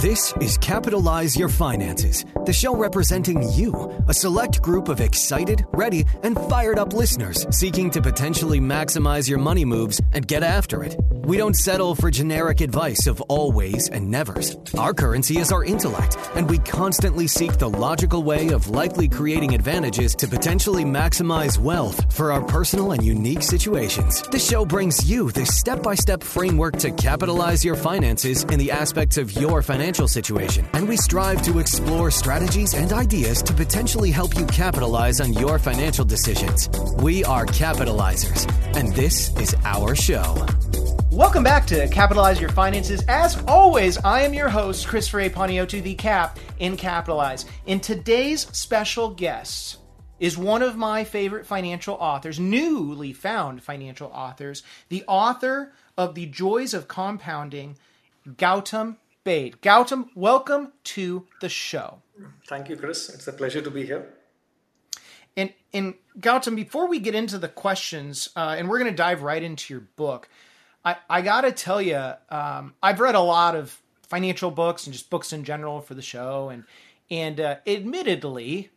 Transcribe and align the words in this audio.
This 0.00 0.32
is 0.40 0.56
Capitalize 0.56 1.36
Your 1.36 1.50
Finances, 1.50 2.24
the 2.46 2.54
show 2.54 2.74
representing 2.74 3.46
you, 3.52 4.02
a 4.08 4.14
select 4.14 4.62
group 4.62 4.88
of 4.88 4.98
excited, 4.98 5.66
ready, 5.74 6.06
and 6.22 6.38
fired 6.48 6.78
up 6.78 6.94
listeners 6.94 7.46
seeking 7.50 7.90
to 7.90 8.00
potentially 8.00 8.60
maximize 8.60 9.28
your 9.28 9.38
money 9.38 9.66
moves 9.66 10.00
and 10.14 10.26
get 10.26 10.42
after 10.42 10.82
it. 10.82 10.96
We 11.10 11.36
don't 11.36 11.54
settle 11.54 11.94
for 11.94 12.10
generic 12.10 12.62
advice 12.62 13.06
of 13.06 13.20
always 13.28 13.90
and 13.90 14.10
nevers. 14.10 14.56
Our 14.78 14.94
currency 14.94 15.36
is 15.36 15.52
our 15.52 15.64
intellect, 15.64 16.16
and 16.34 16.48
we 16.48 16.56
constantly 16.60 17.26
seek 17.26 17.58
the 17.58 17.68
logical 17.68 18.22
way 18.22 18.48
of 18.48 18.70
likely 18.70 19.06
creating 19.06 19.54
advantages 19.54 20.14
to 20.14 20.26
potentially 20.26 20.82
maximize 20.82 21.58
wealth 21.58 22.10
for 22.10 22.32
our 22.32 22.42
personal 22.42 22.92
and 22.92 23.04
unique 23.04 23.42
situations. 23.42 24.22
The 24.22 24.38
show 24.38 24.64
brings 24.64 25.08
you 25.08 25.30
the 25.30 25.44
step 25.44 25.82
by 25.82 25.94
step 25.94 26.22
framework 26.22 26.78
to 26.78 26.90
capitalize 26.90 27.62
your 27.62 27.76
finances 27.76 28.44
in 28.44 28.58
the 28.58 28.70
aspects 28.70 29.18
of 29.18 29.30
your 29.32 29.60
financial 29.60 29.89
situation, 30.08 30.66
and 30.72 30.88
we 30.88 30.96
strive 30.96 31.42
to 31.42 31.58
explore 31.58 32.10
strategies 32.10 32.74
and 32.74 32.92
ideas 32.92 33.42
to 33.42 33.52
potentially 33.52 34.10
help 34.10 34.36
you 34.36 34.46
capitalize 34.46 35.20
on 35.20 35.32
your 35.32 35.58
financial 35.58 36.04
decisions. 36.04 36.68
We 37.02 37.24
are 37.24 37.46
capitalizers, 37.46 38.48
and 38.76 38.94
this 38.94 39.36
is 39.38 39.54
our 39.64 39.94
show. 39.94 40.46
Welcome 41.10 41.42
back 41.42 41.66
to 41.66 41.88
Capitalize 41.88 42.40
Your 42.40 42.50
Finances. 42.50 43.02
As 43.08 43.42
always, 43.48 43.98
I 43.98 44.22
am 44.22 44.32
your 44.32 44.48
host, 44.48 44.86
Christopher 44.86 45.20
A. 45.20 45.30
Paniotu, 45.30 45.82
the 45.82 45.94
Cap 45.94 46.38
in 46.58 46.76
Capitalize. 46.76 47.44
And 47.66 47.82
today's 47.82 48.46
special 48.56 49.10
guest 49.10 49.78
is 50.20 50.38
one 50.38 50.62
of 50.62 50.76
my 50.76 51.02
favorite 51.02 51.46
financial 51.46 51.96
authors, 51.96 52.38
newly 52.38 53.12
found 53.12 53.62
financial 53.62 54.10
authors, 54.14 54.62
the 54.88 55.02
author 55.08 55.72
of 55.98 56.14
The 56.14 56.26
Joys 56.26 56.74
of 56.74 56.86
Compounding, 56.86 57.76
Gautam 58.28 58.96
Baid. 59.30 59.60
Gautam, 59.62 60.08
welcome 60.16 60.72
to 60.82 61.24
the 61.40 61.48
show. 61.48 62.02
Thank 62.48 62.68
you, 62.68 62.76
Chris. 62.76 63.08
It's 63.10 63.28
a 63.28 63.32
pleasure 63.32 63.62
to 63.62 63.70
be 63.70 63.86
here. 63.86 64.12
And, 65.36 65.52
and 65.72 65.94
Gautam, 66.18 66.56
before 66.56 66.88
we 66.88 66.98
get 66.98 67.14
into 67.14 67.38
the 67.38 67.46
questions, 67.46 68.30
uh, 68.34 68.56
and 68.58 68.68
we're 68.68 68.80
going 68.80 68.90
to 68.90 68.96
dive 68.96 69.22
right 69.22 69.40
into 69.40 69.72
your 69.72 69.82
book, 69.94 70.28
I, 70.84 70.96
I 71.08 71.22
got 71.22 71.42
to 71.42 71.52
tell 71.52 71.80
you, 71.80 72.14
um, 72.28 72.74
I've 72.82 72.98
read 72.98 73.14
a 73.14 73.20
lot 73.20 73.54
of 73.54 73.80
financial 74.02 74.50
books 74.50 74.86
and 74.86 74.92
just 74.92 75.10
books 75.10 75.32
in 75.32 75.44
general 75.44 75.80
for 75.80 75.94
the 75.94 76.02
show, 76.02 76.48
and 76.48 76.64
and 77.08 77.38
uh, 77.38 77.56
admittedly, 77.68 78.70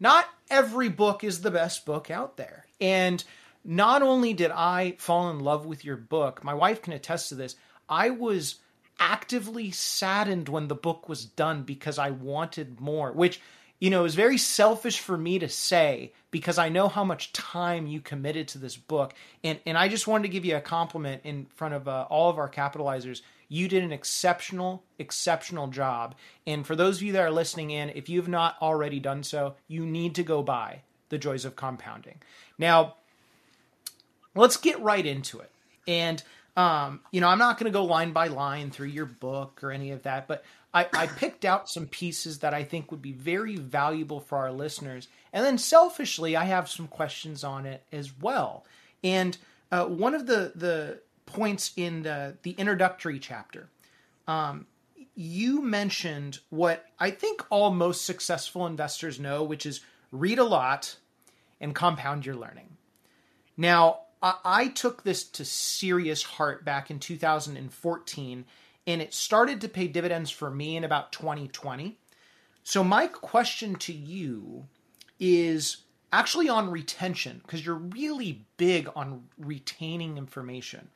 not 0.00 0.28
every 0.50 0.90
book 0.90 1.24
is 1.24 1.40
the 1.40 1.50
best 1.50 1.86
book 1.86 2.10
out 2.10 2.36
there. 2.36 2.66
And 2.78 3.24
not 3.64 4.02
only 4.02 4.34
did 4.34 4.50
I 4.50 4.96
fall 4.98 5.30
in 5.30 5.40
love 5.40 5.64
with 5.64 5.82
your 5.82 5.96
book, 5.96 6.44
my 6.44 6.52
wife 6.52 6.82
can 6.82 6.92
attest 6.92 7.30
to 7.30 7.36
this. 7.36 7.56
I 7.88 8.10
was 8.10 8.56
actively 8.98 9.70
saddened 9.70 10.48
when 10.48 10.68
the 10.68 10.74
book 10.74 11.08
was 11.08 11.24
done 11.24 11.62
because 11.62 11.98
I 11.98 12.10
wanted 12.10 12.80
more, 12.80 13.12
which 13.12 13.40
you 13.80 13.90
know, 13.90 14.04
is 14.04 14.14
very 14.14 14.38
selfish 14.38 14.98
for 14.98 15.18
me 15.18 15.38
to 15.38 15.48
say 15.48 16.12
because 16.30 16.56
I 16.56 16.68
know 16.68 16.88
how 16.88 17.04
much 17.04 17.32
time 17.32 17.86
you 17.86 18.00
committed 18.00 18.48
to 18.48 18.58
this 18.58 18.76
book. 18.76 19.14
And, 19.42 19.58
and 19.66 19.76
I 19.76 19.88
just 19.88 20.06
wanted 20.06 20.22
to 20.22 20.28
give 20.30 20.44
you 20.44 20.56
a 20.56 20.60
compliment 20.60 21.22
in 21.24 21.46
front 21.54 21.74
of 21.74 21.86
uh, 21.86 22.06
all 22.08 22.30
of 22.30 22.38
our 22.38 22.48
capitalizers. 22.48 23.22
You 23.48 23.68
did 23.68 23.82
an 23.84 23.92
exceptional, 23.92 24.82
exceptional 24.98 25.66
job. 25.66 26.14
And 26.46 26.66
for 26.66 26.74
those 26.74 26.96
of 26.96 27.02
you 27.02 27.12
that 27.12 27.22
are 27.22 27.30
listening 27.30 27.72
in, 27.72 27.90
if 27.90 28.08
you 28.08 28.18
have 28.20 28.28
not 28.28 28.56
already 28.62 29.00
done 29.00 29.22
so, 29.22 29.54
you 29.68 29.84
need 29.84 30.14
to 30.14 30.22
go 30.22 30.42
buy 30.42 30.80
The 31.10 31.18
Joys 31.18 31.44
of 31.44 31.56
Compounding. 31.56 32.22
Now, 32.58 32.94
let's 34.34 34.56
get 34.56 34.80
right 34.80 35.04
into 35.04 35.40
it. 35.40 35.50
And, 35.86 36.22
um, 36.56 37.00
you 37.10 37.20
know, 37.20 37.28
I'm 37.28 37.38
not 37.38 37.58
going 37.58 37.70
to 37.72 37.76
go 37.76 37.84
line 37.84 38.12
by 38.12 38.28
line 38.28 38.70
through 38.70 38.88
your 38.88 39.06
book 39.06 39.60
or 39.62 39.72
any 39.72 39.90
of 39.90 40.04
that, 40.04 40.28
but 40.28 40.44
I, 40.72 40.86
I 40.92 41.06
picked 41.06 41.44
out 41.44 41.68
some 41.68 41.86
pieces 41.86 42.40
that 42.40 42.54
I 42.54 42.64
think 42.64 42.90
would 42.90 43.02
be 43.02 43.12
very 43.12 43.56
valuable 43.56 44.20
for 44.20 44.38
our 44.38 44.52
listeners. 44.52 45.08
And 45.32 45.44
then 45.44 45.58
selfishly, 45.58 46.36
I 46.36 46.44
have 46.44 46.68
some 46.68 46.86
questions 46.86 47.44
on 47.44 47.66
it 47.66 47.82
as 47.92 48.12
well. 48.20 48.64
And 49.02 49.36
uh, 49.72 49.86
one 49.86 50.14
of 50.14 50.26
the, 50.26 50.52
the 50.54 51.00
points 51.26 51.72
in 51.76 52.02
the, 52.02 52.36
the 52.42 52.52
introductory 52.52 53.18
chapter, 53.18 53.68
um, 54.28 54.66
you 55.16 55.62
mentioned 55.62 56.38
what 56.50 56.86
I 56.98 57.10
think 57.10 57.44
all 57.50 57.70
most 57.70 58.04
successful 58.04 58.66
investors 58.66 59.20
know, 59.20 59.44
which 59.44 59.66
is 59.66 59.80
read 60.10 60.38
a 60.38 60.44
lot 60.44 60.96
and 61.60 61.74
compound 61.74 62.26
your 62.26 62.34
learning. 62.36 62.76
Now, 63.56 64.00
I, 64.24 64.68
took 64.68 65.02
this 65.02 65.24
to 65.24 65.44
serious 65.44 66.22
heart 66.22 66.64
back 66.64 66.90
in 66.90 66.98
2014 66.98 68.44
and 68.86 69.02
it 69.02 69.12
started 69.12 69.60
to 69.60 69.68
pay 69.68 69.86
dividends 69.86 70.30
for 70.30 70.50
me 70.50 70.76
in 70.76 70.84
about 70.84 71.12
2020. 71.12 71.98
So, 72.62 72.82
my 72.82 73.06
question 73.06 73.74
to 73.76 73.92
you 73.92 74.64
is 75.20 75.78
actually 76.12 76.48
on 76.48 76.70
retention 76.70 77.42
because 77.42 77.64
you're 77.64 77.74
really 77.74 78.46
big 78.56 78.88
on 78.96 79.24
retaining 79.38 80.16
information. 80.16 80.88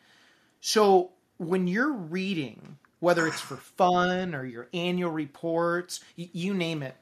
So, 0.61 1.11
when 1.37 1.67
you're 1.67 1.93
reading, 1.93 2.79
whether 3.01 3.27
it's 3.27 3.41
for 3.41 3.57
fun 3.57 4.35
or 4.35 4.45
your 4.45 4.69
annual 4.73 5.11
reports, 5.11 6.01
you 6.17 6.55
name 6.55 6.83
it, 6.83 6.97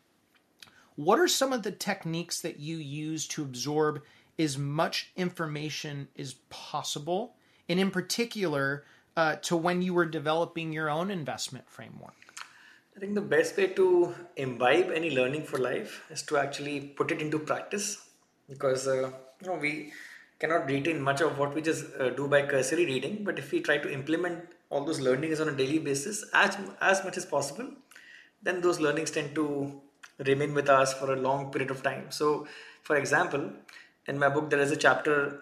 what 0.96 1.20
are 1.20 1.28
some 1.28 1.52
of 1.52 1.62
the 1.62 1.70
techniques 1.70 2.40
that 2.40 2.58
you 2.58 2.78
use 2.78 3.28
to 3.28 3.42
absorb 3.42 4.02
as 4.38 4.58
much 4.58 5.12
information 5.16 6.08
as 6.18 6.34
possible? 6.50 7.34
And 7.68 7.80
in 7.80 7.90
particular, 7.90 8.84
uh, 9.16 9.36
to 9.42 9.56
when 9.56 9.82
you 9.82 9.94
were 9.94 10.06
developing 10.06 10.72
your 10.72 10.90
own 10.90 11.10
investment 11.10 11.68
framework? 11.68 12.14
I 12.96 13.00
think 13.00 13.14
the 13.14 13.20
best 13.20 13.56
way 13.56 13.66
to 13.68 14.14
imbibe 14.36 14.90
any 14.90 15.10
learning 15.10 15.44
for 15.44 15.58
life 15.58 16.04
is 16.10 16.22
to 16.24 16.38
actually 16.38 16.80
put 16.80 17.10
it 17.10 17.20
into 17.20 17.38
practice 17.38 18.08
because 18.48 18.86
uh, 18.88 19.10
you 19.40 19.46
know 19.46 19.56
we 19.56 19.92
cannot 20.38 20.66
retain 20.66 21.00
much 21.00 21.20
of 21.20 21.38
what 21.38 21.54
we 21.54 21.60
just 21.62 21.84
uh, 21.98 22.10
do 22.10 22.28
by 22.28 22.42
cursory 22.42 22.86
reading 22.86 23.22
but 23.22 23.38
if 23.38 23.52
we 23.52 23.60
try 23.60 23.76
to 23.76 23.92
implement 23.92 24.38
all 24.70 24.84
those 24.84 25.00
learnings 25.00 25.40
on 25.40 25.48
a 25.48 25.52
daily 25.52 25.78
basis 25.78 26.24
as 26.32 26.56
as 26.80 27.04
much 27.04 27.16
as 27.16 27.26
possible 27.26 27.68
then 28.42 28.60
those 28.60 28.80
learnings 28.80 29.10
tend 29.10 29.34
to 29.34 29.46
remain 30.30 30.54
with 30.54 30.68
us 30.70 30.94
for 30.94 31.12
a 31.12 31.16
long 31.16 31.50
period 31.52 31.70
of 31.70 31.82
time 31.82 32.10
so 32.10 32.46
for 32.82 32.96
example 32.96 33.50
in 34.06 34.18
my 34.18 34.28
book 34.28 34.50
there 34.50 34.60
is 34.60 34.70
a 34.70 34.76
chapter 34.76 35.40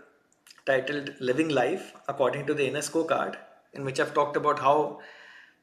titled 0.67 1.11
living 1.21 1.49
life 1.49 1.93
according 2.09 2.47
to 2.47 2.55
the 2.55 2.67
inner 2.67 2.81
scorecard 2.81 3.37
in 3.75 3.85
which 3.85 4.01
I've 4.01 4.15
talked 4.15 4.37
about 4.37 4.59
how 4.59 5.01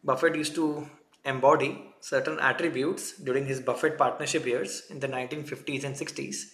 Buffett 0.04 0.36
used 0.36 0.56
to 0.56 0.88
embody 1.26 1.94
certain 2.00 2.40
attributes 2.40 3.18
during 3.18 3.46
his 3.46 3.60
Buffett 3.60 3.98
partnership 3.98 4.46
years 4.46 4.84
in 4.90 5.00
the 5.00 5.08
1950s 5.08 5.84
and 5.84 5.96
60s. 5.96 6.52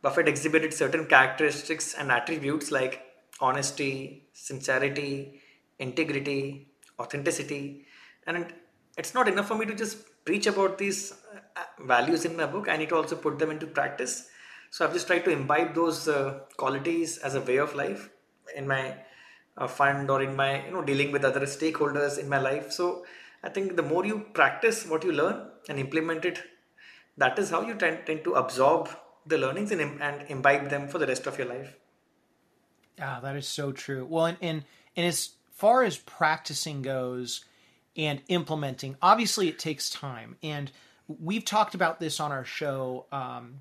Buffett 0.00 0.28
exhibited 0.28 0.72
certain 0.72 1.06
characteristics 1.06 1.94
and 1.94 2.10
attributes 2.10 2.70
like 2.70 3.02
honesty, 3.40 4.28
sincerity, 4.32 5.40
integrity, 5.78 6.68
authenticity. 6.98 7.84
And 8.26 8.46
it's 8.96 9.14
not 9.14 9.28
enough 9.28 9.48
for 9.48 9.56
me 9.56 9.66
to 9.66 9.74
just 9.74 9.98
preach 10.24 10.46
about 10.46 10.78
these 10.78 11.12
uh, 11.56 11.62
values 11.80 12.24
in 12.24 12.36
my 12.36 12.46
book, 12.46 12.68
I 12.68 12.76
need 12.76 12.90
to 12.90 12.96
also 12.96 13.16
put 13.16 13.38
them 13.38 13.50
into 13.50 13.66
practice. 13.66 14.27
So 14.70 14.84
I've 14.84 14.92
just 14.92 15.06
tried 15.06 15.24
to 15.24 15.30
imbibe 15.30 15.74
those 15.74 16.08
uh, 16.08 16.40
qualities 16.56 17.18
as 17.18 17.34
a 17.34 17.40
way 17.40 17.56
of 17.56 17.74
life 17.74 18.10
in 18.56 18.66
my 18.66 18.94
a 19.58 19.68
fund 19.68 20.10
or 20.10 20.22
in 20.22 20.36
my 20.36 20.64
you 20.64 20.72
know 20.72 20.82
dealing 20.82 21.12
with 21.12 21.24
other 21.24 21.40
stakeholders 21.40 22.18
in 22.18 22.28
my 22.28 22.38
life. 22.38 22.72
So 22.72 23.04
i 23.42 23.48
think 23.48 23.76
the 23.76 23.82
more 23.82 24.04
you 24.04 24.18
practice 24.38 24.84
what 24.86 25.04
you 25.04 25.12
learn 25.12 25.36
and 25.68 25.78
implement 25.78 26.24
it 26.24 26.40
that 27.16 27.38
is 27.38 27.50
how 27.50 27.60
you 27.62 27.74
tend, 27.74 28.06
tend 28.06 28.24
to 28.24 28.34
absorb 28.34 28.88
the 29.26 29.38
learnings 29.38 29.70
and, 29.72 29.80
and 30.00 30.24
imbibe 30.28 30.68
them 30.70 30.88
for 30.88 30.98
the 30.98 31.06
rest 31.06 31.26
of 31.26 31.38
your 31.38 31.48
life. 31.48 31.76
Yeah 32.96 33.20
that 33.20 33.36
is 33.36 33.46
so 33.46 33.72
true. 33.72 34.06
Well 34.08 34.26
and, 34.26 34.38
and 34.40 34.64
and 34.96 35.06
as 35.06 35.30
far 35.52 35.82
as 35.82 35.96
practicing 35.96 36.82
goes 36.82 37.44
and 37.96 38.22
implementing 38.28 38.96
obviously 39.02 39.48
it 39.48 39.58
takes 39.58 39.90
time. 39.90 40.36
And 40.42 40.70
we've 41.08 41.44
talked 41.44 41.74
about 41.74 42.00
this 42.00 42.20
on 42.20 42.32
our 42.32 42.44
show 42.44 43.06
um, 43.10 43.60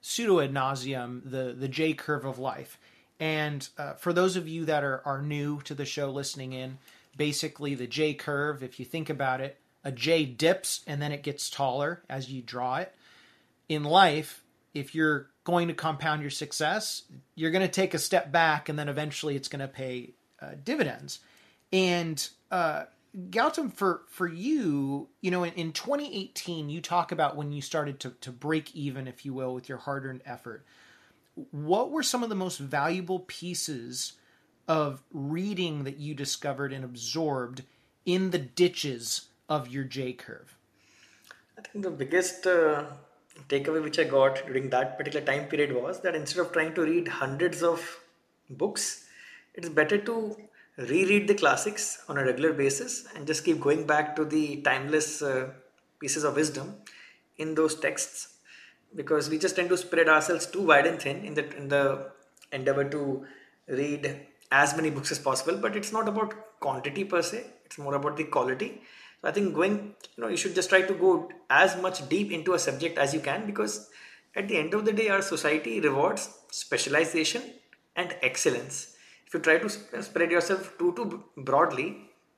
pseudo 0.00 0.40
ad 0.40 0.52
nauseum 0.52 1.22
the 1.24 1.54
the 1.58 1.68
j 1.68 1.92
curve 1.92 2.24
of 2.24 2.38
life 2.38 2.78
and 3.20 3.68
uh, 3.76 3.94
for 3.94 4.12
those 4.12 4.36
of 4.36 4.48
you 4.48 4.64
that 4.66 4.84
are, 4.84 5.02
are 5.04 5.22
new 5.22 5.60
to 5.62 5.74
the 5.74 5.84
show 5.84 6.10
listening 6.10 6.52
in, 6.52 6.78
basically 7.16 7.74
the 7.74 7.86
J 7.86 8.14
curve, 8.14 8.62
if 8.62 8.78
you 8.78 8.86
think 8.86 9.10
about 9.10 9.40
it, 9.40 9.58
a 9.84 9.90
J 9.90 10.24
dips 10.24 10.82
and 10.86 11.02
then 11.02 11.12
it 11.12 11.22
gets 11.22 11.50
taller 11.50 12.02
as 12.08 12.30
you 12.30 12.42
draw 12.42 12.76
it. 12.76 12.94
In 13.68 13.84
life, 13.84 14.44
if 14.72 14.94
you're 14.94 15.28
going 15.44 15.68
to 15.68 15.74
compound 15.74 16.22
your 16.22 16.30
success, 16.30 17.02
you're 17.34 17.50
going 17.50 17.66
to 17.66 17.72
take 17.72 17.94
a 17.94 17.98
step 17.98 18.30
back 18.30 18.68
and 18.68 18.78
then 18.78 18.88
eventually 18.88 19.34
it's 19.34 19.48
going 19.48 19.60
to 19.60 19.68
pay 19.68 20.10
uh, 20.40 20.52
dividends. 20.62 21.18
And 21.72 22.26
uh, 22.50 22.84
Gautam, 23.16 23.72
for 23.72 24.02
for 24.08 24.28
you, 24.28 25.08
you 25.20 25.30
know, 25.30 25.44
in, 25.44 25.52
in 25.54 25.72
2018, 25.72 26.68
you 26.68 26.80
talk 26.80 27.10
about 27.12 27.36
when 27.36 27.52
you 27.52 27.62
started 27.62 28.00
to 28.00 28.10
to 28.20 28.30
break 28.30 28.74
even, 28.74 29.08
if 29.08 29.24
you 29.24 29.32
will, 29.32 29.54
with 29.54 29.68
your 29.68 29.78
hard 29.78 30.04
earned 30.04 30.22
effort 30.24 30.64
what 31.50 31.90
were 31.90 32.02
some 32.02 32.22
of 32.22 32.28
the 32.28 32.34
most 32.34 32.58
valuable 32.58 33.20
pieces 33.20 34.14
of 34.66 35.02
reading 35.12 35.84
that 35.84 35.98
you 35.98 36.14
discovered 36.14 36.72
and 36.72 36.84
absorbed 36.84 37.62
in 38.04 38.30
the 38.30 38.38
ditches 38.38 39.28
of 39.48 39.68
your 39.68 39.84
J 39.84 40.12
curve? 40.12 40.56
I 41.56 41.62
think 41.62 41.84
the 41.84 41.90
biggest 41.90 42.46
uh, 42.46 42.84
takeaway 43.48 43.82
which 43.82 43.98
I 43.98 44.04
got 44.04 44.46
during 44.46 44.70
that 44.70 44.98
particular 44.98 45.24
time 45.24 45.48
period 45.48 45.74
was 45.74 46.00
that 46.00 46.14
instead 46.14 46.40
of 46.40 46.52
trying 46.52 46.74
to 46.74 46.82
read 46.82 47.08
hundreds 47.08 47.62
of 47.62 48.00
books, 48.50 49.06
it's 49.54 49.68
better 49.68 49.98
to 49.98 50.36
reread 50.78 51.26
the 51.26 51.34
classics 51.34 52.02
on 52.08 52.18
a 52.18 52.24
regular 52.24 52.52
basis 52.52 53.06
and 53.14 53.26
just 53.26 53.44
keep 53.44 53.60
going 53.60 53.86
back 53.86 54.14
to 54.14 54.24
the 54.24 54.62
timeless 54.62 55.22
uh, 55.22 55.50
pieces 56.00 56.24
of 56.24 56.36
wisdom 56.36 56.76
in 57.36 57.54
those 57.54 57.74
texts 57.74 58.36
because 58.94 59.28
we 59.28 59.38
just 59.38 59.56
tend 59.56 59.68
to 59.68 59.76
spread 59.76 60.08
ourselves 60.08 60.46
too 60.46 60.62
wide 60.62 60.86
and 60.86 61.00
thin 61.00 61.24
in 61.24 61.34
the 61.34 61.56
in 61.56 61.68
the 61.68 62.10
endeavor 62.52 62.84
to 62.84 63.26
read 63.66 64.26
as 64.50 64.74
many 64.76 64.88
books 64.88 65.10
as 65.12 65.18
possible. 65.18 65.56
But 65.56 65.76
it's 65.76 65.92
not 65.92 66.08
about 66.08 66.60
quantity 66.60 67.04
per 67.04 67.22
se. 67.22 67.44
It's 67.66 67.78
more 67.78 67.94
about 67.94 68.16
the 68.16 68.24
quality. 68.24 68.80
So 69.20 69.28
i 69.28 69.32
think 69.32 69.54
going 69.54 69.94
you 70.16 70.22
know 70.22 70.28
you 70.28 70.36
should 70.36 70.54
just 70.54 70.70
try 70.70 70.82
to 70.82 70.94
go 70.94 71.28
as 71.50 71.76
much 71.82 72.08
deep 72.08 72.30
into 72.30 72.54
a 72.54 72.58
subject 72.58 72.98
as 72.98 73.12
you 73.12 73.20
can 73.20 73.46
because 73.46 73.90
at 74.36 74.46
the 74.48 74.56
end 74.56 74.74
of 74.74 74.84
the 74.84 74.92
day 74.92 75.08
our 75.08 75.22
society 75.22 75.80
rewards 75.80 76.28
specialization 76.50 77.42
and 77.96 78.14
excellence 78.22 78.94
if 79.28 79.34
you 79.34 79.40
try 79.40 79.58
to 79.58 79.68
spread 80.02 80.30
yourself 80.30 80.76
too 80.78 80.92
too 80.96 81.22
broadly 81.36 81.88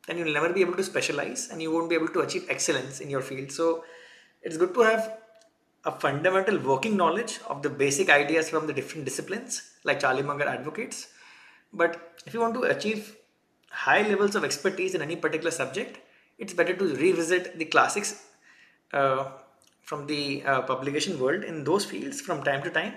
then 0.06 0.18
you'll 0.18 0.32
never 0.32 0.52
be 0.52 0.60
able 0.60 0.74
to 0.74 0.82
specialize 0.82 1.48
and 1.50 1.62
you 1.62 1.70
won't 1.70 1.88
be 1.88 1.94
able 1.94 2.08
to 2.08 2.20
achieve 2.20 2.46
excellence 2.48 3.00
in 3.00 3.08
your 3.08 3.20
field. 3.20 3.52
So 3.52 3.84
it's 4.42 4.56
good 4.56 4.74
to 4.74 4.80
have 4.80 5.18
a 5.84 5.92
fundamental 5.92 6.58
working 6.58 6.96
knowledge 6.96 7.38
of 7.48 7.62
the 7.62 7.70
basic 7.70 8.10
ideas 8.10 8.50
from 8.50 8.66
the 8.66 8.72
different 8.72 9.04
disciplines 9.04 9.70
like 9.84 10.00
charlie 10.00 10.22
munger 10.22 10.48
advocates. 10.48 11.08
But 11.72 12.18
if 12.26 12.34
you 12.34 12.40
want 12.40 12.54
to 12.54 12.62
achieve 12.64 13.16
high 13.70 14.02
levels 14.02 14.34
of 14.34 14.42
expertise 14.42 14.94
in 14.94 15.02
any 15.02 15.16
particular 15.16 15.52
subject 15.52 16.00
it's 16.38 16.54
better 16.54 16.74
to 16.74 16.94
revisit 16.96 17.58
the 17.58 17.66
classics 17.66 18.24
uh, 18.92 19.26
from 19.82 20.06
the 20.06 20.42
uh, 20.44 20.62
publication 20.62 21.20
world 21.20 21.44
in 21.44 21.64
those 21.64 21.84
fields 21.84 22.20
from 22.20 22.42
time 22.42 22.62
to 22.62 22.70
time. 22.70 22.94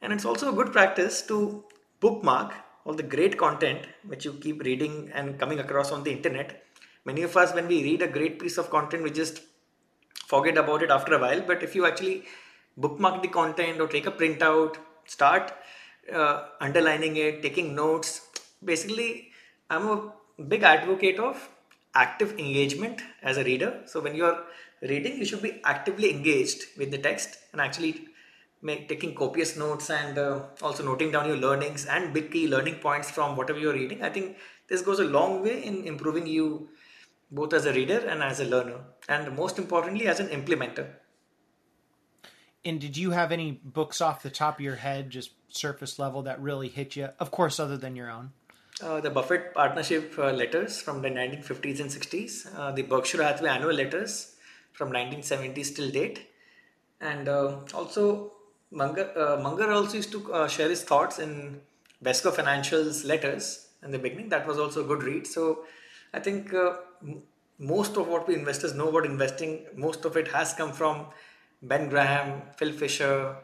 And 0.00 0.12
it's 0.12 0.24
also 0.24 0.52
a 0.52 0.54
good 0.54 0.72
practice 0.72 1.22
to 1.22 1.64
bookmark 2.00 2.54
all 2.88 2.94
the 2.94 3.02
great 3.02 3.36
content 3.36 3.86
which 4.06 4.24
you 4.24 4.32
keep 4.44 4.62
reading 4.62 5.10
and 5.14 5.38
coming 5.38 5.58
across 5.58 5.92
on 5.92 6.02
the 6.02 6.10
internet. 6.10 6.64
Many 7.04 7.22
of 7.22 7.36
us 7.36 7.54
when 7.54 7.68
we 7.68 7.82
read 7.82 8.00
a 8.00 8.08
great 8.08 8.38
piece 8.40 8.56
of 8.56 8.70
content 8.70 9.02
we 9.02 9.10
just 9.10 9.42
forget 10.26 10.56
about 10.56 10.82
it 10.82 10.90
after 10.90 11.14
a 11.14 11.18
while. 11.18 11.42
But 11.42 11.62
if 11.62 11.74
you 11.74 11.86
actually 11.86 12.24
bookmark 12.78 13.20
the 13.22 13.28
content 13.28 13.80
or 13.80 13.88
take 13.88 14.06
a 14.06 14.10
printout 14.10 14.76
start 15.04 15.52
uh, 16.12 16.44
underlining 16.60 17.16
it 17.16 17.42
taking 17.42 17.74
notes 17.74 18.28
basically 18.64 19.30
i'm 19.70 19.86
a 19.88 20.12
big 20.52 20.62
advocate 20.62 21.18
of 21.18 21.48
active 21.94 22.38
engagement 22.38 23.02
as 23.22 23.36
a 23.36 23.44
reader. 23.44 23.82
So 23.86 24.00
when 24.00 24.14
you're 24.14 24.44
reading 24.80 25.18
you 25.18 25.24
should 25.24 25.42
be 25.42 25.60
actively 25.64 26.10
engaged 26.10 26.64
with 26.78 26.90
the 26.90 26.98
text 26.98 27.38
and 27.52 27.60
actually 27.60 28.07
make 28.60 28.88
taking 28.88 29.14
copious 29.14 29.56
notes 29.56 29.90
and 29.90 30.18
uh, 30.18 30.40
also 30.62 30.84
noting 30.84 31.12
down 31.12 31.26
your 31.26 31.36
learnings 31.36 31.86
and 31.86 32.12
big 32.12 32.30
key 32.30 32.48
learning 32.48 32.76
points 32.76 33.10
from 33.10 33.36
whatever 33.36 33.58
you're 33.58 33.72
reading. 33.72 34.02
I 34.02 34.10
think 34.10 34.36
this 34.68 34.82
goes 34.82 34.98
a 34.98 35.04
long 35.04 35.42
way 35.42 35.62
in 35.62 35.84
improving 35.84 36.26
you 36.26 36.68
both 37.30 37.52
as 37.52 37.66
a 37.66 37.72
reader 37.72 37.98
and 37.98 38.22
as 38.22 38.40
a 38.40 38.44
learner 38.44 38.80
and 39.08 39.36
most 39.36 39.58
importantly 39.58 40.06
as 40.06 40.20
an 40.20 40.28
implementer. 40.28 40.88
And 42.64 42.80
did 42.80 42.96
you 42.96 43.12
have 43.12 43.30
any 43.30 43.60
books 43.64 44.00
off 44.00 44.22
the 44.22 44.30
top 44.30 44.56
of 44.56 44.60
your 44.60 44.76
head 44.76 45.10
just 45.10 45.30
surface 45.48 45.98
level 45.98 46.22
that 46.22 46.40
really 46.40 46.68
hit 46.68 46.96
you? 46.96 47.08
Of 47.18 47.30
course 47.30 47.60
other 47.60 47.76
than 47.76 47.94
your 47.94 48.10
own. 48.10 48.32
Uh, 48.82 49.00
the 49.00 49.10
Buffett 49.10 49.54
partnership 49.54 50.14
uh, 50.18 50.32
letters 50.32 50.80
from 50.80 51.02
the 51.02 51.08
1950s 51.08 51.80
and 51.80 51.90
60s, 51.90 52.56
uh, 52.56 52.70
the 52.70 52.82
Berkshire 52.82 53.22
Hathaway 53.22 53.50
annual 53.50 53.72
letters 53.72 54.36
from 54.72 54.92
1970s 54.92 55.74
till 55.74 55.90
date, 55.90 56.28
and 57.00 57.28
uh, 57.28 57.56
also 57.74 58.32
Munger, 58.70 59.10
uh, 59.16 59.72
also 59.72 59.96
used 59.96 60.12
to 60.12 60.32
uh, 60.32 60.48
share 60.48 60.68
his 60.68 60.82
thoughts 60.82 61.18
in 61.18 61.60
Wesco 62.04 62.32
Financial's 62.32 63.04
letters 63.04 63.68
in 63.82 63.90
the 63.90 63.98
beginning. 63.98 64.28
That 64.28 64.46
was 64.46 64.58
also 64.58 64.84
a 64.84 64.86
good 64.86 65.02
read. 65.02 65.26
So 65.26 65.64
I 66.12 66.20
think 66.20 66.52
most 67.58 67.96
of 67.96 68.08
what 68.08 68.28
we 68.28 68.34
investors 68.34 68.74
know 68.74 68.88
about 68.88 69.06
investing, 69.06 69.66
most 69.74 70.04
of 70.04 70.16
it 70.16 70.28
has 70.28 70.52
come 70.54 70.72
from 70.72 71.06
Ben 71.62 71.88
Graham, 71.88 72.42
Phil 72.56 72.72
Fisher, 72.72 73.36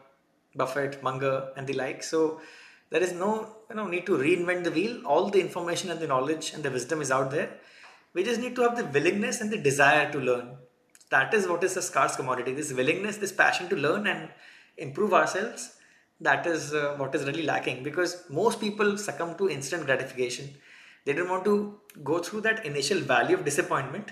Buffett, 0.55 1.01
Munger, 1.03 1.49
and 1.57 1.67
the 1.67 1.73
like. 1.73 2.03
So 2.03 2.39
there 2.89 3.01
is 3.01 3.13
no 3.13 3.57
you 3.69 3.75
know 3.75 3.87
need 3.87 4.05
to 4.05 4.17
reinvent 4.17 4.63
the 4.63 4.71
wheel. 4.71 5.05
All 5.05 5.29
the 5.29 5.41
information 5.41 5.91
and 5.91 5.99
the 5.99 6.07
knowledge 6.07 6.53
and 6.53 6.63
the 6.63 6.71
wisdom 6.71 7.01
is 7.01 7.11
out 7.11 7.31
there. 7.31 7.49
We 8.13 8.23
just 8.23 8.39
need 8.39 8.55
to 8.55 8.61
have 8.61 8.77
the 8.77 8.85
willingness 8.85 9.41
and 9.41 9.51
the 9.51 9.57
desire 9.57 10.09
to 10.11 10.19
learn. 10.19 10.55
That 11.09 11.33
is 11.33 11.47
what 11.47 11.63
is 11.63 11.75
a 11.77 11.81
scarce 11.81 12.15
commodity. 12.15 12.53
This 12.53 12.71
willingness, 12.71 13.17
this 13.17 13.31
passion 13.31 13.67
to 13.69 13.75
learn 13.75 14.07
and 14.07 14.29
improve 14.77 15.13
ourselves. 15.13 15.71
That 16.21 16.47
is 16.47 16.73
uh, 16.73 16.95
what 16.97 17.13
is 17.13 17.25
really 17.25 17.43
lacking 17.43 17.83
because 17.83 18.23
most 18.29 18.59
people 18.59 18.97
succumb 18.97 19.35
to 19.35 19.49
instant 19.49 19.85
gratification. 19.85 20.49
They 21.05 21.13
don't 21.13 21.29
want 21.29 21.45
to 21.45 21.79
go 22.03 22.19
through 22.19 22.41
that 22.41 22.65
initial 22.65 22.99
valley 22.99 23.33
of 23.33 23.45
disappointment, 23.45 24.11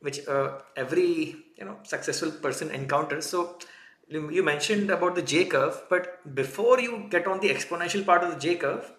which 0.00 0.26
uh, 0.26 0.58
every 0.76 1.36
you 1.56 1.64
know 1.64 1.78
successful 1.84 2.30
person 2.30 2.70
encounters. 2.70 3.26
So 3.26 3.58
you 4.08 4.42
mentioned 4.42 4.90
about 4.90 5.14
the 5.14 5.22
J 5.22 5.44
curve, 5.44 5.82
but 5.88 6.34
before 6.34 6.80
you 6.80 7.06
get 7.10 7.26
on 7.26 7.40
the 7.40 7.48
exponential 7.48 8.04
part 8.04 8.24
of 8.24 8.34
the 8.34 8.40
J 8.40 8.56
curve, 8.56 8.90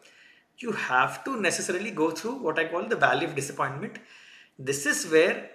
you 0.57 0.71
have 0.71 1.23
to 1.25 1.39
necessarily 1.39 1.91
go 1.91 2.11
through 2.11 2.35
what 2.35 2.57
I 2.57 2.65
call 2.65 2.87
the 2.87 2.95
valley 2.95 3.25
of 3.25 3.35
disappointment. 3.35 3.99
This 4.57 4.85
is 4.85 5.11
where 5.11 5.49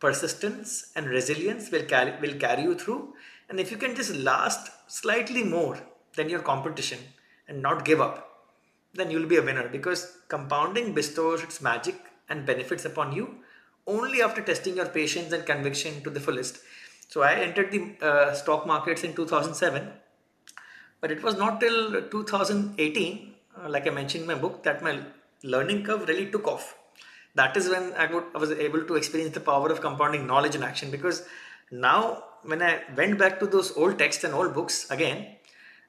persistence 0.00 0.92
and 0.94 1.06
resilience 1.06 1.70
will 1.70 1.84
carry 1.84 2.12
will 2.20 2.38
carry 2.38 2.62
you 2.62 2.74
through. 2.74 3.14
And 3.48 3.58
if 3.58 3.70
you 3.70 3.76
can 3.76 3.94
just 3.94 4.14
last 4.14 4.70
slightly 4.86 5.42
more 5.42 5.78
than 6.16 6.28
your 6.28 6.40
competition 6.40 6.98
and 7.46 7.62
not 7.62 7.84
give 7.84 8.00
up, 8.00 8.28
then 8.94 9.10
you'll 9.10 9.28
be 9.28 9.36
a 9.36 9.42
winner 9.42 9.68
because 9.68 10.18
compounding 10.28 10.92
bestows 10.94 11.42
its 11.42 11.60
magic 11.60 11.96
and 12.28 12.46
benefits 12.46 12.84
upon 12.84 13.12
you 13.12 13.36
only 13.86 14.20
after 14.22 14.42
testing 14.42 14.76
your 14.76 14.86
patience 14.86 15.32
and 15.32 15.46
conviction 15.46 16.02
to 16.02 16.10
the 16.10 16.20
fullest. 16.20 16.58
So 17.08 17.22
I 17.22 17.34
entered 17.34 17.70
the 17.70 18.06
uh, 18.06 18.34
stock 18.34 18.66
markets 18.66 19.02
in 19.02 19.14
2007, 19.14 19.88
but 21.00 21.10
it 21.10 21.22
was 21.22 21.38
not 21.38 21.58
till 21.60 22.02
2018, 22.10 23.34
uh, 23.56 23.68
like 23.68 23.86
I 23.86 23.90
mentioned 23.90 24.22
in 24.22 24.28
my 24.28 24.34
book, 24.34 24.62
that 24.64 24.82
my 24.82 25.00
learning 25.42 25.84
curve 25.84 26.06
really 26.06 26.30
took 26.30 26.46
off. 26.46 26.76
That 27.34 27.56
is 27.56 27.70
when 27.70 27.94
I, 27.94 28.06
I 28.34 28.38
was 28.38 28.50
able 28.50 28.84
to 28.84 28.96
experience 28.96 29.32
the 29.32 29.40
power 29.40 29.70
of 29.70 29.80
compounding 29.80 30.26
knowledge 30.26 30.54
in 30.54 30.62
action 30.62 30.90
because 30.90 31.26
now 31.70 32.24
when 32.42 32.62
I 32.62 32.82
went 32.96 33.18
back 33.18 33.38
to 33.40 33.46
those 33.46 33.76
old 33.76 33.98
texts 33.98 34.24
and 34.24 34.34
old 34.34 34.54
books 34.54 34.90
again, 34.90 35.36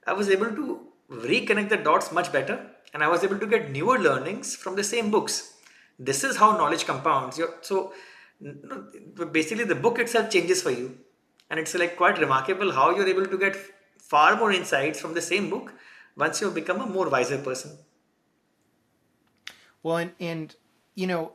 I 0.05 0.13
was 0.13 0.29
able 0.29 0.47
to 0.47 0.87
reconnect 1.09 1.69
the 1.69 1.77
dots 1.77 2.11
much 2.11 2.31
better 2.31 2.65
and 2.93 3.03
I 3.03 3.07
was 3.07 3.23
able 3.23 3.39
to 3.39 3.47
get 3.47 3.71
newer 3.71 3.99
learnings 3.99 4.55
from 4.55 4.75
the 4.75 4.83
same 4.83 5.11
books. 5.11 5.53
This 5.97 6.23
is 6.23 6.37
how 6.37 6.51
knowledge 6.57 6.85
compounds. 6.85 7.39
So 7.61 7.93
basically 9.31 9.65
the 9.65 9.75
book 9.75 9.99
itself 9.99 10.29
changes 10.29 10.61
for 10.61 10.71
you 10.71 10.97
and 11.49 11.59
it's 11.59 11.73
like 11.75 11.97
quite 11.97 12.17
remarkable 12.19 12.71
how 12.71 12.95
you're 12.95 13.07
able 13.07 13.25
to 13.25 13.37
get 13.37 13.55
far 13.97 14.35
more 14.37 14.51
insights 14.51 14.99
from 14.99 15.13
the 15.13 15.21
same 15.21 15.49
book 15.49 15.73
once 16.15 16.39
you've 16.39 16.55
become 16.55 16.79
a 16.79 16.85
more 16.85 17.09
wiser 17.09 17.37
person 17.37 17.77
well 19.83 19.97
and 19.97 20.11
and 20.19 20.55
you 20.95 21.05
know 21.05 21.33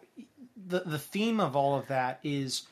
the 0.56 0.80
the 0.80 0.98
theme 0.98 1.40
of 1.40 1.54
all 1.54 1.78
of 1.78 1.86
that 1.88 2.20
is 2.22 2.62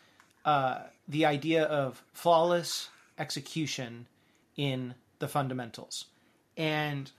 uh, 0.44 0.78
the 1.12 1.25
idea 1.25 1.64
of 1.64 2.02
flawless 2.12 2.88
execution 3.19 4.07
in 4.57 4.95
the 5.19 5.28
fundamentals 5.28 6.07
and 6.57 7.12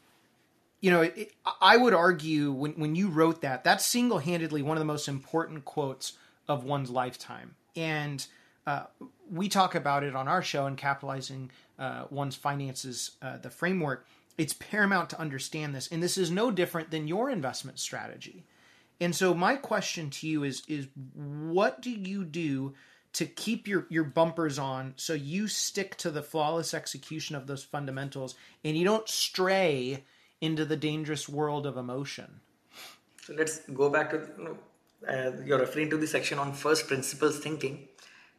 you 0.81 0.91
know 0.91 1.01
it, 1.01 1.31
i 1.61 1.77
would 1.77 1.93
argue 1.93 2.51
when, 2.51 2.73
when 2.73 2.95
you 2.95 3.07
wrote 3.07 3.41
that 3.41 3.63
that's 3.63 3.85
single-handedly 3.85 4.61
one 4.61 4.77
of 4.77 4.81
the 4.81 4.85
most 4.85 5.07
important 5.07 5.63
quotes 5.65 6.13
of 6.47 6.63
one's 6.63 6.89
lifetime 6.89 7.55
and 7.75 8.27
uh, 8.65 8.83
we 9.29 9.49
talk 9.49 9.75
about 9.75 10.03
it 10.03 10.15
on 10.15 10.27
our 10.27 10.41
show 10.41 10.65
and 10.65 10.77
capitalizing 10.77 11.51
uh, 11.77 12.05
one's 12.09 12.35
finances, 12.35 13.11
uh, 13.21 13.37
the 13.37 13.49
framework. 13.49 14.05
It's 14.37 14.53
paramount 14.53 15.09
to 15.11 15.19
understand 15.19 15.75
this, 15.75 15.87
and 15.91 16.01
this 16.01 16.17
is 16.17 16.31
no 16.31 16.49
different 16.49 16.91
than 16.91 17.07
your 17.07 17.29
investment 17.29 17.79
strategy. 17.79 18.43
And 18.99 19.15
so, 19.15 19.33
my 19.33 19.55
question 19.55 20.09
to 20.11 20.27
you 20.27 20.43
is: 20.43 20.63
is 20.67 20.87
what 21.13 21.81
do 21.81 21.91
you 21.91 22.23
do 22.23 22.73
to 23.13 23.25
keep 23.25 23.67
your 23.67 23.85
your 23.89 24.03
bumpers 24.03 24.59
on 24.59 24.93
so 24.95 25.13
you 25.13 25.47
stick 25.47 25.95
to 25.97 26.11
the 26.11 26.23
flawless 26.23 26.73
execution 26.73 27.35
of 27.35 27.47
those 27.47 27.63
fundamentals 27.63 28.35
and 28.63 28.77
you 28.77 28.83
don't 28.83 29.07
stray 29.07 30.03
into 30.41 30.65
the 30.65 30.75
dangerous 30.75 31.29
world 31.29 31.65
of 31.65 31.77
emotion? 31.77 32.41
So 33.21 33.33
let's 33.33 33.59
go 33.59 33.89
back 33.89 34.09
to 34.11 34.27
you 34.37 34.43
know, 34.43 34.57
uh, 35.07 35.31
you're 35.45 35.59
referring 35.59 35.89
to 35.91 35.97
the 35.97 36.07
section 36.07 36.39
on 36.39 36.53
first 36.53 36.87
principles 36.87 37.39
thinking 37.39 37.87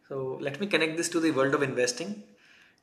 so 0.08 0.38
let 0.40 0.60
me 0.60 0.66
connect 0.66 0.96
this 0.96 1.08
to 1.10 1.20
the 1.20 1.30
world 1.30 1.54
of 1.54 1.62
investing. 1.62 2.24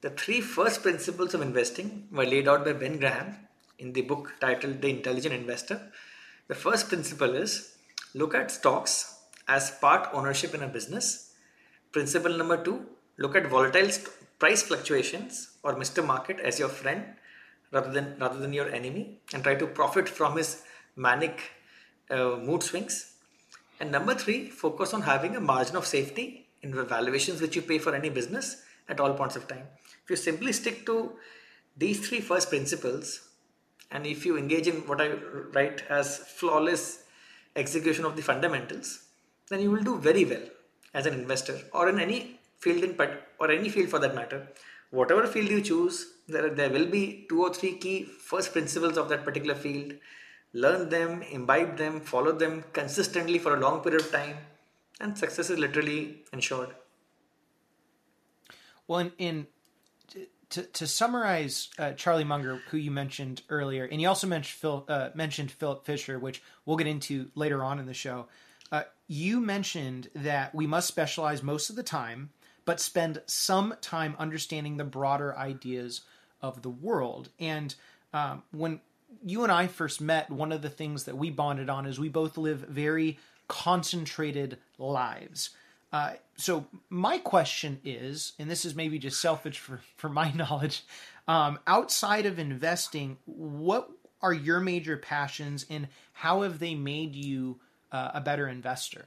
The 0.02 0.10
three 0.10 0.42
first 0.42 0.82
principles 0.82 1.36
of 1.36 1.42
investing 1.42 2.08
were 2.12 2.26
laid 2.26 2.48
out 2.48 2.66
by 2.66 2.74
Ben 2.74 2.98
Graham 2.98 3.36
in 3.78 3.94
the 3.94 4.02
book 4.02 4.34
titled 4.42 4.82
The 4.82 4.90
Intelligent 4.90 5.36
Investor. 5.36 5.80
The 6.48 6.56
first 6.56 6.90
principle 6.90 7.36
is 7.36 7.76
look 8.16 8.34
at 8.34 8.50
stocks 8.50 9.20
as 9.48 9.70
part 9.70 10.10
ownership 10.14 10.56
in 10.56 10.64
a 10.64 10.68
business 10.68 11.31
principle 11.92 12.38
number 12.38 12.58
two 12.64 12.86
look 13.18 13.36
at 13.36 13.48
volatile 13.48 13.90
price 14.40 14.64
fluctuations 14.64 15.52
or 15.64 15.76
Mr. 15.76 16.06
Market 16.06 16.40
as 16.40 16.60
your 16.60 16.70
friend 16.70 17.04
rather 17.72 17.92
than 17.92 18.16
rather 18.20 18.40
than 18.40 18.54
your 18.54 18.70
enemy 18.70 19.20
and 19.34 19.44
try 19.44 19.56
to 19.56 19.68
profit 19.68 20.10
from 20.10 20.38
his 20.38 20.64
manic 20.96 21.42
uh, 22.10 22.38
mood 22.38 22.64
swings. 22.64 23.14
And 23.80 23.92
number 23.92 24.14
three, 24.14 24.50
focus 24.50 24.94
on 24.94 25.02
having 25.02 25.36
a 25.36 25.40
margin 25.40 25.76
of 25.76 25.88
safety 25.88 26.48
in 26.62 26.72
the 26.72 26.84
valuations 26.84 27.42
which 27.42 27.56
you 27.56 27.62
pay 27.62 27.80
for 27.80 27.96
any 27.96 28.10
business 28.10 28.64
at 28.88 29.00
all 29.00 29.14
points 29.14 29.36
of 29.36 29.48
time. 29.48 29.64
If 30.04 30.10
you 30.10 30.16
simply 30.16 30.54
stick 30.54 30.86
to 30.86 31.14
these 31.78 32.08
three 32.08 32.20
first 32.20 32.50
principles, 32.50 33.30
and 33.90 34.06
if 34.06 34.26
you 34.26 34.38
engage 34.38 34.68
in 34.68 34.76
what 34.88 35.02
I 35.02 35.14
write 35.54 35.84
as 35.90 36.18
flawless 36.18 37.04
execution 37.56 38.06
of 38.06 38.16
the 38.16 38.22
fundamentals, 38.22 39.06
then 39.50 39.62
you 39.62 39.72
will 39.72 39.84
do 39.84 39.98
very 39.98 40.26
well 40.26 40.44
as 40.94 41.06
an 41.06 41.14
investor 41.14 41.60
or 41.74 41.90
in 41.90 42.00
any 42.00 42.40
field 42.60 42.84
in 42.84 42.96
or 43.40 43.52
any 43.52 43.70
field 43.70 43.90
for 43.90 44.00
that 44.00 44.16
matter. 44.16 44.48
Whatever 44.92 45.26
field 45.26 45.50
you 45.50 45.62
choose, 45.62 46.14
there, 46.28 46.50
there 46.50 46.70
will 46.70 46.86
be 46.86 47.26
two 47.30 47.42
or 47.44 47.54
three 47.54 47.78
key 47.78 48.04
first 48.04 48.52
principles 48.52 48.98
of 48.98 49.10
that 49.10 49.24
particular 49.24 49.56
field. 49.56 49.94
Learn 50.54 50.90
them, 50.90 51.22
imbibe 51.22 51.78
them, 51.78 52.02
follow 52.02 52.34
them 52.34 52.66
consistently 52.74 53.40
for 53.40 53.56
a 53.56 53.60
long 53.60 53.82
period 53.82 54.02
of 54.02 54.12
time, 54.12 54.36
and 55.00 55.18
success 55.18 55.50
is 55.50 55.58
literally 55.58 56.24
ensured. 56.34 56.76
Well, 58.88 59.00
in, 59.00 59.12
in 59.18 59.48
to, 60.52 60.64
to 60.64 60.88
summarize 60.88 61.70
uh, 61.80 61.94
Charlie 61.94 62.26
Munger, 62.26 62.60
who 62.70 62.78
you 62.78 62.92
mentioned 62.92 63.42
earlier, 63.50 63.86
and 63.86 64.02
you 64.02 64.08
also 64.10 64.28
mentioned 64.28 64.60
Phil, 64.60 64.86
uh, 64.90 65.10
mentioned 65.16 65.52
Philip 65.52 65.86
Fisher, 65.86 66.20
which 66.20 66.44
we'll 66.66 66.78
get 66.78 66.88
into 66.88 67.32
later 67.34 67.64
on 67.64 67.80
in 67.80 67.86
the 67.86 67.94
show. 67.94 68.28
You 69.12 69.42
mentioned 69.42 70.08
that 70.16 70.56
we 70.56 70.66
must 70.66 70.88
specialize 70.88 71.44
most 71.44 71.70
of 71.70 71.76
the 71.76 71.84
time, 71.84 72.30
but 72.64 72.80
spend 72.80 73.22
some 73.26 73.76
time 73.82 74.16
understanding 74.18 74.78
the 74.78 74.86
broader 74.86 75.38
ideas 75.38 76.00
of 76.42 76.62
the 76.62 76.70
world. 76.70 77.28
And 77.38 77.76
um, 78.14 78.44
when 78.52 78.80
you 79.22 79.44
and 79.44 79.52
I 79.52 79.68
first 79.68 80.00
met, 80.00 80.30
one 80.32 80.54
of 80.54 80.62
the 80.62 80.70
things 80.70 81.04
that 81.04 81.18
we 81.18 81.30
bonded 81.30 81.70
on 81.70 81.86
is 81.86 82.00
we 82.00 82.08
both 82.08 82.38
live 82.38 82.60
very 82.62 83.20
concentrated 83.50 84.60
lives. 84.78 85.50
Uh, 85.92 86.14
so 86.38 86.68
my 86.90 87.18
question 87.18 87.82
is, 87.84 88.32
and 88.40 88.50
this 88.50 88.64
is 88.64 88.76
maybe 88.76 88.98
just 88.98 89.20
selfish 89.20 89.60
for, 89.60 89.82
for 89.98 90.08
my 90.08 90.32
knowledge, 90.36 90.86
um, 91.28 91.60
outside 91.68 92.26
of 92.26 92.40
investing, 92.40 93.18
what 93.26 93.92
are 94.22 94.32
your 94.32 94.62
major 94.62 94.96
passions 94.96 95.66
and 95.70 95.90
how 96.14 96.44
have 96.44 96.60
they 96.60 96.76
made 96.76 97.14
you 97.14 97.60
uh, 97.92 98.12
a 98.14 98.22
better 98.22 98.48
investor? 98.48 99.06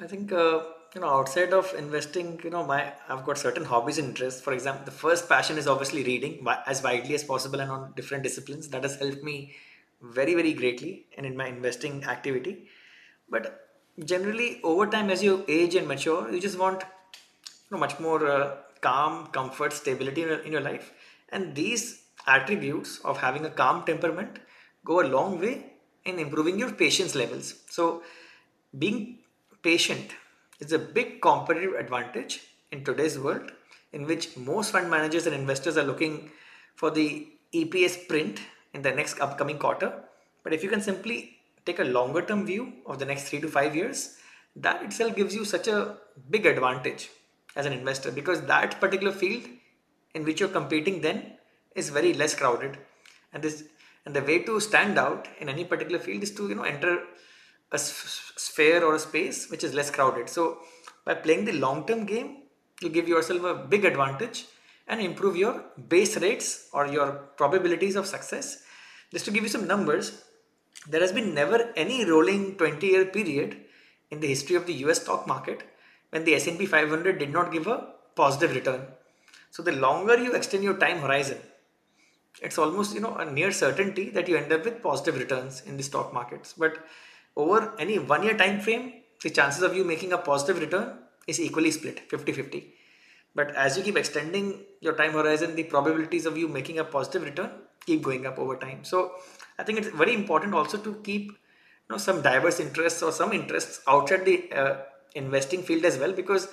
I 0.00 0.06
think 0.06 0.32
uh, 0.32 0.62
you 0.94 1.00
know 1.00 1.08
outside 1.08 1.52
of 1.52 1.72
investing, 1.74 2.40
you 2.42 2.50
know 2.50 2.64
my 2.64 2.92
I've 3.08 3.24
got 3.24 3.38
certain 3.38 3.64
hobbies 3.64 3.98
and 3.98 4.08
interests. 4.08 4.40
For 4.40 4.52
example, 4.52 4.84
the 4.84 4.90
first 4.90 5.28
passion 5.28 5.58
is 5.58 5.66
obviously 5.66 6.02
reading 6.02 6.46
as 6.66 6.82
widely 6.82 7.14
as 7.14 7.24
possible 7.24 7.60
and 7.60 7.70
on 7.70 7.92
different 7.96 8.22
disciplines. 8.22 8.68
That 8.68 8.82
has 8.82 8.96
helped 8.96 9.22
me 9.22 9.54
very 10.02 10.34
very 10.34 10.52
greatly 10.52 11.06
and 11.16 11.24
in 11.24 11.36
my 11.36 11.46
investing 11.48 12.04
activity. 12.04 12.66
But 13.28 13.64
generally 14.04 14.60
over 14.64 14.86
time 14.86 15.10
as 15.10 15.22
you 15.22 15.44
age 15.48 15.74
and 15.76 15.86
mature 15.86 16.30
you 16.32 16.40
just 16.40 16.58
want 16.58 16.82
you 16.82 17.70
know, 17.70 17.78
much 17.78 18.00
more 18.00 18.26
uh, 18.26 18.56
calm 18.80 19.28
comfort 19.28 19.72
stability 19.72 20.22
in 20.22 20.28
your, 20.28 20.38
in 20.40 20.52
your 20.52 20.60
life 20.60 20.92
and 21.30 21.54
these 21.54 22.02
attributes 22.26 22.98
of 23.04 23.18
having 23.18 23.44
a 23.46 23.50
calm 23.50 23.84
temperament 23.84 24.38
go 24.84 25.00
a 25.00 25.06
long 25.06 25.40
way 25.40 25.73
in 26.04 26.18
improving 26.18 26.58
your 26.58 26.72
patience 26.72 27.14
levels. 27.14 27.54
So 27.70 28.02
being 28.78 29.18
patient 29.62 30.14
is 30.60 30.72
a 30.72 30.78
big 30.78 31.20
competitive 31.20 31.74
advantage 31.74 32.40
in 32.70 32.84
today's 32.84 33.18
world 33.18 33.52
in 33.92 34.06
which 34.06 34.36
most 34.36 34.72
fund 34.72 34.90
managers 34.90 35.26
and 35.26 35.34
investors 35.34 35.76
are 35.76 35.84
looking 35.84 36.30
for 36.74 36.90
the 36.90 37.28
eps 37.52 38.08
print 38.08 38.40
in 38.72 38.82
the 38.82 38.90
next 38.90 39.20
upcoming 39.20 39.58
quarter. 39.58 39.92
But 40.42 40.52
if 40.52 40.62
you 40.62 40.68
can 40.68 40.80
simply 40.80 41.38
take 41.64 41.78
a 41.78 41.84
longer 41.84 42.22
term 42.22 42.44
view 42.44 42.72
of 42.86 42.98
the 42.98 43.04
next 43.04 43.28
three 43.28 43.40
to 43.40 43.48
five 43.48 43.74
years, 43.74 44.18
that 44.56 44.82
itself 44.82 45.16
gives 45.16 45.34
you 45.34 45.44
such 45.44 45.68
a 45.68 45.96
big 46.30 46.46
advantage 46.46 47.10
as 47.56 47.66
an 47.66 47.72
investor 47.72 48.10
because 48.10 48.42
that 48.42 48.80
particular 48.80 49.12
field 49.12 49.44
in 50.14 50.24
which 50.24 50.40
you're 50.40 50.48
competing 50.48 51.00
then 51.00 51.32
is 51.74 51.88
very 51.88 52.12
less 52.12 52.34
crowded. 52.34 52.78
And 53.32 53.42
this 53.42 53.64
and 54.04 54.14
the 54.14 54.22
way 54.22 54.38
to 54.48 54.60
stand 54.60 54.98
out 54.98 55.28
in 55.40 55.48
any 55.48 55.64
particular 55.64 55.98
field 55.98 56.22
is 56.22 56.34
to 56.34 56.48
you 56.48 56.54
know 56.54 56.62
enter 56.62 56.98
a 57.72 57.78
sphere 57.78 58.84
or 58.84 58.94
a 58.94 58.98
space 58.98 59.50
which 59.50 59.64
is 59.64 59.74
less 59.74 59.90
crowded 59.90 60.28
so 60.28 60.58
by 61.04 61.14
playing 61.14 61.44
the 61.44 61.52
long 61.52 61.86
term 61.86 62.04
game 62.04 62.42
you 62.82 62.88
give 62.88 63.08
yourself 63.08 63.42
a 63.44 63.54
big 63.54 63.84
advantage 63.84 64.44
and 64.88 65.00
improve 65.00 65.36
your 65.36 65.64
base 65.88 66.16
rates 66.18 66.68
or 66.72 66.86
your 66.86 67.08
probabilities 67.40 67.96
of 67.96 68.06
success 68.06 68.62
just 69.12 69.24
to 69.24 69.30
give 69.30 69.42
you 69.42 69.48
some 69.48 69.66
numbers 69.66 70.24
there 70.86 71.00
has 71.00 71.12
been 71.12 71.34
never 71.34 71.72
any 71.76 72.04
rolling 72.04 72.56
20 72.56 72.86
year 72.86 73.06
period 73.06 73.56
in 74.10 74.20
the 74.20 74.26
history 74.26 74.56
of 74.56 74.66
the 74.66 74.74
US 74.84 75.00
stock 75.02 75.26
market 75.26 75.62
when 76.10 76.24
the 76.24 76.34
S&P 76.34 76.66
500 76.66 77.18
did 77.18 77.32
not 77.32 77.52
give 77.52 77.66
a 77.66 77.94
positive 78.14 78.54
return. 78.54 78.82
So 79.50 79.62
the 79.62 79.72
longer 79.72 80.16
you 80.16 80.34
extend 80.34 80.62
your 80.62 80.76
time 80.76 80.98
horizon, 80.98 81.38
it's 82.42 82.58
almost 82.58 82.94
you 82.94 83.00
know 83.00 83.14
a 83.16 83.24
near 83.30 83.52
certainty 83.52 84.10
that 84.10 84.28
you 84.28 84.36
end 84.36 84.52
up 84.52 84.64
with 84.64 84.82
positive 84.82 85.16
returns 85.18 85.62
in 85.66 85.76
the 85.76 85.82
stock 85.82 86.12
markets. 86.12 86.54
But 86.56 86.78
over 87.36 87.72
any 87.78 87.98
one 87.98 88.22
year 88.22 88.36
time 88.36 88.60
frame, 88.60 88.92
the 89.22 89.30
chances 89.30 89.62
of 89.62 89.76
you 89.76 89.84
making 89.84 90.12
a 90.12 90.18
positive 90.18 90.60
return 90.60 90.98
is 91.26 91.40
equally 91.40 91.70
split 91.70 92.08
50-50. 92.10 92.64
But 93.34 93.54
as 93.56 93.76
you 93.76 93.82
keep 93.82 93.96
extending 93.96 94.60
your 94.80 94.94
time 94.94 95.12
horizon, 95.12 95.56
the 95.56 95.64
probabilities 95.64 96.26
of 96.26 96.36
you 96.36 96.46
making 96.46 96.78
a 96.78 96.84
positive 96.84 97.22
return 97.22 97.50
keep 97.86 98.02
going 98.02 98.26
up 98.26 98.38
over 98.38 98.56
time. 98.56 98.84
So 98.84 99.12
I 99.58 99.62
think 99.62 99.78
it's 99.78 99.88
very 99.88 100.14
important 100.14 100.54
also 100.54 100.78
to 100.78 100.94
keep 101.02 101.26
you 101.28 101.90
know 101.90 101.98
some 101.98 102.22
diverse 102.22 102.60
interests 102.60 103.02
or 103.02 103.12
some 103.12 103.32
interests 103.32 103.80
outside 103.86 104.24
the 104.24 104.52
uh, 104.52 104.76
investing 105.14 105.62
field 105.62 105.84
as 105.84 105.98
well 105.98 106.12
because 106.12 106.48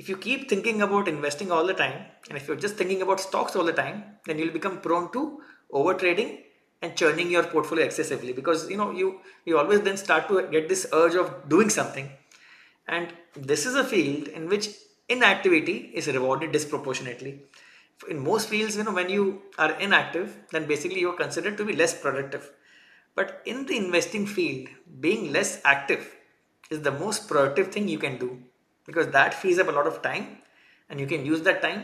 if 0.00 0.08
you 0.08 0.16
keep 0.16 0.48
thinking 0.48 0.82
about 0.82 1.08
investing 1.08 1.50
all 1.54 1.66
the 1.70 1.78
time 1.80 1.98
and 2.28 2.38
if 2.38 2.46
you're 2.48 2.62
just 2.66 2.76
thinking 2.76 3.02
about 3.02 3.20
stocks 3.20 3.56
all 3.56 3.66
the 3.70 3.78
time 3.80 3.98
then 4.26 4.38
you'll 4.38 4.58
become 4.58 4.80
prone 4.86 5.10
to 5.16 5.22
over 5.78 5.94
trading 6.02 6.30
and 6.82 6.96
churning 6.96 7.30
your 7.30 7.42
portfolio 7.44 7.84
excessively 7.84 8.32
because 8.32 8.68
you 8.70 8.76
know 8.76 8.90
you 8.90 9.20
you 9.44 9.58
always 9.58 9.82
then 9.82 9.96
start 9.96 10.28
to 10.28 10.42
get 10.54 10.68
this 10.68 10.86
urge 10.92 11.14
of 11.14 11.48
doing 11.48 11.70
something. 11.70 12.10
And 12.88 13.12
this 13.34 13.66
is 13.66 13.74
a 13.74 13.84
field 13.84 14.28
in 14.28 14.48
which 14.48 14.70
inactivity 15.08 15.76
is 15.94 16.08
rewarded 16.08 16.52
disproportionately. 16.52 17.42
In 18.08 18.18
most 18.24 18.48
fields, 18.48 18.76
you 18.76 18.84
know, 18.84 18.92
when 18.92 19.10
you 19.10 19.42
are 19.58 19.72
inactive, 19.72 20.36
then 20.50 20.66
basically 20.66 21.00
you're 21.00 21.20
considered 21.24 21.58
to 21.58 21.64
be 21.64 21.76
less 21.76 21.94
productive. 22.00 22.50
But 23.14 23.42
in 23.44 23.66
the 23.66 23.76
investing 23.76 24.26
field, 24.26 24.68
being 25.00 25.32
less 25.32 25.60
active 25.64 26.16
is 26.70 26.80
the 26.82 26.90
most 26.90 27.28
productive 27.28 27.68
thing 27.68 27.88
you 27.88 27.98
can 27.98 28.18
do 28.18 28.42
because 28.90 29.08
that 29.16 29.34
frees 29.40 29.58
up 29.62 29.68
a 29.72 29.76
lot 29.78 29.86
of 29.86 30.02
time 30.02 30.26
and 30.88 30.98
you 31.02 31.06
can 31.06 31.24
use 31.32 31.42
that 31.48 31.62
time 31.62 31.82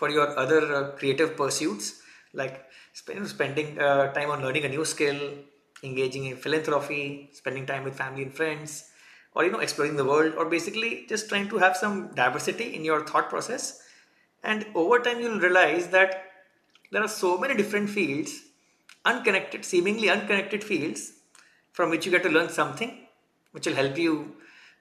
for 0.00 0.08
your 0.16 0.28
other 0.42 0.60
uh, 0.76 0.82
creative 1.00 1.36
pursuits 1.36 2.00
like 2.32 2.64
spend, 2.92 3.26
spending 3.28 3.78
uh, 3.78 4.12
time 4.12 4.30
on 4.30 4.42
learning 4.42 4.64
a 4.64 4.68
new 4.68 4.84
skill, 4.84 5.18
engaging 5.82 6.24
in 6.26 6.36
philanthropy, 6.36 7.30
spending 7.32 7.66
time 7.66 7.84
with 7.84 7.94
family 7.94 8.22
and 8.22 8.34
friends, 8.34 8.90
or 9.34 9.44
you 9.44 9.50
know 9.50 9.60
exploring 9.66 9.96
the 9.96 10.04
world, 10.04 10.34
or 10.36 10.46
basically 10.46 11.06
just 11.08 11.28
trying 11.28 11.48
to 11.48 11.58
have 11.58 11.76
some 11.76 12.14
diversity 12.14 12.74
in 12.74 12.84
your 12.84 13.04
thought 13.06 13.28
process. 13.28 13.82
And 14.42 14.66
over 14.74 14.98
time, 15.00 15.20
you'll 15.20 15.40
realize 15.40 15.88
that 15.88 16.22
there 16.92 17.02
are 17.02 17.08
so 17.08 17.36
many 17.38 17.54
different 17.54 17.90
fields, 17.90 18.42
unconnected, 19.04 19.64
seemingly 19.64 20.08
unconnected 20.10 20.62
fields, 20.62 21.12
from 21.72 21.90
which 21.90 22.06
you 22.06 22.12
get 22.12 22.22
to 22.22 22.30
learn 22.30 22.48
something 22.48 23.06
which 23.52 23.66
will 23.66 23.74
help 23.74 23.96
you 23.96 24.36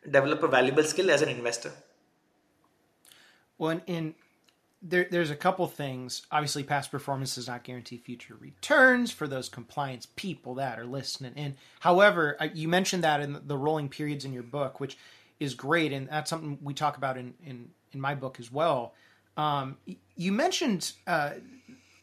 develop 0.09 0.43
a 0.43 0.47
valuable 0.47 0.83
skill 0.83 1.09
as 1.09 1.21
an 1.21 1.29
investor. 1.29 1.71
Well, 3.57 3.81
in, 3.87 4.15
there, 4.81 5.07
there's 5.09 5.31
a 5.31 5.35
couple 5.35 5.67
things. 5.67 6.25
Obviously, 6.31 6.63
past 6.63 6.91
performance 6.91 7.35
does 7.35 7.47
not 7.47 7.63
guarantee 7.63 7.97
future 7.97 8.35
returns 8.39 9.11
for 9.11 9.27
those 9.27 9.49
compliance 9.49 10.07
people 10.15 10.55
that 10.55 10.79
are 10.79 10.85
listening 10.85 11.33
in. 11.35 11.55
However, 11.79 12.37
you 12.53 12.67
mentioned 12.67 13.03
that 13.03 13.21
in 13.21 13.39
the 13.45 13.57
rolling 13.57 13.89
periods 13.89 14.25
in 14.25 14.33
your 14.33 14.43
book, 14.43 14.79
which 14.79 14.97
is 15.39 15.53
great, 15.53 15.91
and 15.91 16.07
that's 16.09 16.29
something 16.29 16.59
we 16.61 16.73
talk 16.73 16.97
about 16.97 17.17
in 17.17 17.33
in, 17.43 17.69
in 17.93 18.01
my 18.01 18.15
book 18.15 18.39
as 18.39 18.51
well. 18.51 18.93
Um, 19.37 19.77
you 20.15 20.31
mentioned 20.31 20.93
uh, 21.07 21.31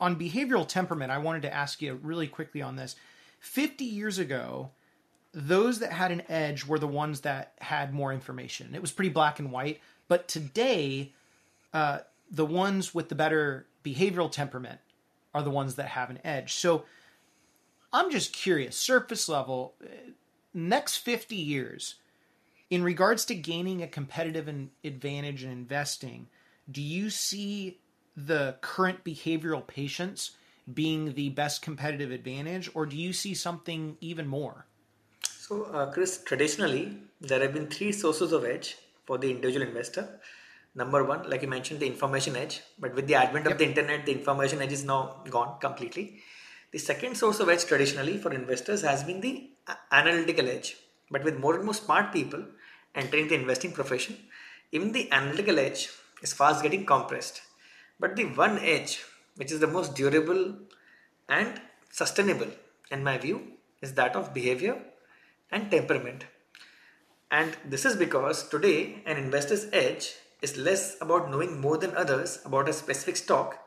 on 0.00 0.16
behavioral 0.16 0.66
temperament. 0.66 1.10
I 1.10 1.18
wanted 1.18 1.42
to 1.42 1.54
ask 1.54 1.80
you 1.80 1.98
really 2.02 2.26
quickly 2.26 2.62
on 2.62 2.76
this. 2.76 2.96
50 3.40 3.84
years 3.84 4.18
ago, 4.18 4.70
those 5.32 5.78
that 5.78 5.92
had 5.92 6.12
an 6.12 6.22
edge 6.28 6.66
were 6.66 6.78
the 6.78 6.86
ones 6.86 7.22
that 7.22 7.54
had 7.60 7.94
more 7.94 8.12
information. 8.12 8.74
It 8.74 8.82
was 8.82 8.92
pretty 8.92 9.10
black 9.10 9.38
and 9.38 9.50
white. 9.50 9.80
But 10.08 10.28
today, 10.28 11.12
uh, 11.72 12.00
the 12.30 12.44
ones 12.44 12.94
with 12.94 13.08
the 13.08 13.14
better 13.14 13.66
behavioral 13.84 14.30
temperament 14.30 14.80
are 15.34 15.42
the 15.42 15.50
ones 15.50 15.76
that 15.76 15.88
have 15.88 16.10
an 16.10 16.18
edge. 16.24 16.52
So 16.54 16.84
I'm 17.92 18.10
just 18.10 18.32
curious, 18.32 18.76
surface 18.76 19.28
level, 19.28 19.74
uh, 19.82 19.86
next 20.52 20.96
50 20.96 21.34
years, 21.34 21.96
in 22.70 22.82
regards 22.82 23.24
to 23.26 23.34
gaining 23.34 23.82
a 23.82 23.88
competitive 23.88 24.48
advantage 24.84 25.44
in 25.44 25.50
investing, 25.50 26.28
do 26.70 26.80
you 26.80 27.10
see 27.10 27.78
the 28.16 28.56
current 28.60 29.04
behavioral 29.04 29.66
patience 29.66 30.32
being 30.72 31.14
the 31.14 31.30
best 31.30 31.60
competitive 31.60 32.10
advantage, 32.10 32.70
or 32.74 32.86
do 32.86 32.96
you 32.96 33.12
see 33.12 33.34
something 33.34 33.96
even 34.00 34.26
more? 34.26 34.66
So, 35.52 35.64
uh, 35.64 35.92
Chris, 35.92 36.22
traditionally, 36.24 36.96
there 37.20 37.40
have 37.40 37.52
been 37.52 37.66
three 37.66 37.92
sources 37.92 38.32
of 38.32 38.42
edge 38.42 38.76
for 39.04 39.18
the 39.18 39.30
individual 39.30 39.66
investor. 39.66 40.18
Number 40.74 41.04
one, 41.04 41.28
like 41.28 41.42
you 41.42 41.48
mentioned, 41.48 41.80
the 41.80 41.86
information 41.86 42.36
edge, 42.36 42.62
but 42.78 42.94
with 42.94 43.06
the 43.06 43.16
advent 43.16 43.44
yep. 43.44 43.52
of 43.52 43.58
the 43.58 43.66
internet, 43.66 44.06
the 44.06 44.12
information 44.12 44.62
edge 44.62 44.72
is 44.72 44.82
now 44.82 45.16
gone 45.28 45.58
completely. 45.60 46.22
The 46.70 46.78
second 46.78 47.18
source 47.18 47.38
of 47.40 47.50
edge 47.50 47.66
traditionally 47.66 48.16
for 48.16 48.32
investors 48.32 48.80
has 48.80 49.04
been 49.04 49.20
the 49.20 49.50
analytical 49.90 50.48
edge, 50.48 50.78
but 51.10 51.22
with 51.22 51.38
more 51.38 51.56
and 51.56 51.64
more 51.66 51.74
smart 51.74 52.14
people 52.14 52.42
entering 52.94 53.28
the 53.28 53.34
investing 53.34 53.72
profession, 53.72 54.16
even 54.70 54.92
the 54.92 55.12
analytical 55.12 55.58
edge 55.58 55.90
is 56.22 56.32
fast 56.32 56.62
getting 56.62 56.86
compressed. 56.86 57.42
But 58.00 58.16
the 58.16 58.24
one 58.24 58.58
edge, 58.60 59.04
which 59.36 59.52
is 59.52 59.60
the 59.60 59.66
most 59.66 59.94
durable 59.96 60.56
and 61.28 61.60
sustainable, 61.90 62.48
in 62.90 63.04
my 63.04 63.18
view, 63.18 63.42
is 63.82 63.92
that 63.94 64.16
of 64.16 64.32
behavior 64.32 64.80
and 65.52 65.70
temperament. 65.70 66.24
And 67.30 67.56
this 67.64 67.84
is 67.84 67.96
because 67.96 68.48
today 68.48 69.02
an 69.06 69.16
investor's 69.16 69.66
edge 69.72 70.14
is 70.40 70.56
less 70.56 70.96
about 71.00 71.30
knowing 71.30 71.60
more 71.60 71.78
than 71.78 71.96
others 71.96 72.40
about 72.44 72.68
a 72.68 72.72
specific 72.72 73.16
stock. 73.16 73.58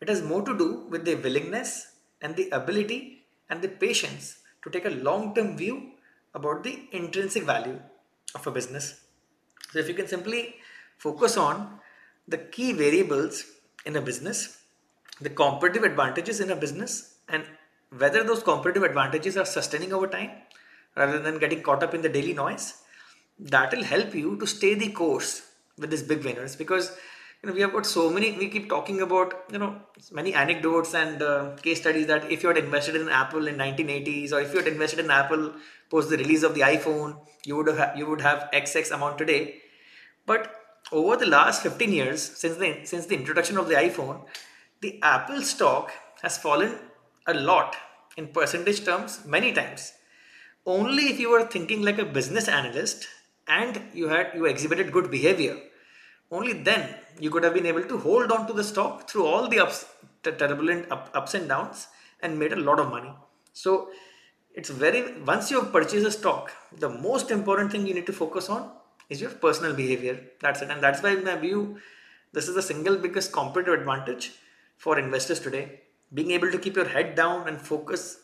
It 0.00 0.08
has 0.08 0.22
more 0.22 0.42
to 0.42 0.56
do 0.56 0.86
with 0.88 1.04
the 1.04 1.16
willingness 1.16 1.92
and 2.20 2.36
the 2.36 2.48
ability 2.50 3.26
and 3.50 3.60
the 3.60 3.68
patience 3.68 4.38
to 4.62 4.70
take 4.70 4.84
a 4.84 4.90
long 4.90 5.34
term 5.34 5.56
view 5.56 5.92
about 6.34 6.62
the 6.62 6.88
intrinsic 6.92 7.42
value 7.42 7.80
of 8.34 8.46
a 8.46 8.50
business. 8.50 9.00
So, 9.72 9.78
if 9.78 9.88
you 9.88 9.94
can 9.94 10.08
simply 10.08 10.56
focus 10.98 11.36
on 11.36 11.80
the 12.28 12.38
key 12.38 12.72
variables 12.72 13.44
in 13.84 13.96
a 13.96 14.00
business, 14.00 14.58
the 15.20 15.30
competitive 15.30 15.82
advantages 15.82 16.40
in 16.40 16.50
a 16.50 16.56
business, 16.56 17.16
and 17.28 17.44
whether 17.96 18.22
those 18.24 18.42
competitive 18.42 18.84
advantages 18.84 19.36
are 19.36 19.44
sustaining 19.44 19.92
over 19.92 20.06
time 20.06 20.30
rather 20.96 21.18
than 21.18 21.38
getting 21.38 21.62
caught 21.62 21.82
up 21.82 21.94
in 21.94 22.02
the 22.02 22.08
daily 22.08 22.34
noise, 22.34 22.82
that 23.38 23.72
will 23.72 23.84
help 23.84 24.14
you 24.14 24.36
to 24.36 24.46
stay 24.46 24.74
the 24.74 24.90
course 24.90 25.42
with 25.78 25.90
these 25.90 26.02
big 26.02 26.24
winners. 26.24 26.56
Because 26.56 26.96
you 27.42 27.48
know 27.48 27.54
we 27.54 27.60
have 27.60 27.72
got 27.72 27.84
so 27.84 28.08
many 28.08 28.32
we 28.38 28.48
keep 28.48 28.68
talking 28.68 29.00
about 29.02 29.34
you 29.50 29.58
know 29.58 29.74
many 30.12 30.32
anecdotes 30.32 30.94
and 30.94 31.22
uh, 31.22 31.56
case 31.56 31.80
studies 31.80 32.06
that 32.06 32.30
if 32.30 32.42
you 32.42 32.48
had 32.48 32.58
invested 32.58 32.94
in 32.94 33.08
apple 33.08 33.48
in 33.48 33.56
1980s 33.56 34.32
or 34.32 34.40
if 34.40 34.52
you 34.52 34.58
had 34.58 34.68
invested 34.68 35.00
in 35.00 35.10
apple 35.10 35.52
post 35.90 36.10
the 36.10 36.16
release 36.16 36.44
of 36.44 36.54
the 36.54 36.60
iphone 36.60 37.16
you 37.44 37.56
would 37.56 37.66
have 37.66 37.98
you 37.98 38.06
would 38.06 38.20
have 38.20 38.48
xx 38.52 38.92
amount 38.92 39.18
today. 39.18 39.56
But 40.24 40.54
over 40.92 41.16
the 41.16 41.26
last 41.26 41.62
15 41.62 41.92
years 41.92 42.22
since 42.22 42.56
the 42.56 42.84
since 42.84 43.06
the 43.06 43.16
introduction 43.16 43.58
of 43.58 43.68
the 43.68 43.74
iphone 43.86 44.24
the 44.80 45.00
apple 45.02 45.42
stock 45.42 45.90
has 46.22 46.38
fallen 46.38 46.78
a 47.26 47.34
lot 47.34 47.76
in 48.16 48.28
percentage 48.28 48.84
terms 48.84 49.20
many 49.24 49.52
times 49.52 49.92
only 50.66 51.04
if 51.04 51.18
you 51.18 51.30
were 51.30 51.44
thinking 51.44 51.82
like 51.82 51.98
a 51.98 52.04
business 52.04 52.48
analyst 52.48 53.08
and 53.48 53.80
you 53.92 54.08
had 54.08 54.32
you 54.34 54.46
exhibited 54.46 54.92
good 54.92 55.10
behavior. 55.10 55.56
Only 56.30 56.52
then 56.52 56.94
you 57.18 57.30
could 57.30 57.44
have 57.44 57.54
been 57.54 57.66
able 57.66 57.82
to 57.84 57.98
hold 57.98 58.32
on 58.32 58.46
to 58.46 58.52
the 58.52 58.64
stock 58.64 59.08
through 59.08 59.26
all 59.26 59.48
the 59.48 59.58
ups 59.58 59.84
the 60.22 60.32
turbulent 60.32 60.90
up, 60.90 61.10
ups 61.14 61.34
and 61.34 61.48
downs 61.48 61.88
and 62.20 62.38
made 62.38 62.52
a 62.52 62.56
lot 62.56 62.78
of 62.78 62.90
money. 62.90 63.12
So 63.52 63.90
it's 64.54 64.70
very 64.70 65.20
once 65.22 65.50
you 65.50 65.60
have 65.60 65.72
purchased 65.72 66.06
a 66.06 66.10
stock 66.10 66.52
the 66.78 66.88
most 66.88 67.30
important 67.30 67.72
thing 67.72 67.86
you 67.86 67.94
need 67.94 68.06
to 68.06 68.12
focus 68.12 68.48
on 68.48 68.70
is 69.08 69.20
your 69.20 69.30
personal 69.30 69.74
behavior. 69.74 70.20
That's 70.40 70.62
it. 70.62 70.70
And 70.70 70.82
that's 70.82 71.02
why 71.02 71.10
in 71.10 71.24
my 71.24 71.36
view 71.36 71.78
this 72.32 72.48
is 72.48 72.54
the 72.54 72.62
single 72.62 72.96
biggest 72.96 73.32
competitive 73.32 73.80
advantage 73.80 74.32
for 74.78 74.98
investors 74.98 75.40
today. 75.40 75.80
Being 76.14 76.30
able 76.30 76.50
to 76.52 76.58
keep 76.58 76.76
your 76.76 76.88
head 76.88 77.14
down 77.14 77.48
and 77.48 77.60
focus 77.60 78.21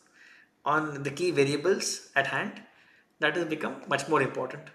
on 0.74 0.88
the 1.08 1.12
key 1.20 1.30
variables 1.42 1.92
at 2.22 2.28
hand 2.34 2.64
that 3.20 3.36
has 3.40 3.46
become 3.54 3.76
much 3.94 4.08
more 4.14 4.22
important 4.30 4.74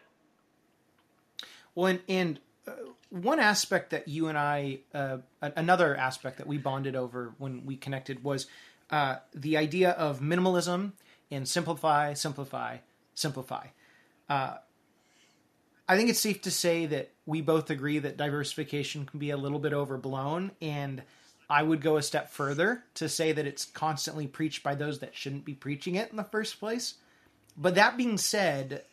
well, 1.75 1.88
and, 1.88 1.99
and 2.08 2.39
uh, 2.67 2.71
one 3.10 3.39
aspect 3.39 3.91
that 3.91 4.08
you 4.08 4.27
and 4.27 4.38
I, 4.38 4.79
uh, 4.93 5.17
another 5.41 5.95
aspect 5.95 6.38
that 6.38 6.47
we 6.47 6.58
bonded 6.58 6.95
over 6.95 7.34
when 7.38 7.65
we 7.65 7.75
connected 7.77 8.23
was 8.23 8.47
uh, 8.89 9.17
the 9.34 9.58
idea 9.58 9.91
of 9.91 10.19
minimalism 10.19 10.93
and 11.32 11.47
simplify, 11.47 12.13
simplify, 12.13 12.77
simplify. 13.15 13.67
Uh, 14.29 14.56
I 15.88 15.97
think 15.97 16.10
it's 16.10 16.19
safe 16.19 16.41
to 16.43 16.51
say 16.51 16.86
that 16.86 17.12
we 17.25 17.41
both 17.41 17.69
agree 17.69 17.99
that 17.99 18.17
diversification 18.17 19.06
can 19.06 19.19
be 19.19 19.32
a 19.32 19.38
little 19.38 19.60
bit 19.60 19.73
overblown, 19.73 20.51
and 20.62 21.03
I 21.53 21.61
would 21.61 21.81
go 21.81 21.97
a 21.97 22.01
step 22.01 22.31
further 22.31 22.83
to 22.95 23.07
say 23.07 23.31
that 23.31 23.45
it's 23.45 23.65
constantly 23.65 24.25
preached 24.25 24.63
by 24.63 24.73
those 24.73 24.97
that 24.99 25.15
shouldn't 25.15 25.45
be 25.45 25.53
preaching 25.53 25.93
it 25.93 26.09
in 26.09 26.17
the 26.17 26.23
first 26.23 26.59
place. 26.59 26.95
But 27.55 27.75
that 27.75 27.95
being 27.95 28.17
said, 28.17 28.85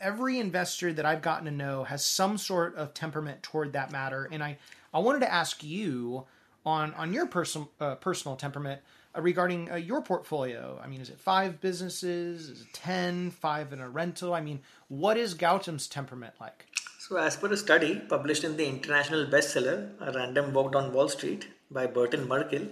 every 0.00 0.38
investor 0.38 0.92
that 0.92 1.04
I've 1.04 1.22
gotten 1.22 1.46
to 1.46 1.50
know 1.50 1.82
has 1.82 2.04
some 2.04 2.38
sort 2.38 2.76
of 2.76 2.94
temperament 2.94 3.42
toward 3.42 3.72
that 3.72 3.90
matter, 3.90 4.28
and 4.30 4.44
I 4.44 4.58
I 4.92 5.00
wanted 5.00 5.22
to 5.22 5.32
ask 5.32 5.64
you 5.64 6.24
on 6.64 6.94
on 6.94 7.12
your 7.12 7.26
personal 7.26 7.72
uh, 7.80 7.96
personal 7.96 8.36
temperament 8.36 8.80
uh, 9.16 9.20
regarding 9.20 9.72
uh, 9.72 9.74
your 9.74 10.00
portfolio. 10.00 10.80
I 10.80 10.86
mean, 10.86 11.00
is 11.00 11.10
it 11.10 11.18
five 11.18 11.60
businesses? 11.60 12.48
Is 12.48 12.60
it 12.60 12.72
ten? 12.72 13.32
Five 13.32 13.72
in 13.72 13.80
a 13.80 13.88
rental? 13.88 14.34
I 14.34 14.40
mean, 14.40 14.60
what 14.86 15.16
is 15.16 15.34
Gautam's 15.34 15.88
temperament 15.88 16.34
like? 16.40 16.66
So, 17.00 17.16
as 17.16 17.36
per 17.36 17.52
a 17.52 17.56
study 17.56 18.00
published 18.08 18.44
in 18.44 18.56
the 18.56 18.68
international 18.68 19.26
bestseller 19.26 19.90
A 20.00 20.12
Random 20.12 20.52
Walk 20.54 20.76
on 20.76 20.92
Wall 20.92 21.08
Street 21.08 21.48
by 21.74 21.86
Burton 21.86 22.26
Malkiel, 22.26 22.68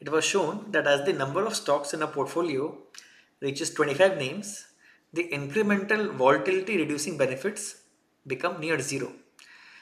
it 0.00 0.10
was 0.10 0.24
shown 0.24 0.72
that 0.72 0.86
as 0.86 1.04
the 1.04 1.12
number 1.12 1.44
of 1.44 1.54
stocks 1.54 1.92
in 1.92 2.02
a 2.02 2.06
portfolio 2.06 2.76
reaches 3.40 3.70
25 3.74 4.16
names, 4.18 4.66
the 5.12 5.28
incremental 5.32 6.12
volatility 6.14 6.76
reducing 6.78 7.16
benefits 7.16 7.82
become 8.26 8.60
near 8.60 8.80
zero. 8.80 9.12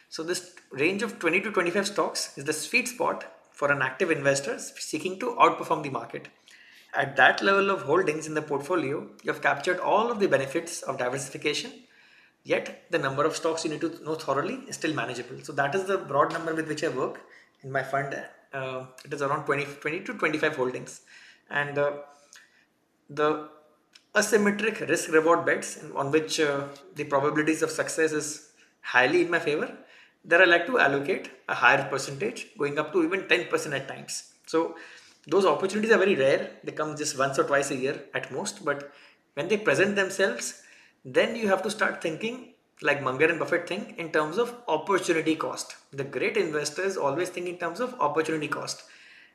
So 0.09 0.23
this 0.23 0.55
range 0.71 1.03
of 1.03 1.19
20 1.19 1.41
to 1.43 1.51
25 1.53 1.87
stocks 1.87 2.37
is 2.39 2.45
the 2.45 2.53
sweet 2.53 2.89
spot 2.89 3.25
for 3.51 3.73
an 3.73 3.83
active 3.83 4.11
investor 4.11 4.59
seeking 4.59 5.19
to 5.21 5.37
outperform 5.41 5.83
the 5.83 5.91
market. 5.91 6.29
At 6.95 7.17
that 7.17 7.43
level 7.43 7.71
of 7.71 7.83
holdings 7.83 8.27
in 8.27 8.35
the 8.35 8.43
portfolio, 8.43 9.09
you 9.23 9.33
have 9.33 9.43
captured 9.43 9.81
all 9.81 10.11
of 10.11 10.21
the 10.21 10.29
benefits 10.29 10.83
of 10.83 10.99
diversification, 10.99 11.73
yet 12.45 12.85
the 12.91 12.99
number 12.99 13.25
of 13.25 13.37
stocks 13.37 13.65
you 13.65 13.71
need 13.71 13.81
to 13.81 14.03
know 14.05 14.15
thoroughly 14.15 14.61
is 14.69 14.77
still 14.77 14.95
manageable. 14.95 15.43
So 15.43 15.53
that 15.53 15.75
is 15.75 15.85
the 15.85 15.99
broad 15.99 16.33
number 16.33 16.55
with 16.55 16.69
which 16.69 16.85
I 16.85 16.89
work 16.89 17.21
in 17.63 17.73
my 17.73 17.83
fund. 17.83 18.17
Uh, 18.53 18.87
it 19.05 19.13
is 19.13 19.23
around 19.23 19.45
20, 19.45 19.65
20 19.81 20.01
to 20.01 20.15
25 20.15 20.57
holdings. 20.57 21.03
And 21.51 21.79
uh, 21.79 21.93
the 23.09 23.49
asymmetric 24.15 24.89
risk 24.89 25.13
reward 25.13 25.45
bets 25.45 25.85
on 25.95 26.11
which 26.11 26.41
uh, 26.41 26.69
the 26.95 27.05
probabilities 27.05 27.63
of 27.63 27.71
success 27.71 28.13
is 28.13 28.51
highly 28.81 29.21
in 29.25 29.31
my 29.31 29.39
favor 29.39 29.69
there 30.25 30.43
i 30.45 30.47
like 30.53 30.67
to 30.71 30.79
allocate 30.87 31.31
a 31.55 31.57
higher 31.63 31.85
percentage 31.93 32.41
going 32.61 32.79
up 32.83 32.93
to 32.93 33.03
even 33.07 33.21
10% 33.33 33.75
at 33.79 33.87
times 33.93 34.33
so 34.47 34.75
those 35.27 35.45
opportunities 35.45 35.93
are 35.97 36.03
very 36.05 36.17
rare 36.25 36.51
they 36.65 36.73
come 36.81 36.97
just 36.97 37.19
once 37.19 37.39
or 37.39 37.45
twice 37.45 37.71
a 37.71 37.77
year 37.85 37.97
at 38.15 38.31
most 38.33 38.65
but 38.65 38.91
when 39.35 39.49
they 39.49 39.59
present 39.69 39.95
themselves 39.97 40.63
then 41.05 41.37
you 41.37 41.49
have 41.53 41.63
to 41.67 41.71
start 41.71 42.01
thinking 42.07 42.37
like 42.83 43.03
munger 43.03 43.27
and 43.27 43.39
buffett 43.39 43.69
think 43.69 43.99
in 43.99 44.11
terms 44.13 44.39
of 44.39 44.55
opportunity 44.69 45.35
cost 45.35 45.77
the 45.93 46.05
great 46.05 46.37
investors 46.37 46.97
always 46.97 47.31
think 47.31 47.47
in 47.47 47.57
terms 47.57 47.81
of 47.81 47.95
opportunity 48.01 48.49
cost 48.49 48.85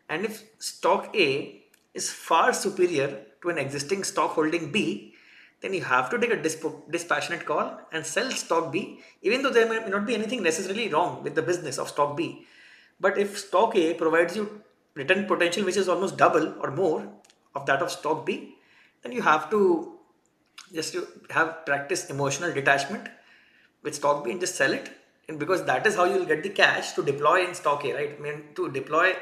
and 0.09 0.25
if 0.25 0.43
stock 0.59 1.15
a 1.15 1.61
is 1.93 2.09
far 2.09 2.53
superior 2.53 3.25
to 3.41 3.49
an 3.49 3.57
existing 3.57 4.03
stock 4.03 4.31
holding 4.31 4.71
B, 4.71 5.13
then 5.61 5.73
you 5.73 5.81
have 5.81 6.09
to 6.09 6.17
take 6.19 6.31
a 6.31 6.41
disp- 6.41 6.89
dispassionate 6.89 7.45
call 7.45 7.79
and 7.91 8.05
sell 8.05 8.29
stock 8.31 8.71
B, 8.71 8.99
even 9.21 9.41
though 9.41 9.49
there 9.49 9.69
may 9.69 9.87
not 9.89 10.05
be 10.05 10.15
anything 10.15 10.41
necessarily 10.43 10.89
wrong 10.89 11.23
with 11.23 11.35
the 11.35 11.41
business 11.41 11.77
of 11.77 11.89
stock 11.89 12.17
B. 12.17 12.45
But 12.99 13.17
if 13.17 13.37
stock 13.37 13.75
A 13.75 13.93
provides 13.93 14.35
you 14.35 14.61
return 14.95 15.25
potential 15.25 15.63
which 15.63 15.77
is 15.77 15.89
almost 15.89 16.17
double 16.17 16.55
or 16.59 16.71
more 16.71 17.07
of 17.55 17.65
that 17.65 17.81
of 17.81 17.91
stock 17.91 18.25
B, 18.25 18.55
then 19.01 19.11
you 19.11 19.21
have 19.21 19.49
to 19.49 19.97
just 20.73 20.95
have 21.29 21.65
practice 21.65 22.09
emotional 22.09 22.53
detachment 22.53 23.09
with 23.83 23.95
stock 23.95 24.23
B 24.23 24.31
and 24.31 24.39
just 24.39 24.55
sell 24.55 24.73
it. 24.73 24.89
And 25.27 25.39
because 25.39 25.63
that 25.65 25.85
is 25.87 25.95
how 25.95 26.05
you'll 26.05 26.25
get 26.25 26.43
the 26.43 26.49
cash 26.49 26.93
to 26.93 27.03
deploy 27.03 27.45
in 27.45 27.53
stock 27.55 27.85
A, 27.85 27.93
right? 27.93 28.15
I 28.17 28.21
mean, 28.21 28.43
to 28.55 28.69
deploy 28.69 29.15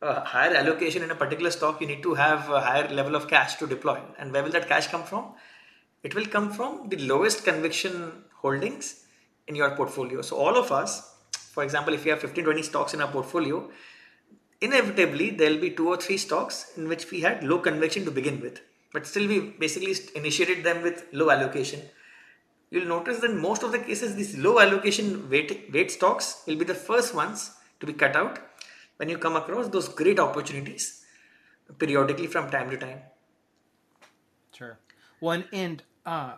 a 0.00 0.20
higher 0.20 0.54
allocation 0.54 1.02
in 1.02 1.10
a 1.10 1.14
particular 1.14 1.50
stock, 1.50 1.80
you 1.80 1.86
need 1.86 2.02
to 2.02 2.14
have 2.14 2.50
a 2.50 2.60
higher 2.60 2.88
level 2.88 3.16
of 3.16 3.28
cash 3.28 3.56
to 3.56 3.66
deploy. 3.66 4.00
And 4.18 4.32
where 4.32 4.42
will 4.42 4.50
that 4.50 4.68
cash 4.68 4.88
come 4.88 5.04
from? 5.04 5.32
It 6.02 6.14
will 6.14 6.26
come 6.26 6.52
from 6.52 6.88
the 6.88 6.96
lowest 6.98 7.44
conviction 7.44 8.12
holdings 8.34 9.04
in 9.48 9.54
your 9.56 9.70
portfolio. 9.70 10.22
So, 10.22 10.36
all 10.36 10.56
of 10.56 10.70
us, 10.70 11.16
for 11.32 11.64
example, 11.64 11.94
if 11.94 12.04
you 12.04 12.12
have 12.12 12.20
15 12.20 12.44
20 12.44 12.62
stocks 12.62 12.94
in 12.94 13.00
our 13.00 13.10
portfolio, 13.10 13.68
inevitably 14.60 15.30
there 15.30 15.50
will 15.50 15.60
be 15.60 15.70
two 15.70 15.88
or 15.88 15.96
three 15.96 16.16
stocks 16.16 16.72
in 16.76 16.88
which 16.88 17.10
we 17.10 17.20
had 17.20 17.42
low 17.42 17.58
conviction 17.58 18.04
to 18.04 18.10
begin 18.10 18.40
with. 18.40 18.60
But 18.92 19.06
still, 19.06 19.26
we 19.26 19.40
basically 19.40 19.94
initiated 20.14 20.64
them 20.64 20.82
with 20.82 21.06
low 21.12 21.30
allocation. 21.30 21.82
You'll 22.70 22.88
notice 22.88 23.20
that 23.20 23.34
most 23.34 23.62
of 23.62 23.72
the 23.72 23.78
cases, 23.78 24.14
these 24.14 24.36
low 24.36 24.58
allocation 24.60 25.28
weight, 25.30 25.70
weight 25.72 25.90
stocks 25.90 26.42
will 26.46 26.56
be 26.56 26.64
the 26.64 26.74
first 26.74 27.14
ones 27.14 27.52
to 27.80 27.86
be 27.86 27.92
cut 27.92 28.16
out 28.16 28.38
when 28.96 29.08
you 29.08 29.18
come 29.18 29.36
across 29.36 29.68
those 29.68 29.88
great 29.88 30.18
opportunities 30.18 31.04
periodically 31.78 32.26
from 32.26 32.50
time 32.50 32.70
to 32.70 32.76
time. 32.76 33.00
Sure. 34.52 34.78
Well, 35.20 35.32
and, 35.32 35.44
and 35.52 35.82
uh, 36.04 36.36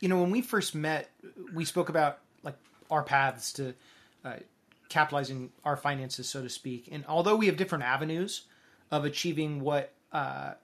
you 0.00 0.08
know, 0.08 0.20
when 0.20 0.30
we 0.30 0.42
first 0.42 0.74
met, 0.74 1.10
we 1.54 1.64
spoke 1.64 1.88
about 1.88 2.18
like 2.42 2.56
our 2.90 3.02
paths 3.02 3.52
to 3.54 3.74
uh, 4.24 4.34
capitalizing 4.88 5.50
our 5.64 5.76
finances, 5.76 6.28
so 6.28 6.42
to 6.42 6.48
speak. 6.48 6.88
And 6.90 7.04
although 7.08 7.36
we 7.36 7.46
have 7.46 7.56
different 7.56 7.84
avenues 7.84 8.42
of 8.90 9.04
achieving 9.04 9.60
what 9.60 9.92
uh, 10.12 10.54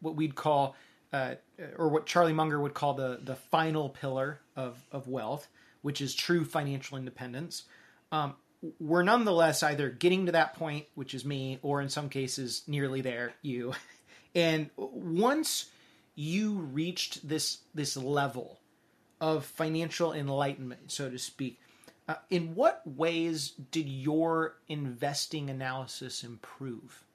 what 0.00 0.16
we'd 0.16 0.34
call 0.34 0.74
uh, 1.16 1.34
or 1.78 1.88
what 1.88 2.06
Charlie 2.06 2.32
Munger 2.32 2.60
would 2.60 2.74
call 2.74 2.94
the 2.94 3.18
the 3.22 3.36
final 3.36 3.88
pillar 3.88 4.40
of 4.54 4.78
of 4.92 5.08
wealth, 5.08 5.48
which 5.82 6.00
is 6.00 6.14
true 6.14 6.44
financial 6.44 6.98
independence. 6.98 7.64
Um, 8.12 8.34
we're 8.80 9.02
nonetheless 9.02 9.62
either 9.62 9.88
getting 9.90 10.26
to 10.26 10.32
that 10.32 10.54
point, 10.54 10.86
which 10.94 11.14
is 11.14 11.24
me, 11.24 11.58
or 11.62 11.80
in 11.80 11.88
some 11.88 12.08
cases 12.08 12.62
nearly 12.66 13.00
there, 13.00 13.34
you. 13.42 13.74
And 14.34 14.68
once 14.76 15.70
you 16.14 16.58
reached 16.58 17.26
this 17.26 17.60
this 17.74 17.96
level 17.96 18.60
of 19.18 19.46
financial 19.46 20.12
enlightenment, 20.12 20.92
so 20.92 21.08
to 21.08 21.18
speak, 21.18 21.58
uh, 22.06 22.16
in 22.28 22.54
what 22.54 22.82
ways 22.84 23.52
did 23.70 23.88
your 23.88 24.56
investing 24.68 25.48
analysis 25.48 26.22
improve? 26.22 27.05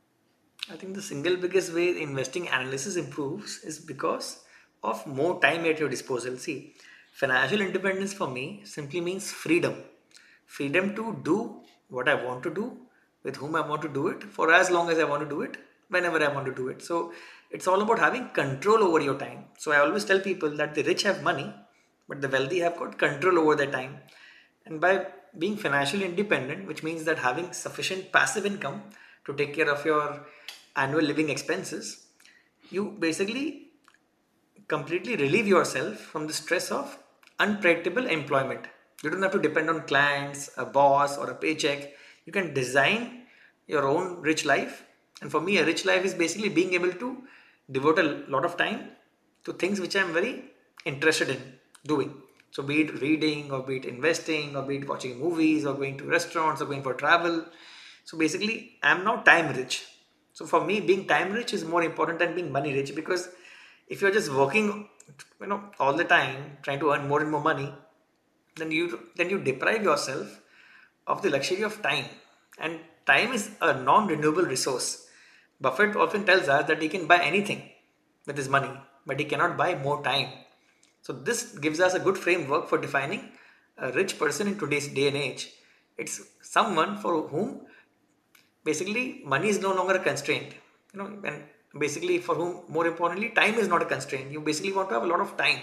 I 0.70 0.76
think 0.76 0.94
the 0.94 1.02
single 1.02 1.38
biggest 1.38 1.74
way 1.74 2.00
investing 2.02 2.48
analysis 2.48 2.96
improves 2.96 3.64
is 3.64 3.80
because 3.80 4.44
of 4.84 5.06
more 5.08 5.42
time 5.42 5.66
at 5.66 5.80
your 5.80 5.90
disposal. 5.90 6.38
See, 6.38 6.76
financial 7.14 7.62
independence 7.62 8.14
for 8.14 8.28
me 8.28 8.62
simply 8.64 9.02
means 9.02 9.32
freedom. 9.32 9.76
Freedom 10.46 10.96
to 10.96 11.20
do 11.24 11.62
what 11.90 12.08
I 12.08 12.14
want 12.14 12.44
to 12.44 12.54
do, 12.54 12.78
with 13.24 13.38
whom 13.38 13.56
I 13.56 13.62
want 13.62 13.82
to 13.82 13.90
do 13.90 14.08
it, 14.08 14.24
for 14.24 14.54
as 14.54 14.70
long 14.70 14.90
as 14.90 15.00
I 15.00 15.04
want 15.04 15.24
to 15.24 15.30
do 15.30 15.42
it, 15.42 15.58
whenever 15.90 16.24
I 16.24 16.34
want 16.34 16.46
to 16.46 16.54
do 16.54 16.68
it. 16.70 16.82
So 16.84 17.12
it's 17.50 17.68
all 17.68 17.82
about 17.82 18.00
having 18.00 18.30
control 18.30 18.84
over 18.84 19.02
your 19.02 19.18
time. 19.18 19.46
So 19.58 19.72
I 19.72 19.80
always 19.80 20.06
tell 20.06 20.20
people 20.20 20.56
that 20.58 20.76
the 20.76 20.84
rich 20.84 21.04
have 21.04 21.24
money, 21.24 21.54
but 22.08 22.22
the 22.22 22.30
wealthy 22.30 22.60
have 22.60 22.78
got 22.78 22.98
control 22.98 23.40
over 23.40 23.56
their 23.56 23.72
time. 23.72 23.98
And 24.66 24.80
by 24.80 25.08
being 25.38 25.58
financially 25.58 26.06
independent, 26.06 26.68
which 26.68 26.84
means 26.84 27.04
that 27.06 27.18
having 27.18 27.52
sufficient 27.52 28.12
passive 28.12 28.46
income 28.46 28.84
to 29.26 29.34
take 29.34 29.54
care 29.54 29.70
of 29.70 29.84
your 29.86 30.26
annual 30.76 31.02
living 31.02 31.30
expenses, 31.30 32.08
you 32.70 32.96
basically 33.00 33.72
completely 34.68 35.16
relieve 35.16 35.48
yourself 35.48 35.98
from 35.98 36.28
the 36.28 36.34
stress 36.34 36.72
of 36.72 36.98
unpredictable 37.40 38.08
employment. 38.08 38.68
You 39.04 39.10
don't 39.10 39.22
have 39.24 39.32
to 39.32 39.40
depend 39.40 39.70
on 39.70 39.88
clients, 39.88 40.50
a 40.58 40.66
boss, 40.66 41.18
or 41.18 41.30
a 41.30 41.36
paycheck. 41.36 41.94
You 42.26 42.32
can 42.32 42.54
design 42.54 43.24
your 43.68 43.88
own 43.88 44.22
rich 44.22 44.46
life. 44.46 44.86
And 45.22 45.32
for 45.32 45.42
me, 45.42 45.58
a 45.58 45.66
rich 45.66 45.86
life 45.86 46.06
is 46.06 46.14
basically 46.14 46.50
being 46.50 46.74
able 46.74 46.92
to 46.94 47.24
devote 47.70 48.00
a 48.00 48.04
lot 48.28 48.46
of 48.46 48.58
time 48.58 48.90
to 49.46 49.54
things 49.54 49.80
which 49.80 49.96
I'm 49.96 50.14
very 50.14 50.46
interested 50.86 51.30
in 51.30 51.42
doing. 51.86 52.14
So, 52.52 52.62
be 52.64 52.82
it 52.82 53.02
reading, 53.02 53.52
or 53.52 53.64
be 53.64 53.78
it 53.78 53.86
investing, 53.86 54.56
or 54.56 54.64
be 54.64 54.78
it 54.78 54.88
watching 54.88 55.20
movies, 55.20 55.66
or 55.66 55.74
going 55.74 55.98
to 56.00 56.04
restaurants, 56.04 56.62
or 56.62 56.66
going 56.66 56.84
for 56.84 56.94
travel. 56.94 57.46
So, 58.04 58.18
basically, 58.18 58.78
I'm 58.84 59.06
now 59.06 59.18
time 59.18 59.56
rich. 59.56 59.86
So 60.42 60.48
for 60.48 60.66
me, 60.66 60.80
being 60.80 61.06
time 61.06 61.34
rich 61.34 61.54
is 61.54 61.64
more 61.64 61.84
important 61.84 62.18
than 62.18 62.34
being 62.34 62.52
money 62.52 62.74
rich 62.74 62.96
because 62.96 63.30
if 63.88 64.02
you're 64.02 64.12
just 64.12 64.32
working, 64.34 64.90
you 65.40 65.46
know, 65.46 65.62
all 65.80 65.94
the 65.94 66.04
time 66.04 66.58
trying 66.64 66.80
to 66.80 66.92
earn 66.92 67.08
more 67.08 67.22
and 67.22 67.30
more 67.30 67.42
money, 67.42 67.72
then 68.56 68.72
you 68.72 69.00
then 69.16 69.30
you 69.30 69.40
deprive 69.40 69.84
yourself 69.84 70.42
of 71.06 71.22
the 71.22 71.30
luxury 71.30 71.62
of 71.62 71.80
time. 71.84 72.06
And 72.58 72.80
time 73.06 73.34
is 73.34 73.52
a 73.62 73.80
non-renewable 73.80 74.46
resource. 74.46 75.08
Buffett 75.60 75.96
often 75.96 76.26
tells 76.26 76.48
us 76.48 76.68
that 76.68 76.82
he 76.82 76.90
can 76.90 77.06
buy 77.06 77.20
anything 77.20 77.62
with 78.26 78.36
his 78.36 78.50
money, 78.50 78.72
but 79.06 79.20
he 79.20 79.26
cannot 79.26 79.58
buy 79.58 79.76
more 79.76 80.04
time. 80.04 80.30
So 81.04 81.14
this 81.14 81.56
gives 81.60 81.80
us 81.80 81.94
a 81.94 82.00
good 82.00 82.18
framework 82.18 82.68
for 82.68 82.80
defining 82.80 83.30
a 83.78 83.92
rich 83.92 84.18
person 84.18 84.48
in 84.48 84.58
today's 84.58 84.88
day 84.88 85.08
and 85.08 85.18
age. 85.18 85.52
It's 86.00 86.20
someone 86.42 86.98
for 86.98 87.28
whom 87.28 87.68
basically 88.64 89.22
money 89.26 89.50
is 89.50 89.60
no 89.60 89.74
longer 89.74 89.96
a 89.96 90.04
constraint 90.10 90.54
you 90.94 91.00
know 91.00 91.10
and 91.24 91.44
basically 91.78 92.18
for 92.20 92.36
whom 92.36 92.64
more 92.68 92.86
importantly 92.86 93.30
time 93.30 93.56
is 93.56 93.68
not 93.68 93.82
a 93.82 93.86
constraint. 93.86 94.32
You 94.32 94.42
basically 94.42 94.74
want 94.74 94.90
to 94.90 94.96
have 94.96 95.04
a 95.04 95.08
lot 95.08 95.22
of 95.22 95.38
time. 95.38 95.60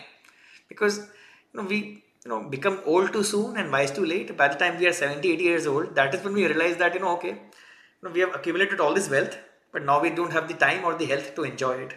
Because 0.68 0.98
you 0.98 1.60
know 1.60 1.64
we 1.64 2.04
you 2.24 2.30
know 2.30 2.42
become 2.48 2.80
old 2.86 3.12
too 3.12 3.22
soon 3.22 3.56
and 3.56 3.70
wise 3.70 3.90
too 3.90 4.04
late. 4.04 4.36
By 4.36 4.48
the 4.48 4.56
time 4.56 4.78
we 4.78 4.86
are 4.86 4.92
70 4.92 5.30
80 5.30 5.44
years 5.44 5.66
old 5.66 5.94
that 5.94 6.14
is 6.14 6.24
when 6.24 6.34
we 6.34 6.46
realize 6.46 6.76
that 6.76 6.94
you 6.94 7.00
know 7.00 7.12
okay 7.16 7.30
you 7.30 8.02
know, 8.02 8.10
we 8.10 8.20
have 8.20 8.34
accumulated 8.34 8.80
all 8.80 8.94
this 8.94 9.10
wealth 9.10 9.36
but 9.72 9.84
now 9.84 10.00
we 10.00 10.10
don't 10.10 10.32
have 10.32 10.48
the 10.48 10.54
time 10.54 10.84
or 10.84 10.94
the 10.96 11.06
health 11.06 11.34
to 11.34 11.44
enjoy 11.44 11.74
it. 11.74 11.94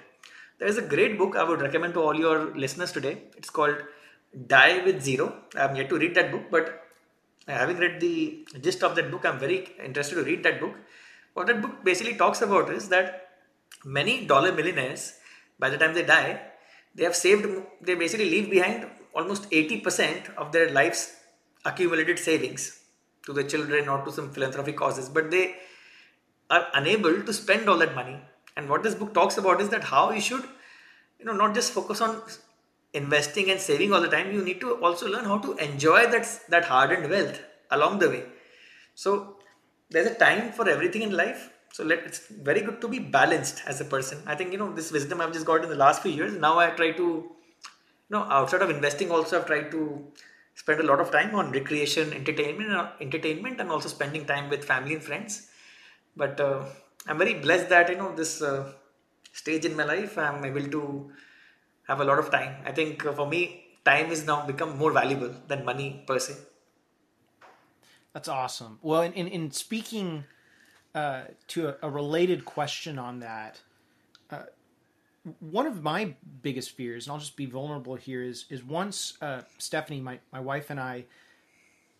There 0.59 0.67
is 0.67 0.77
a 0.77 0.81
great 0.81 1.17
book 1.17 1.35
i 1.35 1.43
would 1.43 1.61
recommend 1.61 1.93
to 1.95 2.01
all 2.01 2.15
your 2.15 2.55
listeners 2.55 2.91
today. 2.91 3.23
It's 3.37 3.49
called 3.49 3.77
die 4.47 4.83
with 4.85 5.01
zero. 5.01 5.33
I'm 5.55 5.75
yet 5.75 5.89
to 5.89 5.97
read 5.97 6.15
that 6.15 6.31
book 6.31 6.43
but 6.51 6.83
having 7.47 7.77
read 7.77 7.99
the 7.99 8.45
gist 8.61 8.83
of 8.83 8.95
that 8.95 9.11
book, 9.11 9.25
I'm 9.25 9.39
very 9.39 9.69
interested 9.83 10.15
to 10.15 10.23
read 10.23 10.43
that 10.43 10.59
book. 10.59 10.75
What 11.33 11.47
that 11.47 11.61
book 11.61 11.83
basically 11.83 12.15
talks 12.15 12.41
about 12.41 12.69
is 12.69 12.89
that 12.89 13.29
many 13.85 14.25
dollar 14.25 14.51
millionaires, 14.51 15.13
by 15.59 15.69
the 15.69 15.77
time 15.77 15.93
they 15.93 16.03
die, 16.03 16.41
they 16.93 17.03
have 17.03 17.15
saved, 17.15 17.47
they 17.81 17.95
basically 17.95 18.29
leave 18.29 18.49
behind 18.49 18.85
almost 19.13 19.49
80% 19.51 20.35
of 20.35 20.51
their 20.51 20.69
life's 20.71 21.15
accumulated 21.65 22.19
savings 22.19 22.79
to 23.25 23.33
their 23.33 23.43
children 23.43 23.87
or 23.87 24.03
to 24.03 24.11
some 24.11 24.31
philanthropic 24.31 24.75
causes, 24.75 25.09
but 25.09 25.31
they 25.31 25.55
are 26.49 26.67
unable 26.73 27.21
to 27.23 27.33
spend 27.33 27.69
all 27.69 27.77
that 27.77 27.95
money. 27.95 28.19
And 28.57 28.69
what 28.69 28.83
this 28.83 28.95
book 28.95 29.13
talks 29.13 29.37
about 29.37 29.61
is 29.61 29.69
that 29.69 29.83
how 29.85 30.11
you 30.11 30.21
should, 30.21 30.43
you 31.19 31.25
know, 31.25 31.33
not 31.33 31.55
just 31.55 31.71
focus 31.71 32.01
on 32.01 32.21
investing 32.93 33.49
and 33.51 33.59
saving 33.59 33.93
all 33.93 34.01
the 34.01 34.09
time 34.09 34.31
you 34.33 34.43
need 34.43 34.59
to 34.61 34.75
also 34.83 35.07
learn 35.07 35.25
how 35.25 35.37
to 35.37 35.55
enjoy 35.57 36.07
that 36.11 36.27
that 36.49 36.65
hard-earned 36.65 37.09
wealth 37.09 37.39
along 37.71 37.99
the 37.99 38.09
way. 38.09 38.23
So 38.95 39.37
there's 39.89 40.07
a 40.07 40.15
time 40.15 40.51
for 40.51 40.67
everything 40.67 41.01
in 41.01 41.11
life. 41.11 41.49
So 41.73 41.83
let, 41.85 41.99
it's 41.99 42.27
very 42.27 42.61
good 42.61 42.81
to 42.81 42.87
be 42.89 42.99
balanced 42.99 43.63
as 43.65 43.79
a 43.79 43.85
person. 43.85 44.21
I 44.25 44.35
think 44.35 44.51
you 44.51 44.57
know 44.57 44.71
this 44.73 44.91
wisdom 44.91 45.21
i've 45.21 45.33
just 45.33 45.45
got 45.45 45.63
in 45.63 45.69
the 45.69 45.81
last 45.83 46.01
few 46.01 46.11
years 46.11 46.33
now 46.37 46.59
i 46.59 46.69
try 46.69 46.91
to 46.91 47.03
you 47.03 48.11
know 48.15 48.23
outside 48.37 48.61
of 48.61 48.69
investing 48.69 49.11
also 49.11 49.37
i've 49.39 49.45
tried 49.45 49.71
to 49.71 49.81
spend 50.55 50.79
a 50.81 50.83
lot 50.83 50.99
of 50.99 51.11
time 51.11 51.33
on 51.35 51.51
recreation 51.51 52.11
entertainment 52.13 52.71
uh, 52.71 52.89
entertainment 52.99 53.59
and 53.61 53.71
also 53.71 53.87
spending 53.87 54.25
time 54.25 54.49
with 54.49 54.63
family 54.65 54.93
and 54.95 55.03
friends. 55.03 55.47
But 56.15 56.39
uh, 56.39 56.65
i'm 57.07 57.17
very 57.17 57.35
blessed 57.35 57.69
that 57.69 57.89
you 57.89 57.97
know 57.97 58.13
this 58.15 58.41
uh, 58.41 58.73
stage 59.33 59.65
in 59.65 59.75
my 59.75 59.85
life 59.85 60.17
i'm 60.17 60.43
able 60.45 60.67
to 60.77 60.81
have 61.87 61.99
a 61.99 62.05
lot 62.05 62.19
of 62.19 62.31
time. 62.31 62.55
I 62.65 62.71
think 62.71 63.05
uh, 63.05 63.13
for 63.13 63.27
me, 63.27 63.63
time 63.85 64.11
is 64.11 64.25
now 64.25 64.45
become 64.45 64.77
more 64.77 64.91
valuable 64.91 65.33
than 65.47 65.65
money 65.65 66.03
per 66.07 66.19
se. 66.19 66.35
That's 68.13 68.27
awesome. 68.27 68.79
Well, 68.81 69.01
in 69.01 69.13
in, 69.13 69.27
in 69.27 69.51
speaking 69.51 70.25
uh, 70.93 71.23
to 71.47 71.69
a, 71.69 71.75
a, 71.83 71.89
related 71.89 72.43
question 72.43 72.99
on 72.99 73.21
that, 73.21 73.61
uh, 74.29 74.43
one 75.39 75.65
of 75.65 75.81
my 75.81 76.15
biggest 76.41 76.71
fears, 76.71 77.07
and 77.07 77.13
I'll 77.13 77.19
just 77.19 77.37
be 77.37 77.45
vulnerable 77.45 77.95
here, 77.95 78.21
is 78.21 78.45
is 78.49 78.63
once 78.63 79.17
uh, 79.21 79.41
Stephanie, 79.57 80.01
my 80.01 80.19
my 80.31 80.39
wife, 80.39 80.69
and 80.69 80.79
I 80.79 81.05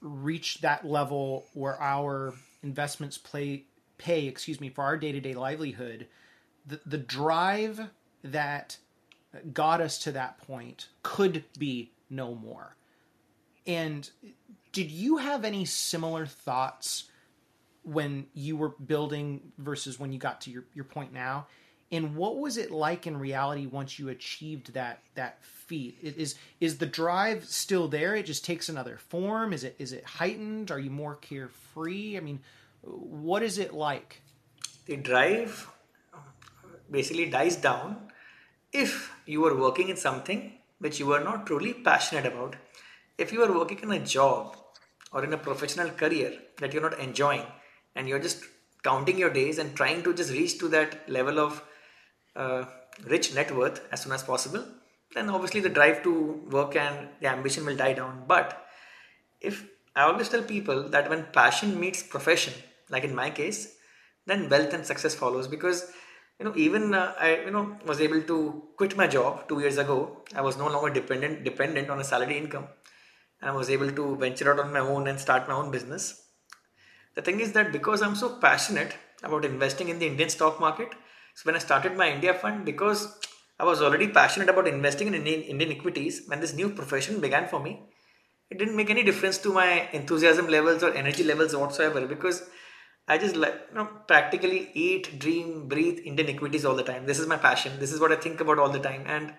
reach 0.01 0.61
that 0.61 0.85
level 0.85 1.45
where 1.53 1.79
our 1.81 2.33
investments 2.63 3.17
play 3.17 3.65
pay, 3.97 4.25
excuse 4.25 4.59
me, 4.59 4.69
for 4.69 4.83
our 4.83 4.97
day 4.97 5.11
to 5.11 5.21
day 5.21 5.33
livelihood, 5.33 6.07
the 6.65 6.81
the 6.85 6.97
drive 6.97 7.89
that 8.23 8.77
got 9.53 9.81
us 9.81 9.97
to 9.99 10.11
that 10.13 10.37
point 10.39 10.87
could 11.03 11.43
be 11.57 11.91
no 12.09 12.35
more. 12.35 12.75
And 13.65 14.09
did 14.71 14.91
you 14.91 15.17
have 15.17 15.45
any 15.45 15.65
similar 15.65 16.25
thoughts 16.25 17.05
when 17.83 18.27
you 18.33 18.57
were 18.57 18.69
building 18.69 19.51
versus 19.57 19.99
when 19.99 20.11
you 20.11 20.19
got 20.19 20.41
to 20.41 20.51
your, 20.51 20.63
your 20.73 20.85
point 20.85 21.13
now? 21.13 21.47
And 21.93 22.15
what 22.15 22.37
was 22.37 22.55
it 22.55 22.71
like 22.71 23.05
in 23.05 23.17
reality 23.17 23.65
once 23.65 23.99
you 23.99 24.07
achieved 24.09 24.73
that 24.73 25.03
that 25.15 25.43
feat? 25.43 25.97
Is 26.01 26.35
is 26.61 26.77
the 26.77 26.85
drive 26.85 27.43
still 27.45 27.89
there? 27.89 28.15
It 28.15 28.25
just 28.25 28.45
takes 28.45 28.69
another 28.69 28.97
form. 28.97 29.51
Is 29.51 29.65
it 29.65 29.75
is 29.77 29.91
it 29.91 30.05
heightened? 30.05 30.71
Are 30.71 30.79
you 30.79 30.89
more 30.89 31.15
carefree? 31.15 32.15
I 32.15 32.21
mean, 32.21 32.39
what 32.81 33.43
is 33.43 33.57
it 33.57 33.73
like? 33.73 34.21
The 34.85 34.95
drive 34.95 35.69
basically 36.89 37.29
dies 37.29 37.57
down 37.57 38.10
if 38.73 39.11
you 39.25 39.45
are 39.45 39.55
working 39.55 39.89
in 39.89 39.97
something 39.97 40.53
which 40.79 40.99
you 40.99 41.11
are 41.13 41.23
not 41.23 41.45
truly 41.45 41.73
passionate 41.73 42.25
about, 42.25 42.55
if 43.17 43.31
you 43.31 43.43
are 43.43 43.51
working 43.51 43.79
in 43.79 43.91
a 43.91 43.99
job 43.99 44.57
or 45.11 45.23
in 45.23 45.33
a 45.33 45.37
professional 45.37 45.89
career 45.89 46.33
that 46.59 46.73
you're 46.73 46.81
not 46.81 46.99
enjoying 46.99 47.45
and 47.95 48.07
you're 48.07 48.19
just 48.19 48.43
counting 48.83 49.17
your 49.17 49.29
days 49.29 49.57
and 49.59 49.75
trying 49.75 50.01
to 50.03 50.13
just 50.13 50.31
reach 50.31 50.57
to 50.59 50.67
that 50.69 51.07
level 51.09 51.39
of 51.39 51.63
uh, 52.35 52.65
rich 53.05 53.33
net 53.35 53.55
worth 53.55 53.81
as 53.91 54.01
soon 54.01 54.13
as 54.13 54.23
possible, 54.23 54.63
then 55.13 55.29
obviously 55.29 55.59
the 55.59 55.69
drive 55.69 56.01
to 56.03 56.41
work 56.49 56.75
and 56.75 57.09
the 57.19 57.27
ambition 57.27 57.65
will 57.65 57.75
die 57.75 57.93
down. 57.93 58.23
But 58.27 58.65
if 59.41 59.67
I 59.95 60.03
always 60.03 60.29
tell 60.29 60.41
people 60.41 60.89
that 60.89 61.09
when 61.09 61.25
passion 61.33 61.79
meets 61.79 62.01
profession, 62.01 62.53
like 62.89 63.03
in 63.03 63.13
my 63.13 63.29
case, 63.29 63.75
then 64.25 64.49
wealth 64.49 64.73
and 64.73 64.85
success 64.85 65.13
follows 65.13 65.47
because 65.47 65.91
you 66.41 66.45
know 66.47 66.53
even 66.55 66.95
uh, 66.95 67.13
I 67.19 67.29
you 67.45 67.51
know 67.51 67.77
was 67.85 68.01
able 68.01 68.21
to 68.29 68.37
quit 68.75 68.97
my 68.97 69.05
job 69.05 69.47
two 69.47 69.59
years 69.59 69.77
ago. 69.77 69.97
I 70.35 70.41
was 70.41 70.57
no 70.57 70.67
longer 70.75 70.89
dependent 70.89 71.43
dependent 71.43 71.91
on 71.91 71.99
a 71.99 72.03
salary 72.03 72.37
income, 72.37 72.65
and 73.39 73.51
I 73.51 73.53
was 73.53 73.69
able 73.69 73.91
to 73.99 74.15
venture 74.15 74.51
out 74.51 74.59
on 74.59 74.73
my 74.73 74.79
own 74.79 75.07
and 75.07 75.19
start 75.19 75.47
my 75.47 75.53
own 75.53 75.69
business. 75.69 76.07
The 77.13 77.21
thing 77.21 77.41
is 77.41 77.51
that 77.51 77.71
because 77.71 78.01
I'm 78.01 78.15
so 78.15 78.29
passionate 78.47 78.95
about 79.21 79.45
investing 79.45 79.89
in 79.89 79.99
the 79.99 80.07
Indian 80.07 80.29
stock 80.29 80.59
market, 80.59 80.95
so 81.35 81.43
when 81.43 81.55
I 81.55 81.59
started 81.59 81.95
my 81.95 82.09
India 82.11 82.33
fund, 82.33 82.65
because 82.65 83.19
I 83.59 83.65
was 83.65 83.83
already 83.83 84.07
passionate 84.07 84.49
about 84.49 84.67
investing 84.67 85.09
in 85.09 85.13
Indian, 85.13 85.41
Indian 85.41 85.71
equities, 85.71 86.23
when 86.25 86.39
this 86.39 86.55
new 86.55 86.69
profession 86.69 87.21
began 87.21 87.47
for 87.49 87.59
me, 87.59 87.83
it 88.49 88.57
didn't 88.57 88.75
make 88.75 88.89
any 88.89 89.03
difference 89.03 89.37
to 89.39 89.53
my 89.53 89.87
enthusiasm 89.91 90.47
levels 90.47 90.81
or 90.81 90.91
energy 91.03 91.23
levels 91.23 91.55
whatsoever 91.55 92.07
because 92.07 92.41
I 93.13 93.17
just 93.23 93.35
like 93.43 93.55
you 93.69 93.75
know 93.75 93.87
practically 94.11 94.59
eat, 94.73 95.19
dream, 95.19 95.67
breathe 95.67 95.99
Indian 96.11 96.29
equities 96.33 96.65
all 96.65 96.75
the 96.75 96.87
time. 96.91 97.05
This 97.05 97.19
is 97.19 97.27
my 97.27 97.37
passion. 97.37 97.79
This 97.79 97.91
is 97.91 97.99
what 97.99 98.11
I 98.11 98.17
think 98.25 98.43
about 98.45 98.59
all 98.59 98.69
the 98.69 98.83
time, 98.89 99.03
and 99.15 99.33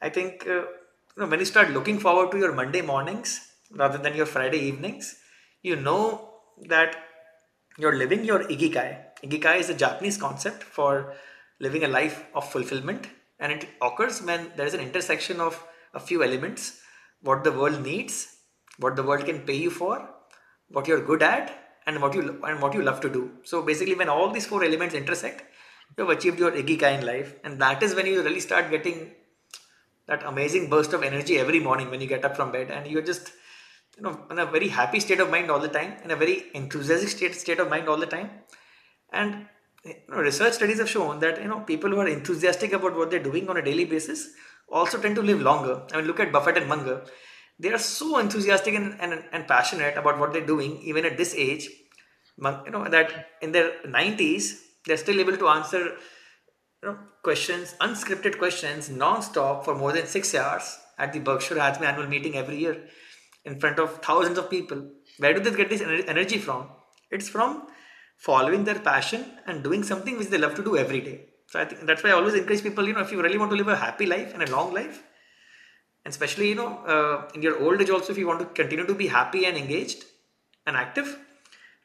I 0.00 0.10
think 0.16 0.46
uh, 0.46 0.52
you 0.52 1.22
know 1.22 1.26
when 1.32 1.38
you 1.44 1.48
start 1.52 1.70
looking 1.70 1.98
forward 2.06 2.30
to 2.32 2.38
your 2.44 2.52
Monday 2.60 2.82
mornings 2.92 3.40
rather 3.82 3.98
than 3.98 4.16
your 4.20 4.26
Friday 4.26 4.60
evenings, 4.70 5.16
you 5.62 5.76
know 5.76 6.30
that 6.74 6.96
you're 7.78 7.96
living 7.96 8.24
your 8.24 8.40
ikigai. 8.44 8.88
Ikigai 9.24 9.58
is 9.60 9.70
a 9.70 9.74
Japanese 9.74 10.16
concept 10.16 10.62
for 10.62 11.14
living 11.60 11.84
a 11.84 11.88
life 11.88 12.24
of 12.34 12.50
fulfillment, 12.50 13.08
and 13.38 13.52
it 13.52 13.68
occurs 13.80 14.22
when 14.22 14.50
there 14.56 14.66
is 14.66 14.74
an 14.74 14.80
intersection 14.88 15.40
of 15.40 15.62
a 15.94 16.00
few 16.00 16.24
elements: 16.30 16.80
what 17.22 17.44
the 17.44 17.52
world 17.52 17.82
needs 17.90 18.24
what 18.78 18.96
the 18.96 19.02
world 19.02 19.24
can 19.24 19.40
pay 19.40 19.56
you 19.56 19.70
for, 19.70 20.08
what 20.68 20.86
you're 20.86 21.04
good 21.04 21.22
at, 21.22 21.65
and 21.86 22.02
what 22.02 22.14
you 22.14 22.40
and 22.44 22.60
what 22.60 22.74
you 22.74 22.82
love 22.82 23.00
to 23.00 23.08
do. 23.08 23.30
So 23.44 23.62
basically, 23.62 23.94
when 23.94 24.08
all 24.08 24.30
these 24.30 24.46
four 24.46 24.64
elements 24.64 24.94
intersect, 24.94 25.42
you 25.96 26.04
have 26.04 26.16
achieved 26.16 26.38
your 26.38 26.50
ikigai 26.50 26.98
in 26.98 27.06
life, 27.06 27.34
and 27.44 27.60
that 27.60 27.82
is 27.82 27.94
when 27.94 28.06
you 28.06 28.22
really 28.22 28.40
start 28.40 28.70
getting 28.70 29.12
that 30.06 30.22
amazing 30.24 30.70
burst 30.70 30.92
of 30.92 31.02
energy 31.02 31.38
every 31.38 31.60
morning 31.60 31.90
when 31.90 32.00
you 32.00 32.06
get 32.06 32.24
up 32.24 32.36
from 32.36 32.52
bed, 32.52 32.70
and 32.70 32.86
you're 32.86 33.02
just 33.02 33.32
you 33.96 34.02
know 34.02 34.14
in 34.30 34.38
a 34.38 34.46
very 34.46 34.68
happy 34.68 35.00
state 35.00 35.20
of 35.20 35.30
mind 35.30 35.50
all 35.50 35.60
the 35.60 35.68
time, 35.68 35.94
in 36.04 36.10
a 36.10 36.16
very 36.16 36.44
enthusiastic 36.54 37.10
state 37.10 37.34
state 37.34 37.60
of 37.60 37.70
mind 37.70 37.88
all 37.88 37.96
the 37.96 38.12
time, 38.16 38.30
and 39.12 39.46
you 39.84 39.94
know, 40.08 40.16
research 40.16 40.54
studies 40.54 40.78
have 40.78 40.90
shown 40.90 41.20
that 41.20 41.40
you 41.40 41.48
know 41.48 41.60
people 41.60 41.90
who 41.90 42.00
are 42.00 42.08
enthusiastic 42.08 42.72
about 42.72 42.96
what 42.96 43.10
they're 43.10 43.28
doing 43.30 43.48
on 43.48 43.56
a 43.56 43.62
daily 43.62 43.84
basis 43.84 44.28
also 44.68 44.98
tend 45.00 45.14
to 45.14 45.22
live 45.22 45.40
longer. 45.40 45.82
I 45.92 45.98
mean, 45.98 46.06
look 46.06 46.18
at 46.18 46.32
Buffett 46.32 46.56
and 46.56 46.68
Munger 46.68 47.02
they 47.58 47.72
are 47.72 47.78
so 47.78 48.18
enthusiastic 48.18 48.74
and, 48.74 48.96
and, 49.00 49.24
and 49.32 49.48
passionate 49.48 49.96
about 49.96 50.18
what 50.18 50.32
they're 50.32 50.46
doing 50.46 50.78
even 50.82 51.04
at 51.04 51.16
this 51.16 51.34
age 51.34 51.68
you 52.38 52.70
know 52.70 52.86
that 52.88 53.28
in 53.40 53.52
their 53.52 53.70
90s 53.86 54.60
they're 54.86 54.96
still 54.96 55.20
able 55.20 55.36
to 55.36 55.48
answer 55.48 55.82
you 55.84 56.88
know 56.88 56.98
questions 57.22 57.74
unscripted 57.80 58.38
questions 58.38 58.90
non-stop 58.90 59.64
for 59.64 59.74
more 59.74 59.92
than 59.92 60.06
six 60.06 60.34
hours 60.34 60.78
at 60.98 61.12
the 61.12 61.18
berkshire 61.18 61.58
hathaway 61.58 61.86
annual 61.86 62.06
meeting 62.06 62.36
every 62.36 62.58
year 62.58 62.76
in 63.46 63.58
front 63.60 63.78
of 63.78 64.02
thousands 64.02 64.38
of 64.38 64.50
people. 64.50 64.90
Where 65.18 65.32
do 65.32 65.40
they 65.40 65.56
get 65.56 65.70
this 65.70 65.80
energy 65.80 66.38
from? 66.38 66.68
It's 67.10 67.28
from 67.28 67.68
following 68.18 68.64
their 68.64 68.80
passion 68.80 69.24
and 69.46 69.62
doing 69.62 69.82
something 69.82 70.18
which 70.18 70.28
they 70.28 70.38
love 70.38 70.54
to 70.56 70.64
do 70.64 70.76
every 70.76 71.00
day. 71.00 71.18
So 71.48 71.60
i 71.60 71.64
think 71.64 71.82
that's 71.88 72.02
why 72.02 72.10
i 72.10 72.12
always 72.14 72.34
encourage 72.34 72.62
people 72.62 72.86
you 72.88 72.94
know 72.94 73.02
if 73.02 73.12
you 73.12 73.22
really 73.22 73.38
want 73.38 73.52
to 73.52 73.56
live 73.58 73.68
a 73.68 73.76
happy 73.76 74.06
life 74.12 74.32
and 74.34 74.42
a 74.42 74.50
long 74.50 74.72
life 74.74 74.96
and 76.06 76.12
especially 76.12 76.48
you 76.48 76.54
know 76.54 76.72
uh, 76.94 77.28
in 77.34 77.42
your 77.42 77.60
old 77.60 77.80
age 77.82 77.90
also 77.90 78.12
if 78.12 78.18
you 78.18 78.28
want 78.28 78.38
to 78.38 78.46
continue 78.62 78.86
to 78.86 78.94
be 78.94 79.08
happy 79.08 79.44
and 79.44 79.56
engaged 79.56 80.04
and 80.64 80.76
active 80.76 81.18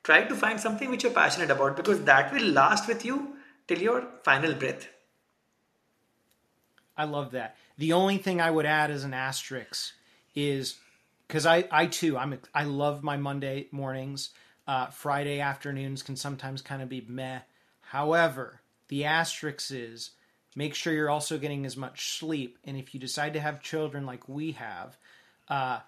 try 0.03 0.23
to 0.23 0.35
find 0.35 0.59
something 0.59 0.91
which 0.91 1.03
you're 1.03 1.19
passionate 1.19 1.49
about 1.49 1.75
because 1.75 2.03
that 2.03 2.31
will 2.31 2.45
last 2.57 2.87
with 2.87 3.03
you 3.03 3.35
till 3.67 3.79
your 3.79 4.03
final 4.23 4.53
breath. 4.53 4.87
I 6.95 7.05
love 7.05 7.31
that. 7.31 7.55
The 7.79 7.93
only 7.93 8.19
thing 8.19 8.39
i 8.39 8.51
would 8.51 8.67
add 8.67 8.91
as 8.91 9.03
an 9.03 9.15
asterisk 9.15 9.95
is 10.35 10.75
because 11.27 11.47
I, 11.47 11.65
I 11.71 11.87
too 11.87 12.15
i'm 12.15 12.39
i 12.53 12.63
love 12.63 13.03
my 13.03 13.17
monday 13.17 13.67
mornings. 13.71 14.29
Uh, 14.67 14.87
friday 14.87 15.39
afternoons 15.39 16.03
can 16.03 16.15
sometimes 16.15 16.61
kind 16.61 16.83
of 16.83 16.89
be 16.89 17.03
meh. 17.07 17.39
However 17.97 18.61
the 18.89 19.03
asterisk 19.05 19.71
is 19.71 20.11
Make 20.55 20.75
sure 20.75 20.93
you're 20.93 21.09
also 21.09 21.37
getting 21.37 21.65
as 21.65 21.77
much 21.77 22.17
sleep. 22.17 22.57
And 22.65 22.77
if 22.77 22.93
you 22.93 22.99
decide 22.99 23.33
to 23.33 23.39
have 23.39 23.61
children 23.61 24.05
like 24.05 24.27
we 24.27 24.53
have, 24.53 24.97
uh, 25.47 25.79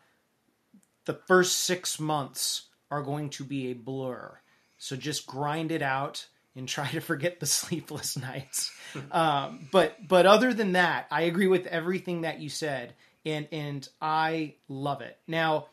the 1.05 1.13
first 1.13 1.59
six 1.59 1.99
months 1.99 2.63
are 2.89 3.01
going 3.01 3.29
to 3.31 3.43
be 3.43 3.71
a 3.71 3.73
blur. 3.73 4.39
So 4.77 4.95
just 4.95 5.27
grind 5.27 5.71
it 5.71 5.81
out 5.81 6.27
and 6.55 6.67
try 6.67 6.87
to 6.89 6.99
forget 6.99 7.39
the 7.39 7.45
sleepless 7.61 8.17
nights. 8.17 8.71
um, 9.11 9.67
but 9.71 10.07
but 10.07 10.25
other 10.25 10.53
than 10.53 10.73
that, 10.73 11.07
I 11.11 11.23
agree 11.23 11.47
with 11.47 11.67
everything 11.67 12.21
that 12.21 12.39
you 12.39 12.49
said, 12.49 12.93
and 13.25 13.47
and 13.51 13.87
I 14.01 14.55
love 14.67 15.01
it. 15.01 15.17
Now, 15.27 15.67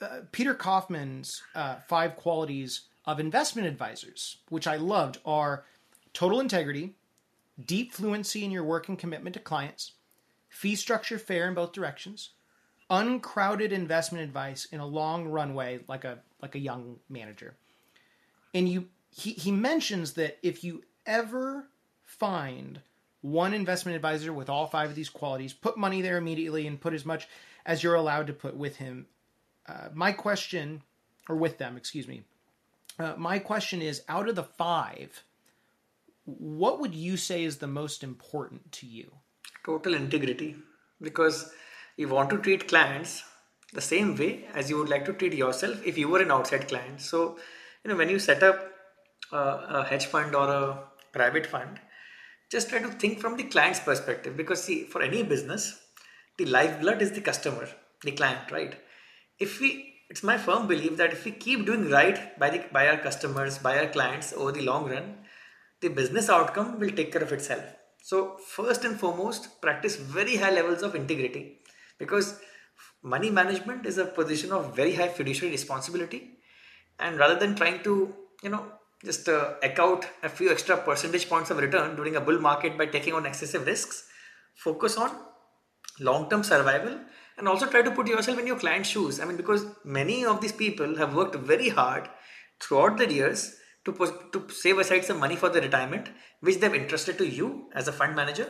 uh, 0.00 0.20
Peter 0.32 0.54
Kaufman's 0.54 1.42
uh, 1.54 1.76
five 1.88 2.16
qualities 2.16 2.82
of 3.04 3.20
investment 3.20 3.68
advisors, 3.68 4.38
which 4.48 4.66
I 4.66 4.76
loved, 4.76 5.18
are 5.24 5.64
total 6.12 6.40
integrity, 6.40 6.94
deep 7.64 7.92
fluency 7.92 8.44
in 8.44 8.50
your 8.50 8.64
work 8.64 8.88
and 8.88 8.98
commitment 8.98 9.34
to 9.34 9.40
clients, 9.40 9.92
fee 10.48 10.76
structure 10.76 11.18
fair 11.18 11.48
in 11.48 11.54
both 11.54 11.72
directions, 11.72 12.30
uncrowded 12.90 13.72
investment 13.72 14.22
advice 14.22 14.66
in 14.66 14.80
a 14.80 14.86
long 14.86 15.26
runway 15.26 15.80
like 15.88 16.04
a 16.04 16.18
like 16.40 16.54
a 16.54 16.60
young 16.60 16.96
manager. 17.08 17.56
And 18.54 18.68
you 18.68 18.88
he, 19.10 19.32
he 19.32 19.50
mentions 19.50 20.12
that 20.14 20.38
if 20.42 20.62
you 20.62 20.84
ever 21.06 21.68
find 22.04 22.80
one 23.22 23.54
investment 23.54 23.96
advisor 23.96 24.32
with 24.32 24.48
all 24.48 24.66
five 24.66 24.90
of 24.90 24.96
these 24.96 25.08
qualities, 25.08 25.52
put 25.52 25.76
money 25.76 26.02
there 26.02 26.16
immediately 26.16 26.66
and 26.66 26.80
put 26.80 26.94
as 26.94 27.04
much 27.04 27.28
as 27.64 27.82
you're 27.82 27.94
allowed 27.94 28.28
to 28.28 28.32
put 28.32 28.56
with 28.56 28.76
him. 28.76 29.06
Uh, 29.66 29.88
my 29.92 30.12
question, 30.12 30.82
or 31.28 31.34
with 31.34 31.58
them, 31.58 31.76
excuse 31.76 32.06
me. 32.06 32.22
Uh, 32.98 33.14
my 33.16 33.38
question 33.38 33.82
is 33.82 34.02
out 34.08 34.28
of 34.28 34.36
the 34.36 34.44
five, 34.44 35.24
what 36.26 36.80
would 36.80 36.94
you 36.94 37.16
say 37.16 37.44
is 37.44 37.58
the 37.58 37.66
most 37.66 38.02
important 38.02 38.72
to 38.72 38.86
you? 38.86 39.12
Total 39.64 39.94
integrity. 39.94 40.56
Because 41.00 41.50
you 41.96 42.08
want 42.08 42.30
to 42.30 42.38
treat 42.38 42.68
clients 42.68 43.22
the 43.72 43.80
same 43.80 44.16
way 44.16 44.46
as 44.54 44.68
you 44.68 44.76
would 44.76 44.88
like 44.88 45.04
to 45.06 45.12
treat 45.12 45.34
yourself 45.34 45.84
if 45.84 45.96
you 45.96 46.08
were 46.08 46.20
an 46.20 46.30
outside 46.30 46.68
client. 46.68 47.00
So, 47.00 47.38
you 47.84 47.90
know, 47.90 47.96
when 47.96 48.08
you 48.08 48.18
set 48.18 48.42
up 48.42 48.60
a, 49.32 49.38
a 49.38 49.84
hedge 49.84 50.06
fund 50.06 50.34
or 50.34 50.48
a 50.48 50.78
private 51.12 51.46
fund, 51.46 51.80
just 52.50 52.70
try 52.70 52.80
to 52.80 52.88
think 52.88 53.20
from 53.20 53.36
the 53.36 53.44
client's 53.44 53.80
perspective. 53.80 54.36
Because, 54.36 54.62
see, 54.62 54.84
for 54.84 55.02
any 55.02 55.22
business, 55.22 55.80
the 56.38 56.46
lifeblood 56.46 57.02
is 57.02 57.12
the 57.12 57.20
customer, 57.20 57.68
the 58.02 58.12
client, 58.12 58.50
right? 58.50 58.74
If 59.38 59.60
we 59.60 59.92
it's 60.08 60.22
my 60.22 60.38
firm 60.38 60.68
belief 60.68 60.96
that 60.98 61.12
if 61.12 61.24
we 61.24 61.32
keep 61.32 61.66
doing 61.66 61.90
right 61.90 62.38
by 62.38 62.50
the 62.50 62.64
by 62.72 62.88
our 62.88 62.96
customers, 62.96 63.58
by 63.58 63.78
our 63.78 63.88
clients 63.88 64.32
over 64.32 64.52
the 64.52 64.62
long 64.62 64.88
run, 64.88 65.16
the 65.80 65.88
business 65.88 66.28
outcome 66.28 66.78
will 66.80 66.90
take 66.90 67.12
care 67.12 67.22
of 67.22 67.32
itself. 67.32 67.64
So, 68.02 68.36
first 68.36 68.84
and 68.84 68.98
foremost, 68.98 69.60
practice 69.60 69.96
very 69.96 70.36
high 70.36 70.52
levels 70.52 70.82
of 70.82 70.94
integrity 70.94 71.58
because 71.98 72.38
money 73.02 73.30
management 73.30 73.86
is 73.86 73.98
a 73.98 74.04
position 74.04 74.52
of 74.52 74.74
very 74.76 74.94
high 74.94 75.08
fiduciary 75.08 75.52
responsibility. 75.52 76.38
And 76.98 77.18
rather 77.18 77.38
than 77.38 77.54
trying 77.54 77.82
to, 77.82 78.14
you 78.42 78.50
know, 78.50 78.64
just 79.04 79.28
uh, 79.28 79.54
eck 79.62 79.78
out 79.78 80.06
a 80.22 80.28
few 80.28 80.50
extra 80.50 80.76
percentage 80.76 81.28
points 81.28 81.50
of 81.50 81.58
return 81.58 81.96
during 81.96 82.16
a 82.16 82.20
bull 82.20 82.38
market 82.40 82.78
by 82.78 82.86
taking 82.86 83.12
on 83.12 83.26
excessive 83.26 83.66
risks, 83.66 84.04
focus 84.54 84.96
on 84.96 85.10
long 86.00 86.30
term 86.30 86.42
survival 86.42 86.98
and 87.38 87.48
also 87.48 87.66
try 87.66 87.82
to 87.82 87.90
put 87.90 88.06
yourself 88.06 88.38
in 88.38 88.46
your 88.46 88.58
client's 88.58 88.88
shoes. 88.88 89.20
I 89.20 89.24
mean, 89.24 89.36
because 89.36 89.66
many 89.84 90.24
of 90.24 90.40
these 90.40 90.52
people 90.52 90.96
have 90.96 91.14
worked 91.14 91.34
very 91.36 91.68
hard 91.68 92.08
throughout 92.60 92.96
the 92.96 93.12
years 93.12 93.56
to, 93.86 93.92
to 94.32 94.52
save 94.52 94.78
aside 94.78 95.04
some 95.04 95.18
money 95.18 95.36
for 95.36 95.48
the 95.48 95.60
retirement, 95.60 96.10
which 96.40 96.58
they've 96.58 96.74
entrusted 96.74 97.16
to 97.18 97.26
you 97.26 97.70
as 97.74 97.88
a 97.88 97.92
fund 97.92 98.14
manager. 98.14 98.48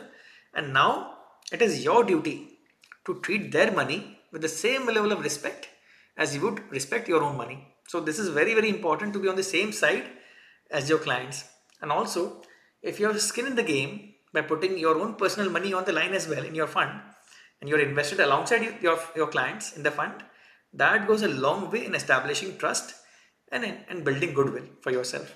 And 0.53 0.73
now 0.73 1.13
it 1.51 1.61
is 1.61 1.83
your 1.83 2.03
duty 2.03 2.59
to 3.05 3.19
treat 3.21 3.51
their 3.51 3.71
money 3.71 4.19
with 4.31 4.41
the 4.41 4.49
same 4.49 4.85
level 4.85 5.11
of 5.11 5.23
respect 5.23 5.69
as 6.17 6.35
you 6.35 6.41
would 6.41 6.69
respect 6.71 7.07
your 7.07 7.23
own 7.23 7.37
money. 7.37 7.67
So, 7.87 8.01
this 8.01 8.19
is 8.19 8.29
very, 8.29 8.53
very 8.53 8.69
important 8.69 9.13
to 9.13 9.19
be 9.19 9.29
on 9.29 9.37
the 9.37 9.43
same 9.43 9.71
side 9.71 10.03
as 10.69 10.89
your 10.89 10.99
clients. 10.99 11.45
And 11.81 11.91
also, 11.91 12.41
if 12.81 12.99
you 12.99 13.07
have 13.07 13.21
skin 13.21 13.45
in 13.47 13.55
the 13.55 13.63
game 13.63 14.13
by 14.33 14.41
putting 14.41 14.77
your 14.77 14.99
own 14.99 15.15
personal 15.15 15.49
money 15.49 15.73
on 15.73 15.85
the 15.85 15.93
line 15.93 16.13
as 16.13 16.27
well 16.27 16.43
in 16.43 16.55
your 16.55 16.67
fund 16.67 16.99
and 17.61 17.69
you're 17.69 17.79
invested 17.79 18.19
alongside 18.19 18.81
your, 18.81 18.99
your 19.15 19.27
clients 19.27 19.77
in 19.77 19.83
the 19.83 19.91
fund, 19.91 20.23
that 20.73 21.07
goes 21.07 21.21
a 21.21 21.27
long 21.27 21.71
way 21.71 21.85
in 21.85 21.95
establishing 21.95 22.57
trust 22.57 22.93
and, 23.51 23.65
and 23.89 24.03
building 24.03 24.33
goodwill 24.33 24.65
for 24.81 24.91
yourself. 24.91 25.33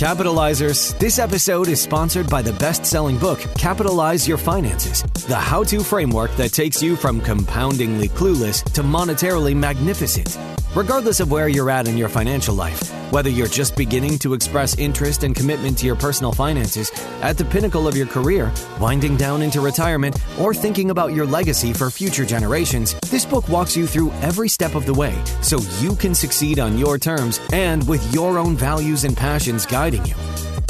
Capitalizers, 0.00 0.98
this 0.98 1.18
episode 1.18 1.68
is 1.68 1.78
sponsored 1.78 2.30
by 2.30 2.40
the 2.40 2.54
best 2.54 2.86
selling 2.86 3.18
book, 3.18 3.38
Capitalize 3.58 4.26
Your 4.26 4.38
Finances, 4.38 5.02
the 5.28 5.36
how 5.36 5.62
to 5.64 5.80
framework 5.80 6.34
that 6.36 6.54
takes 6.54 6.82
you 6.82 6.96
from 6.96 7.20
compoundingly 7.20 8.08
clueless 8.08 8.64
to 8.72 8.82
monetarily 8.82 9.54
magnificent. 9.54 10.38
Regardless 10.76 11.18
of 11.18 11.32
where 11.32 11.48
you're 11.48 11.68
at 11.68 11.88
in 11.88 11.98
your 11.98 12.08
financial 12.08 12.54
life, 12.54 12.92
whether 13.10 13.28
you're 13.28 13.48
just 13.48 13.74
beginning 13.74 14.16
to 14.20 14.34
express 14.34 14.78
interest 14.78 15.24
and 15.24 15.34
commitment 15.34 15.76
to 15.78 15.84
your 15.84 15.96
personal 15.96 16.30
finances, 16.30 16.92
at 17.22 17.36
the 17.36 17.44
pinnacle 17.44 17.88
of 17.88 17.96
your 17.96 18.06
career, 18.06 18.52
winding 18.78 19.16
down 19.16 19.42
into 19.42 19.60
retirement, 19.60 20.16
or 20.38 20.54
thinking 20.54 20.90
about 20.90 21.12
your 21.12 21.26
legacy 21.26 21.72
for 21.72 21.90
future 21.90 22.24
generations, 22.24 22.94
this 23.10 23.24
book 23.24 23.48
walks 23.48 23.76
you 23.76 23.84
through 23.84 24.12
every 24.22 24.48
step 24.48 24.76
of 24.76 24.86
the 24.86 24.94
way 24.94 25.20
so 25.42 25.58
you 25.80 25.96
can 25.96 26.14
succeed 26.14 26.60
on 26.60 26.78
your 26.78 26.98
terms 26.98 27.40
and 27.52 27.86
with 27.88 28.14
your 28.14 28.38
own 28.38 28.56
values 28.56 29.02
and 29.02 29.16
passions 29.16 29.66
guiding 29.66 30.06
you. 30.06 30.14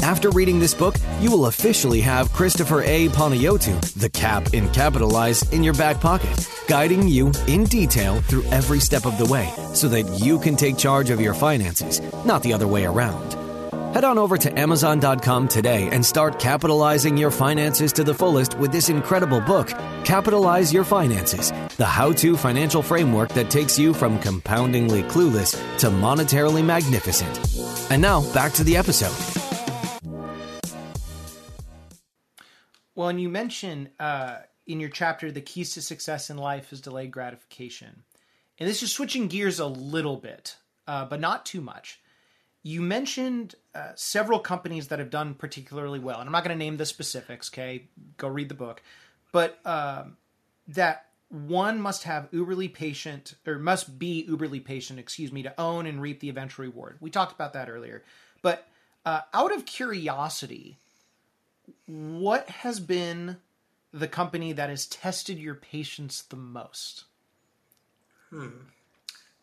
After 0.01 0.31
reading 0.31 0.59
this 0.59 0.73
book, 0.73 0.95
you 1.19 1.29
will 1.29 1.45
officially 1.45 2.01
have 2.01 2.33
Christopher 2.33 2.81
A. 2.81 3.07
Panayiotou, 3.09 3.79
the 3.93 4.09
cap 4.09 4.51
in 4.51 4.67
capitalized, 4.69 5.53
in 5.53 5.63
your 5.63 5.75
back 5.75 6.01
pocket, 6.01 6.49
guiding 6.67 7.07
you 7.07 7.31
in 7.47 7.65
detail 7.65 8.19
through 8.21 8.43
every 8.45 8.79
step 8.79 9.05
of 9.05 9.19
the 9.19 9.25
way 9.25 9.53
so 9.75 9.87
that 9.89 10.03
you 10.19 10.39
can 10.39 10.55
take 10.55 10.75
charge 10.75 11.11
of 11.11 11.21
your 11.21 11.35
finances, 11.35 12.01
not 12.25 12.41
the 12.41 12.51
other 12.51 12.67
way 12.67 12.85
around. 12.85 13.37
Head 13.93 14.03
on 14.03 14.17
over 14.17 14.37
to 14.37 14.59
Amazon.com 14.59 15.47
today 15.47 15.87
and 15.91 16.03
start 16.03 16.39
capitalizing 16.39 17.15
your 17.15 17.29
finances 17.29 17.93
to 17.93 18.03
the 18.03 18.13
fullest 18.13 18.57
with 18.57 18.71
this 18.71 18.89
incredible 18.89 19.41
book, 19.41 19.67
Capitalize 20.03 20.73
Your 20.73 20.83
Finances, 20.83 21.51
the 21.75 21.85
how 21.85 22.11
to 22.13 22.35
financial 22.35 22.81
framework 22.81 23.29
that 23.33 23.51
takes 23.51 23.77
you 23.77 23.93
from 23.93 24.17
compoundingly 24.17 25.03
clueless 25.03 25.51
to 25.77 25.87
monetarily 25.87 26.65
magnificent. 26.65 27.91
And 27.91 28.01
now, 28.01 28.21
back 28.33 28.53
to 28.53 28.63
the 28.63 28.77
episode. 28.77 29.30
Well, 33.01 33.09
and 33.09 33.19
you 33.19 33.29
mentioned 33.29 33.89
uh, 33.99 34.41
in 34.67 34.79
your 34.79 34.91
chapter 34.91 35.31
the 35.31 35.41
keys 35.41 35.73
to 35.73 35.81
success 35.81 36.29
in 36.29 36.37
life 36.37 36.71
is 36.71 36.81
delayed 36.81 37.09
gratification. 37.09 38.03
And 38.59 38.69
this 38.69 38.83
is 38.83 38.91
switching 38.91 39.27
gears 39.27 39.59
a 39.59 39.65
little 39.65 40.17
bit, 40.17 40.55
uh, 40.87 41.05
but 41.05 41.19
not 41.19 41.43
too 41.43 41.61
much. 41.61 41.99
You 42.61 42.79
mentioned 42.83 43.55
uh, 43.73 43.93
several 43.95 44.37
companies 44.37 44.89
that 44.89 44.99
have 44.99 45.09
done 45.09 45.33
particularly 45.33 45.97
well, 45.97 46.19
and 46.19 46.27
I'm 46.27 46.31
not 46.31 46.43
going 46.43 46.55
to 46.55 46.63
name 46.63 46.77
the 46.77 46.85
specifics. 46.85 47.49
Okay, 47.49 47.87
go 48.17 48.27
read 48.27 48.49
the 48.49 48.53
book, 48.53 48.83
but 49.31 49.57
um, 49.65 50.17
that 50.67 51.07
one 51.29 51.81
must 51.81 52.03
have 52.03 52.29
uberly 52.29 52.71
patient 52.71 53.33
or 53.47 53.57
must 53.57 53.97
be 53.97 54.27
uberly 54.29 54.63
patient, 54.63 54.99
excuse 54.99 55.31
me, 55.31 55.41
to 55.41 55.59
own 55.59 55.87
and 55.87 56.03
reap 56.03 56.19
the 56.19 56.29
eventual 56.29 56.65
reward. 56.65 56.97
We 56.99 57.09
talked 57.09 57.33
about 57.33 57.53
that 57.53 57.67
earlier, 57.67 58.03
but 58.43 58.67
uh, 59.07 59.21
out 59.33 59.55
of 59.55 59.65
curiosity, 59.65 60.77
what 61.91 62.49
has 62.49 62.79
been 62.79 63.37
the 63.93 64.07
company 64.07 64.53
that 64.53 64.69
has 64.69 64.85
tested 64.85 65.37
your 65.37 65.55
patience 65.55 66.21
the 66.21 66.37
most? 66.37 67.03
Hmm. 68.29 68.47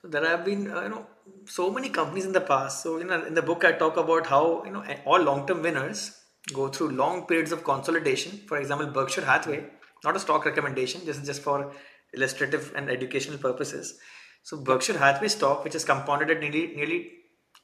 There 0.03 0.25
have 0.25 0.45
been, 0.45 0.71
uh, 0.71 0.83
you 0.83 0.89
know, 0.89 1.07
so 1.45 1.71
many 1.71 1.91
companies 1.91 2.25
in 2.25 2.33
the 2.33 2.41
past. 2.41 2.83
So, 2.83 2.99
you 2.99 3.05
know, 3.05 3.23
in 3.27 3.35
the 3.35 3.43
book, 3.43 3.65
I 3.65 3.73
talk 3.73 3.99
about 3.99 4.27
how, 4.27 4.65
you 4.65 4.71
know, 4.71 4.83
all 5.05 5.21
long-term 5.21 5.63
winners 5.63 6.19
go 6.55 6.69
through 6.69 6.91
long 6.91 7.27
periods 7.27 7.53
of 7.53 7.65
consolidation. 7.65 8.41
For 8.47 8.57
example, 8.57 8.87
Berkshire 8.87 9.25
Hathaway, 9.25 9.65
not 10.03 10.17
a 10.17 10.21
stock 10.21 10.47
recommendation, 10.47 11.05
just 11.05 11.27
just 11.27 11.43
for 11.43 11.73
illustrative 12.15 12.73
and 12.75 12.89
educational 12.89 13.37
purposes. 13.37 13.99
So, 14.43 14.57
Berkshire 14.57 14.97
Hathaway 14.97 15.29
stock, 15.29 15.65
which 15.65 15.75
has 15.75 15.85
compounded 15.85 16.31
at 16.31 16.41
nearly 16.41 16.69
nearly 16.75 17.11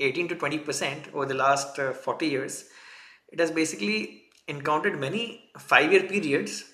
18 0.01 0.29
to 0.29 0.35
20 0.35 0.59
percent 0.59 1.09
over 1.15 1.25
the 1.25 1.35
last 1.35 1.79
uh, 1.79 1.93
40 1.93 2.27
years, 2.27 2.65
it 3.33 3.41
has 3.41 3.51
basically 3.51 4.24
encountered 4.49 4.99
many 4.99 5.51
five-year 5.59 6.05
periods, 6.05 6.65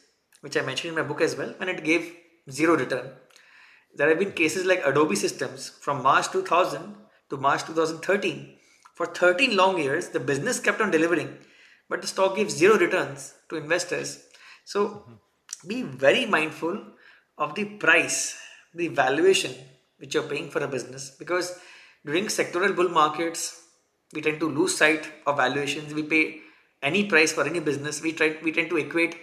which 0.40 0.56
I 0.56 0.62
mentioned 0.62 0.90
in 0.90 0.94
my 1.02 1.06
book 1.06 1.20
as 1.20 1.36
well, 1.36 1.54
when 1.58 1.68
it 1.68 1.84
gave 1.84 2.14
zero 2.50 2.76
return. 2.76 3.12
There 3.94 4.08
have 4.08 4.18
been 4.18 4.32
cases 4.32 4.64
like 4.64 4.82
Adobe 4.84 5.16
Systems 5.16 5.68
from 5.68 6.02
March 6.02 6.30
2000 6.30 6.94
to 7.30 7.36
March 7.36 7.64
2013. 7.64 8.56
For 8.94 9.06
13 9.06 9.56
long 9.56 9.78
years, 9.78 10.08
the 10.08 10.20
business 10.20 10.60
kept 10.60 10.80
on 10.80 10.90
delivering, 10.90 11.38
but 11.88 12.00
the 12.00 12.08
stock 12.08 12.36
gave 12.36 12.50
zero 12.50 12.78
returns 12.78 13.34
to 13.48 13.56
investors. 13.56 14.24
So 14.64 14.88
mm-hmm. 14.88 15.68
be 15.68 15.82
very 15.82 16.26
mindful 16.26 16.82
of 17.38 17.54
the 17.54 17.64
price, 17.64 18.38
the 18.74 18.88
valuation 18.88 19.54
which 19.98 20.14
you're 20.14 20.24
paying 20.24 20.50
for 20.50 20.62
a 20.62 20.68
business 20.68 21.10
because 21.18 21.58
during 22.04 22.26
sectoral 22.26 22.74
bull 22.74 22.88
markets, 22.88 23.62
we 24.12 24.22
tend 24.22 24.40
to 24.40 24.48
lose 24.48 24.76
sight 24.76 25.06
of 25.26 25.36
valuations. 25.36 25.92
We 25.92 26.02
pay 26.02 26.40
any 26.82 27.04
price 27.04 27.32
for 27.32 27.46
any 27.46 27.60
business. 27.60 28.00
We 28.02 28.12
try 28.12 28.36
we 28.42 28.52
tend 28.52 28.70
to 28.70 28.78
equate 28.78 29.16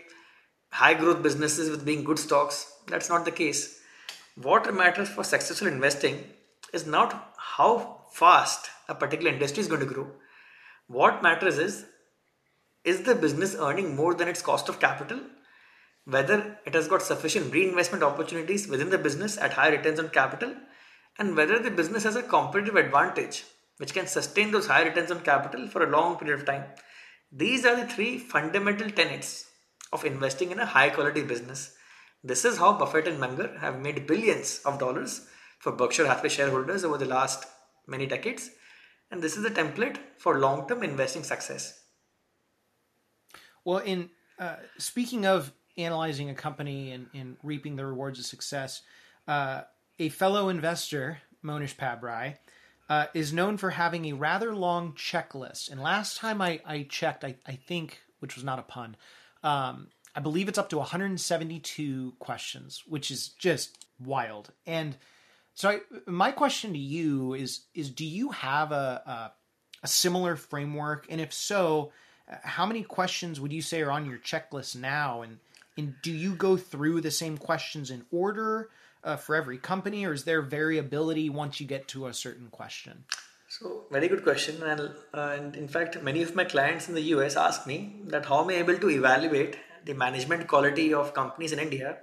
high 0.72 0.94
growth 0.94 1.24
businesses 1.24 1.70
with 1.70 1.86
being 1.86 2.04
good 2.04 2.20
stocks. 2.20 2.72
That's 2.88 3.10
not 3.10 3.26
the 3.26 3.32
case. 3.32 3.80
What 4.36 4.74
matters 4.74 5.10
for 5.10 5.24
successful 5.24 5.68
investing 5.68 6.24
is 6.74 6.86
not 6.86 7.34
how 7.38 8.02
fast 8.12 8.70
a 8.88 8.96
particular 8.96 9.32
industry 9.32 9.62
is 9.62 9.68
going 9.68 9.80
to 9.80 9.94
grow. 9.94 10.08
What 10.88 11.24
matters 11.24 11.58
is 11.58 11.86
is 12.84 13.02
the 13.02 13.16
business 13.16 13.56
earning 13.60 13.96
more 13.96 14.14
than 14.14 14.28
its 14.28 14.42
cost 14.42 14.70
of 14.70 14.80
capital? 14.80 15.20
Whether 16.06 16.58
it 16.66 16.74
has 16.74 16.88
got 16.88 17.02
sufficient 17.02 17.54
reinvestment 17.54 18.04
opportunities 18.04 18.68
within 18.68 18.90
the 18.90 18.98
business 18.98 19.38
at 19.38 19.54
high 19.54 19.70
returns 19.70 20.00
on 20.00 20.10
capital, 20.10 20.54
and 21.20 21.36
whether 21.36 21.60
the 21.60 21.72
business 21.72 22.04
has 22.04 22.16
a 22.16 22.24
competitive 22.24 22.76
advantage 22.76 23.44
which 23.78 23.94
can 23.94 24.08
sustain 24.08 24.52
those 24.52 24.68
high 24.68 24.84
returns 24.84 25.12
on 25.12 25.20
capital 25.20 25.68
for 25.68 25.84
a 25.84 25.90
long 25.90 26.16
period 26.18 26.40
of 26.40 26.46
time. 26.46 26.64
These 27.32 27.66
are 27.66 27.76
the 27.76 27.88
three 27.88 28.18
fundamental 28.18 28.90
tenets 28.90 29.46
of 29.92 30.06
investing 30.06 30.52
in 30.52 30.60
a 30.60 30.66
high 30.66 30.90
quality 30.90 31.24
business. 31.24 31.76
This 32.24 32.46
is 32.46 32.58
how 32.58 32.78
Buffett 32.78 33.08
and 33.08 33.20
Munger 33.20 33.58
have 33.60 33.80
made 33.80 34.08
billions 34.08 34.62
of 34.66 34.80
dollars 34.80 35.28
for 35.60 35.72
Berkshire 35.72 36.08
Hathaway 36.08 36.30
shareholders 36.30 36.84
over 36.84 36.98
the 36.98 37.06
last 37.06 37.46
many 37.86 38.06
decades. 38.06 38.50
And 39.12 39.22
this 39.22 39.38
is 39.38 39.44
the 39.44 39.50
template 39.50 39.98
for 40.18 40.40
long 40.40 40.68
term 40.68 40.84
investing 40.84 41.24
success. 41.24 41.84
Well, 43.64 43.80
in 43.80 44.10
uh, 44.40 44.58
speaking 44.78 45.26
of 45.26 45.52
analyzing 45.78 46.30
a 46.30 46.36
company 46.36 46.92
and, 46.92 47.08
and, 47.14 47.38
reaping 47.44 47.76
the 47.76 47.86
rewards 47.86 48.20
of 48.20 48.26
success, 48.26 48.82
uh, 49.28 49.62
a 50.00 50.10
fellow 50.10 50.50
investor, 50.50 51.20
Mohnish 51.44 51.76
Pabrai, 51.76 52.38
uh, 52.90 53.08
is 53.14 53.34
known 53.34 53.58
for 53.58 53.72
having 53.72 54.06
a 54.06 54.14
rather 54.14 54.56
long 54.56 54.94
checklist. 54.94 55.70
And 55.70 55.82
last 55.82 56.18
time 56.18 56.42
I, 56.42 56.62
I 56.66 56.84
checked, 56.90 57.24
I, 57.24 57.36
I 57.46 57.54
think, 57.54 58.00
which 58.20 58.36
was 58.36 58.44
not 58.44 58.60
a 58.60 58.64
pun, 58.64 58.96
um, 59.44 59.88
I 60.16 60.20
believe 60.20 60.48
it's 60.48 60.58
up 60.58 60.70
to 60.70 60.78
172 60.78 62.14
questions, 62.20 62.84
which 62.88 63.12
is 63.12 63.30
just 63.30 63.86
wild. 64.00 64.52
And 64.66 64.98
so, 65.54 65.70
I, 65.70 65.80
my 66.06 66.32
question 66.32 66.74
to 66.74 66.80
you 66.80 67.34
is: 67.34 67.62
is 67.74 67.90
do 67.90 68.06
you 68.06 68.30
have 68.30 68.72
a, 68.72 69.02
a, 69.06 69.32
a 69.84 69.88
similar 69.88 70.36
framework? 70.36 71.06
And 71.10 71.22
if 71.22 71.34
so, 71.34 71.92
how 72.28 72.66
many 72.66 72.84
questions 72.84 73.40
would 73.40 73.54
you 73.54 73.62
say 73.62 73.82
are 73.82 73.92
on 73.92 74.06
your 74.06 74.18
checklist 74.18 74.76
now? 74.76 75.22
And 75.22 75.38
and 75.78 75.96
do 76.02 76.12
you 76.12 76.34
go 76.36 76.58
through 76.58 77.02
the 77.02 77.12
same 77.12 77.38
questions 77.38 77.92
in 77.92 78.06
order? 78.12 78.70
Uh, 79.08 79.16
for 79.16 79.36
every 79.36 79.58
company, 79.58 80.06
or 80.06 80.12
is 80.12 80.26
there 80.26 80.42
variability 80.42 81.30
once 81.30 81.62
you 81.62 81.66
get 81.66 81.88
to 81.88 82.08
a 82.08 82.14
certain 82.14 82.50
question? 82.50 83.06
So, 83.48 83.86
very 83.90 84.10
good 84.10 84.24
question. 84.24 84.62
And, 84.62 84.82
uh, 85.14 85.36
and 85.38 85.56
in 85.56 85.70
fact, 85.70 86.04
many 86.04 86.22
of 86.22 86.36
my 86.36 86.44
clients 86.44 86.90
in 86.90 86.96
the 86.96 87.08
US 87.16 87.38
ask 87.38 87.66
me 87.66 88.02
that 88.08 88.26
how 88.26 88.44
am 88.44 88.50
I 88.50 88.56
able 88.56 88.78
to 88.78 88.90
evaluate 88.90 89.58
the 89.86 89.94
management 89.94 90.48
quality 90.48 90.94
of 90.94 91.14
companies 91.14 91.54
in 91.54 91.60
India 91.60 92.00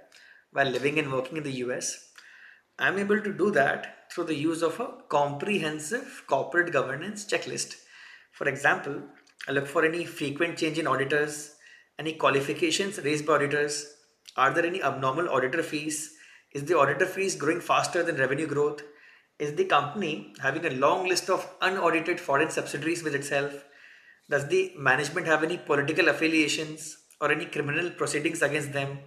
while 0.51 0.65
living 0.65 0.97
and 0.97 1.13
working 1.13 1.37
in 1.37 1.43
the 1.43 1.57
US? 1.65 2.09
I'm 2.79 2.97
able 2.97 3.21
to 3.21 3.31
do 3.31 3.51
that 3.51 4.11
through 4.11 4.23
the 4.23 4.35
use 4.35 4.63
of 4.63 4.79
a 4.79 4.89
comprehensive 5.07 6.23
corporate 6.25 6.73
governance 6.73 7.23
checklist. 7.25 7.75
For 8.31 8.47
example, 8.49 9.03
I 9.47 9.51
look 9.51 9.67
for 9.67 9.85
any 9.85 10.05
frequent 10.05 10.57
change 10.57 10.79
in 10.79 10.87
auditors, 10.87 11.55
any 11.99 12.13
qualifications 12.13 12.97
raised 12.97 13.27
by 13.27 13.33
auditors, 13.33 13.85
are 14.35 14.51
there 14.53 14.65
any 14.65 14.81
abnormal 14.83 15.29
auditor 15.29 15.63
fees, 15.63 16.14
is 16.55 16.63
the 16.63 16.77
auditor 16.77 17.05
fees 17.05 17.35
growing 17.35 17.59
faster 17.59 18.01
than 18.01 18.15
revenue 18.15 18.47
growth? 18.47 18.81
Is 19.37 19.55
the 19.55 19.65
company 19.65 20.33
having 20.41 20.65
a 20.65 20.69
long 20.69 21.05
list 21.05 21.29
of 21.29 21.45
unaudited 21.61 22.17
foreign 22.17 22.49
subsidiaries 22.49 23.03
with 23.03 23.13
itself? 23.13 23.65
Does 24.29 24.47
the 24.47 24.71
management 24.77 25.27
have 25.27 25.43
any 25.43 25.57
political 25.57 26.07
affiliations 26.07 26.95
or 27.19 27.29
any 27.29 27.45
criminal 27.45 27.89
proceedings 27.89 28.41
against 28.41 28.71
them? 28.71 28.99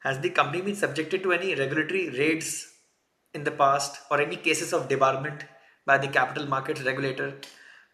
Has 0.00 0.18
the 0.18 0.30
company 0.30 0.60
been 0.60 0.74
subjected 0.74 1.22
to 1.22 1.32
any 1.32 1.54
regulatory 1.54 2.10
raids 2.10 2.66
in 3.32 3.44
the 3.44 3.52
past 3.52 4.00
or 4.10 4.20
any 4.20 4.34
cases 4.34 4.72
of 4.72 4.88
debarment 4.88 5.42
by 5.86 5.98
the 5.98 6.08
capital 6.08 6.48
markets 6.48 6.82
regulator? 6.82 7.34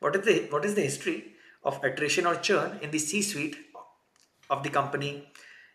What 0.01 0.17
is 0.17 0.25
the 0.25 0.47
what 0.49 0.65
is 0.65 0.75
the 0.75 0.89
history 0.89 1.35
of 1.63 1.85
attrition 1.85 2.25
or 2.25 2.37
churn 2.37 2.79
in 2.81 2.91
the 2.91 2.99
C-suite 2.99 3.57
of 4.49 4.63
the 4.63 4.71
company? 4.71 5.29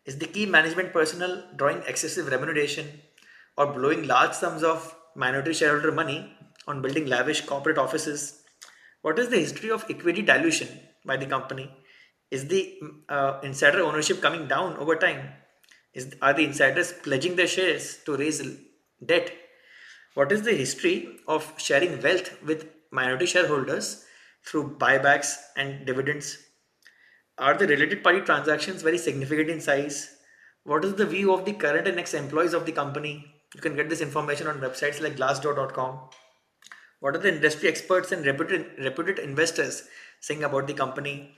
Is 0.05 0.17
the 0.17 0.25
key 0.25 0.47
management 0.47 0.91
personnel 0.93 1.43
drawing 1.55 1.83
excessive 1.85 2.27
remuneration? 2.31 2.87
Or 3.59 3.67
blowing 3.73 4.07
large 4.07 4.33
sums 4.33 4.63
of 4.63 4.95
minority 5.15 5.53
shareholder 5.53 5.91
money 5.91 6.33
on 6.65 6.81
building 6.81 7.05
lavish 7.05 7.41
corporate 7.41 7.77
offices? 7.77 8.41
What 9.01 9.19
is 9.19 9.29
the 9.29 9.37
history 9.37 9.69
of 9.69 9.85
equity 9.89 10.21
dilution 10.21 10.69
by 11.05 11.17
the 11.17 11.25
company? 11.25 11.69
Is 12.31 12.47
the 12.47 12.79
uh, 13.09 13.39
insider 13.43 13.81
ownership 13.81 14.21
coming 14.21 14.47
down 14.47 14.77
over 14.77 14.95
time? 14.95 15.29
Is, 15.93 16.15
are 16.21 16.33
the 16.33 16.45
insiders 16.45 16.93
pledging 16.93 17.35
their 17.35 17.47
shares 17.47 17.97
to 18.05 18.15
raise 18.15 18.41
debt? 19.05 19.31
What 20.13 20.31
is 20.31 20.43
the 20.43 20.53
history 20.53 21.19
of 21.27 21.53
sharing 21.57 22.01
wealth 22.01 22.41
with 22.43 22.67
minority 22.91 23.25
shareholders 23.25 24.05
through 24.45 24.77
buybacks 24.77 25.35
and 25.57 25.85
dividends? 25.85 26.37
Are 27.37 27.57
the 27.57 27.67
related 27.67 28.03
party 28.03 28.21
transactions 28.21 28.83
very 28.83 28.97
significant 28.97 29.49
in 29.49 29.59
size? 29.59 30.15
What 30.63 30.85
is 30.85 30.95
the 30.95 31.05
view 31.05 31.33
of 31.33 31.45
the 31.45 31.53
current 31.53 31.87
and 31.87 31.99
ex 31.99 32.13
employees 32.13 32.53
of 32.53 32.65
the 32.65 32.71
company? 32.71 33.38
You 33.55 33.61
can 33.61 33.75
get 33.75 33.89
this 33.89 34.01
information 34.01 34.47
on 34.47 34.59
websites 34.59 35.01
like 35.01 35.17
glassdoor.com. 35.17 35.99
What 36.99 37.15
are 37.15 37.19
the 37.19 37.33
industry 37.33 37.69
experts 37.69 38.11
and 38.11 38.25
reputed, 38.25 38.77
reputed 38.77 39.19
investors 39.19 39.87
saying 40.19 40.43
about 40.43 40.67
the 40.67 40.73
company? 40.73 41.31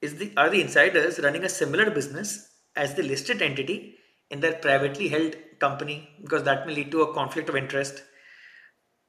Is 0.00 0.16
the, 0.16 0.32
are 0.36 0.50
the 0.50 0.60
insiders 0.60 1.20
running 1.20 1.44
a 1.44 1.48
similar 1.48 1.90
business 1.90 2.48
as 2.74 2.94
the 2.94 3.02
listed 3.02 3.42
entity 3.42 3.94
in 4.30 4.40
their 4.40 4.54
privately 4.54 5.08
held 5.08 5.36
company? 5.60 6.08
Because 6.20 6.42
that 6.44 6.66
may 6.66 6.74
lead 6.74 6.90
to 6.90 7.02
a 7.02 7.14
conflict 7.14 7.48
of 7.48 7.56
interest. 7.56 8.02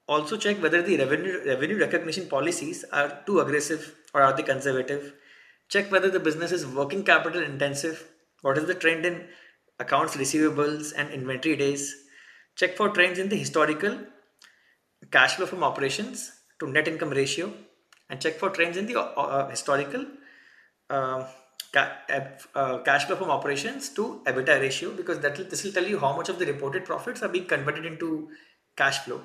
Also, 0.08 0.38
check 0.38 0.62
whether 0.62 0.82
the 0.82 0.98
revenue, 0.98 1.42
revenue 1.46 1.80
recognition 1.80 2.28
policies 2.30 2.86
are 2.94 3.24
too 3.26 3.40
aggressive 3.40 3.96
or 4.14 4.22
are 4.22 4.36
they 4.36 4.44
conservative. 4.44 5.14
Check 5.70 5.92
whether 5.92 6.10
the 6.10 6.20
business 6.20 6.52
is 6.52 6.66
working 6.66 7.04
capital 7.04 7.42
intensive. 7.42 8.08
What 8.42 8.58
is 8.58 8.66
the 8.66 8.76
trend 8.76 9.06
in 9.06 9.28
accounts 9.80 10.16
receivables 10.16 10.94
and 10.96 11.10
inventory 11.10 11.56
days? 11.58 12.07
Check 12.58 12.76
for 12.76 12.90
trends 12.90 13.20
in 13.20 13.30
the 13.30 13.36
historical 13.36 13.98
cash 15.12 15.36
flow 15.36 15.46
from 15.46 15.64
operations 15.64 16.32
to 16.60 16.68
net 16.68 16.88
income 16.88 17.12
ratio 17.12 17.54
and 18.10 18.20
check 18.20 18.40
for 18.40 18.50
trends 18.50 18.78
in 18.78 18.88
the 18.88 19.00
uh, 19.00 19.04
uh 19.04 19.50
historical 19.50 20.06
uh, 20.90 21.28
ca- 21.72 21.98
uh, 22.56 22.80
cash 22.80 23.06
flow 23.06 23.16
from 23.16 23.30
operations 23.30 23.90
to 23.90 24.22
EBITDA 24.26 24.60
ratio 24.60 24.92
because 24.92 25.20
that 25.20 25.38
will, 25.38 25.46
this 25.46 25.64
will 25.64 25.72
tell 25.72 25.86
you 25.86 26.00
how 26.00 26.16
much 26.16 26.30
of 26.30 26.40
the 26.40 26.46
reported 26.48 26.84
profits 26.84 27.22
are 27.22 27.30
being 27.30 27.46
converted 27.46 27.86
into 27.86 28.30
cash 28.76 29.00
flow. 29.00 29.22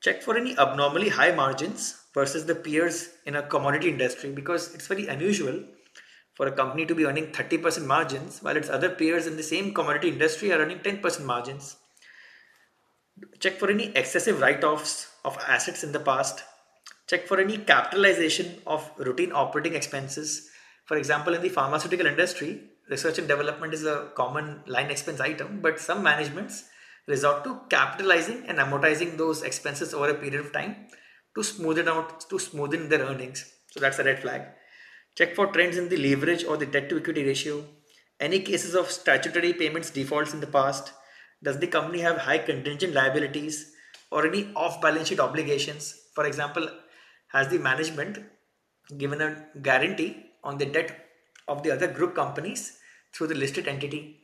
Check 0.00 0.22
for 0.22 0.36
any 0.36 0.58
abnormally 0.58 1.10
high 1.10 1.32
margins 1.32 2.04
versus 2.14 2.46
the 2.46 2.54
peers 2.54 3.10
in 3.26 3.36
a 3.36 3.42
commodity 3.42 3.90
industry 3.90 4.30
because 4.30 4.74
it's 4.74 4.86
very 4.86 5.08
unusual 5.08 5.62
for 6.34 6.46
a 6.46 6.52
company 6.52 6.86
to 6.86 6.94
be 6.94 7.04
earning 7.04 7.32
30% 7.32 7.86
margins 7.86 8.42
while 8.42 8.56
its 8.56 8.70
other 8.70 8.90
peers 8.90 9.26
in 9.26 9.36
the 9.36 9.42
same 9.42 9.74
commodity 9.74 10.08
industry 10.08 10.52
are 10.52 10.58
earning 10.58 10.78
10% 10.78 11.24
margins. 11.24 11.76
Check 13.40 13.58
for 13.58 13.70
any 13.70 13.86
excessive 13.96 14.40
write 14.40 14.62
offs 14.62 15.10
of 15.24 15.38
assets 15.48 15.82
in 15.82 15.92
the 15.92 16.00
past. 16.00 16.42
Check 17.06 17.26
for 17.26 17.40
any 17.40 17.56
capitalization 17.56 18.56
of 18.66 18.90
routine 18.98 19.32
operating 19.32 19.74
expenses. 19.74 20.50
For 20.84 20.98
example, 20.98 21.32
in 21.32 21.40
the 21.40 21.48
pharmaceutical 21.48 22.06
industry, 22.06 22.60
research 22.90 23.18
and 23.18 23.26
development 23.26 23.72
is 23.72 23.86
a 23.86 24.10
common 24.14 24.62
line 24.66 24.90
expense 24.90 25.20
item, 25.20 25.60
but 25.62 25.80
some 25.80 26.02
managements 26.02 26.64
resort 27.06 27.42
to 27.44 27.60
capitalizing 27.70 28.44
and 28.48 28.58
amortizing 28.58 29.16
those 29.16 29.42
expenses 29.42 29.94
over 29.94 30.10
a 30.10 30.14
period 30.14 30.44
of 30.44 30.52
time 30.52 30.76
to 31.34 31.42
smooth 31.42 31.78
it 31.78 31.88
out 31.88 32.28
to 32.28 32.36
smoothen 32.36 32.90
their 32.90 33.00
earnings. 33.00 33.50
So 33.70 33.80
that's 33.80 33.98
a 33.98 34.04
red 34.04 34.20
flag. 34.20 34.42
Check 35.14 35.34
for 35.34 35.46
trends 35.46 35.78
in 35.78 35.88
the 35.88 35.96
leverage 35.96 36.44
or 36.44 36.58
the 36.58 36.66
debt 36.66 36.90
to 36.90 36.98
equity 36.98 37.24
ratio. 37.24 37.64
Any 38.20 38.40
cases 38.40 38.74
of 38.74 38.90
statutory 38.90 39.54
payments 39.54 39.90
defaults 39.90 40.34
in 40.34 40.40
the 40.40 40.46
past 40.46 40.92
does 41.42 41.58
the 41.58 41.66
company 41.66 42.00
have 42.00 42.18
high 42.18 42.38
contingent 42.38 42.94
liabilities 42.94 43.72
or 44.10 44.26
any 44.26 44.52
off 44.54 44.80
balance 44.80 45.08
sheet 45.08 45.20
obligations? 45.20 45.94
For 46.14 46.26
example, 46.26 46.68
has 47.28 47.48
the 47.48 47.58
management 47.58 48.18
given 48.96 49.20
a 49.20 49.46
guarantee 49.60 50.24
on 50.42 50.58
the 50.58 50.66
debt 50.66 51.06
of 51.48 51.62
the 51.62 51.70
other 51.70 51.88
group 51.88 52.14
companies 52.14 52.78
through 53.12 53.28
the 53.28 53.34
listed 53.34 53.68
entity? 53.68 54.20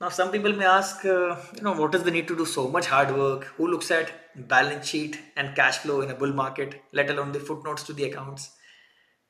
Now, 0.00 0.08
some 0.08 0.30
people 0.30 0.54
may 0.54 0.64
ask, 0.64 1.04
uh, 1.04 1.36
you 1.54 1.62
know, 1.62 1.74
what 1.74 1.94
is 1.94 2.04
the 2.04 2.10
need 2.10 2.26
to 2.28 2.36
do 2.36 2.46
so 2.46 2.68
much 2.68 2.86
hard 2.86 3.14
work? 3.14 3.44
Who 3.56 3.66
looks 3.68 3.90
at 3.90 4.10
balance 4.48 4.86
sheet 4.86 5.20
and 5.36 5.54
cash 5.54 5.78
flow 5.78 6.00
in 6.00 6.10
a 6.10 6.14
bull 6.14 6.32
market, 6.32 6.82
let 6.92 7.10
alone 7.10 7.32
the 7.32 7.40
footnotes 7.40 7.82
to 7.82 7.92
the 7.92 8.04
accounts? 8.04 8.50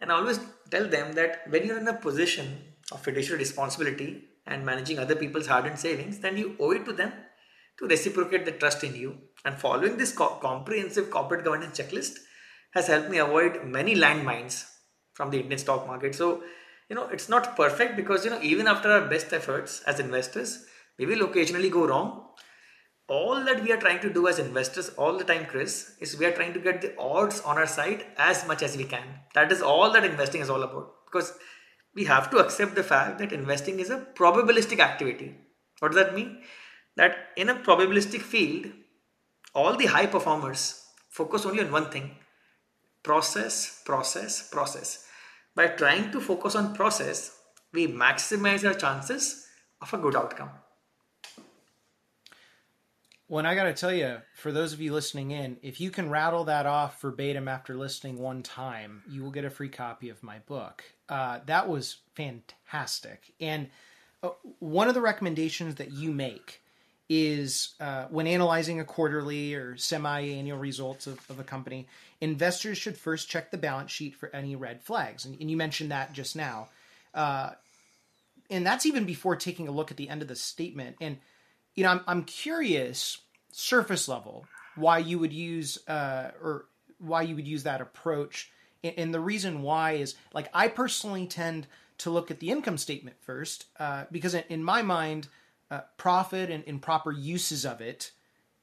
And 0.01 0.13
I 0.13 0.15
always 0.15 0.39
tell 0.71 0.87
them 0.87 1.15
that 1.15 1.43
when 1.49 1.67
you're 1.67 1.79
in 1.79 1.89
a 1.89 1.95
position 1.95 2.63
of 2.93 3.03
fiduciary 3.03 3.41
responsibility, 3.41 4.29
and 4.51 4.67
managing 4.67 4.99
other 4.99 5.17
people's 5.17 5.47
hard 5.47 5.67
earned 5.67 5.79
savings, 5.79 6.19
then 6.19 6.37
you 6.37 6.57
owe 6.61 6.73
it 6.73 6.85
to 6.85 6.93
them 6.93 7.13
to 7.79 7.87
reciprocate 7.87 8.45
the 8.45 8.53
trust 8.53 8.85
in 8.85 8.95
you. 8.95 9.17
And 9.45 9.59
following 9.59 9.97
this 9.97 10.13
co- 10.13 10.39
comprehensive 10.43 11.11
corporate 11.11 11.45
governance 11.45 11.79
checklist 11.79 12.19
has 12.73 12.89
helped 12.89 13.11
me 13.11 13.19
avoid 13.19 13.65
many 13.65 13.95
landmines 13.95 14.65
from 15.15 15.31
the 15.31 15.41
Indian 15.41 15.59
stock 15.59 15.87
market. 15.87 16.15
So, 16.15 16.43
you 16.89 16.97
know, 16.97 17.09
it's 17.09 17.29
not 17.29 17.57
perfect 17.57 17.97
because, 17.97 18.25
you 18.25 18.31
know, 18.31 18.43
even 18.43 18.67
after 18.67 18.91
our 18.91 19.09
best 19.09 19.33
efforts 19.33 19.83
as 19.87 20.01
investors, 20.01 20.67
we 20.99 21.07
will 21.07 21.25
occasionally 21.25 21.71
go 21.71 21.87
wrong. 21.87 22.27
All 23.09 23.45
that 23.45 23.63
we 23.65 23.73
are 23.73 23.81
trying 23.81 24.01
to 24.01 24.13
do 24.13 24.29
as 24.29 24.39
investors 24.39 24.91
all 24.91 25.19
the 25.19 25.25
time, 25.25 25.47
Chris, 25.47 25.97
is 26.01 26.17
we 26.17 26.27
are 26.27 26.33
trying 26.33 26.53
to 26.53 26.61
get 26.61 26.81
the 26.81 26.97
odds 26.97 27.41
on 27.41 27.59
our 27.59 27.67
side 27.67 28.05
as 28.17 28.47
much 28.47 28.63
as 28.63 28.77
we 28.77 28.85
can. 28.85 29.03
That 29.35 29.51
is 29.51 29.63
all 29.63 29.91
that 29.93 30.05
investing 30.05 30.43
is 30.43 30.51
all 30.51 30.63
about. 30.63 30.93
Because 31.07 31.33
we 31.95 32.05
have 32.05 32.31
to 32.31 32.39
accept 32.39 32.75
the 32.75 32.83
fact 32.83 33.19
that 33.19 33.33
investing 33.33 33.81
is 33.81 33.91
a 33.91 34.07
probabilistic 34.15 34.79
activity. 34.79 35.37
What 35.81 35.93
does 35.93 36.03
that 36.03 36.15
mean? 36.15 36.43
That 36.97 37.17
in 37.37 37.49
a 37.49 37.55
probabilistic 37.55 38.21
field, 38.21 38.73
all 39.55 39.77
the 39.77 39.87
high 39.87 40.07
performers 40.07 40.85
focus 41.09 41.45
only 41.47 41.63
on 41.63 41.73
one 41.73 41.91
thing 41.91 42.17
process, 43.03 43.83
process, 43.85 44.49
process. 44.51 45.07
By 45.55 45.69
trying 45.69 46.13
to 46.13 46.21
focus 46.21 46.55
on 46.55 46.75
process, 46.75 47.37
we 47.73 47.87
maximize 47.87 48.67
our 48.67 48.75
chances 48.75 49.47
of 49.81 49.93
a 49.95 49.99
good 49.99 50.15
outcome. 50.15 50.51
Well, 53.31 53.39
and 53.39 53.47
I 53.47 53.55
got 53.55 53.65
to 53.65 53.75
tell 53.75 53.93
you, 53.93 54.17
for 54.35 54.51
those 54.51 54.73
of 54.73 54.81
you 54.81 54.93
listening 54.93 55.31
in, 55.31 55.57
if 55.63 55.81
you 55.81 55.93
can 55.93 56.11
rattle 56.11 56.43
that 56.47 56.67
off 56.67 57.01
verbatim 57.01 57.47
after 57.47 57.77
listening 57.77 58.19
one 58.19 58.43
time, 58.43 59.05
you 59.09 59.23
will 59.23 59.31
get 59.31 59.45
a 59.45 59.51
free 59.51 59.69
copy 59.69 60.09
of 60.09 60.21
my 60.25 60.41
book. 60.41 60.83
Uh, 61.09 61.39
that 61.47 61.69
was 61.69 61.99
fantastic. 62.17 63.33
And 63.41 63.69
uh, 64.25 64.31
one 64.59 64.89
of 64.89 64.95
the 64.95 65.01
recommendations 65.01 65.77
that 65.77 65.93
you 65.93 66.11
make 66.11 66.61
is 67.09 67.75
uh, 67.79 68.07
when 68.11 68.27
analyzing 68.27 68.81
a 68.81 68.85
quarterly 68.85 69.55
or 69.55 69.77
semi 69.77 70.23
annual 70.23 70.59
results 70.59 71.07
of, 71.07 71.21
of, 71.31 71.39
a 71.39 71.45
company, 71.45 71.87
investors 72.21 72.79
should 72.79 72.99
first 72.99 73.29
check 73.31 73.53
the 73.53 73.59
balance 73.59 73.93
sheet 73.93 74.17
for 74.17 74.35
any 74.35 74.57
red 74.57 74.83
flags. 74.83 75.25
And, 75.25 75.41
and 75.41 75.49
you 75.49 75.57
mentioned 75.57 75.93
that 75.93 76.13
just 76.13 76.35
now. 76.35 76.67
Uh, 77.15 77.51
and 78.51 78.67
that's 78.67 78.87
even 78.87 79.05
before 79.05 79.37
taking 79.37 79.69
a 79.69 79.73
look 79.73 79.93
at 79.93 79.97
the 79.97 80.09
end 80.09 80.21
of 80.21 80.27
the 80.27 80.35
statement. 80.35 80.97
And 81.01 81.19
you 81.75 81.85
know, 81.85 81.91
I'm, 81.91 82.01
I'm 82.07 82.25
curious, 82.25 83.19
surface 83.53 84.09
level, 84.09 84.47
why 84.77 84.99
you 84.99 85.19
would 85.19 85.33
use 85.33 85.79
uh, 85.89 86.31
or 86.43 86.67
why 86.99 87.23
you 87.23 87.35
would 87.35 87.49
use 87.49 87.63
that 87.65 87.81
approach. 87.81 88.51
And, 88.83 89.13
the 89.13 89.21
reason 89.21 89.63
why 89.63 89.93
is 89.93 90.15
like 90.33 90.49
I 90.55 90.69
personally 90.69 91.27
tend 91.27 91.67
to 91.99 92.11
look 92.11 92.31
at 92.31 92.41
the 92.41 92.51
income 92.51 92.79
statement 92.79 93.17
first 93.21 93.67
uh, 93.79 94.05
because 94.11 94.35
in, 94.35 94.65
my 94.65 94.81
mind, 94.81 95.29
uh, 95.71 95.83
profit 95.99 96.51
and, 96.51 96.65
and 96.67 96.81
proper 96.81 97.13
uses 97.13 97.67
of 97.67 97.81
it 97.81 98.13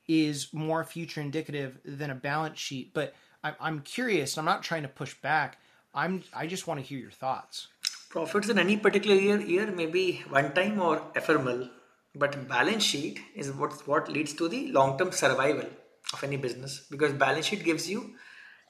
is 0.07 0.51
more 0.53 0.83
future 0.83 1.21
indicative 1.21 1.77
than 1.85 2.09
a 2.09 2.15
balance 2.15 2.59
sheet. 2.59 2.93
But 2.93 3.13
I'm, 3.43 3.55
I'm 3.59 3.79
curious. 3.81 4.37
I'm 4.37 4.45
not 4.45 4.63
trying 4.63 4.81
to 4.83 4.87
push 4.87 5.13
back. 5.15 5.59
I'm 5.93 6.23
I 6.33 6.47
just 6.47 6.67
want 6.67 6.79
to 6.79 6.85
hear 6.85 6.99
your 6.99 7.11
thoughts. 7.11 7.67
Profits 8.09 8.49
in 8.49 8.59
any 8.59 8.77
particular 8.77 9.15
year 9.15 9.39
year 9.39 9.71
may 9.71 9.85
be 9.85 10.23
one 10.29 10.53
time 10.53 10.79
or 10.79 11.01
ephemeral 11.15 11.69
but 12.17 12.47
balance 12.47 12.83
sheet 12.83 13.19
is 13.35 13.51
what 13.51 13.87
what 13.87 14.09
leads 14.09 14.33
to 14.33 14.47
the 14.47 14.71
long 14.71 14.97
term 14.97 15.11
survival 15.11 15.67
of 16.13 16.23
any 16.23 16.37
business. 16.37 16.85
Because 16.89 17.13
balance 17.13 17.45
sheet 17.45 17.63
gives 17.63 17.89
you 17.89 18.15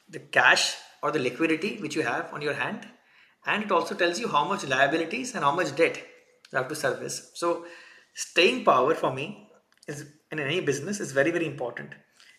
the 0.09 0.19
cash 0.19 0.75
or 1.03 1.11
the 1.11 1.19
liquidity 1.19 1.77
which 1.77 1.95
you 1.95 2.01
have 2.01 2.33
on 2.33 2.41
your 2.41 2.53
hand. 2.53 2.87
And 3.45 3.63
it 3.63 3.71
also 3.71 3.95
tells 3.95 4.19
you 4.19 4.27
how 4.27 4.45
much 4.45 4.65
liabilities 4.67 5.33
and 5.35 5.43
how 5.43 5.55
much 5.55 5.75
debt 5.75 5.97
you 6.51 6.57
have 6.57 6.67
to 6.67 6.75
service. 6.75 7.31
So 7.35 7.65
staying 8.13 8.65
power 8.65 8.95
for 8.95 9.13
me 9.13 9.49
is 9.87 10.05
in 10.31 10.39
any 10.39 10.59
business 10.59 10.99
is 10.99 11.11
very 11.11 11.31
very 11.31 11.45
important. 11.45 11.95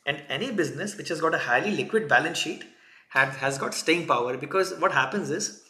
And 0.06 0.22
any 0.28 0.50
business 0.50 0.96
which 0.96 1.08
has 1.08 1.20
got 1.20 1.34
a 1.34 1.38
highly 1.38 1.70
liquid 1.70 2.08
balance 2.08 2.38
sheet 2.38 2.64
has, 3.10 3.36
has 3.36 3.58
got 3.58 3.74
staying 3.74 4.06
power. 4.06 4.36
Because 4.36 4.74
what 4.78 4.92
happens 4.92 5.30
is 5.30 5.62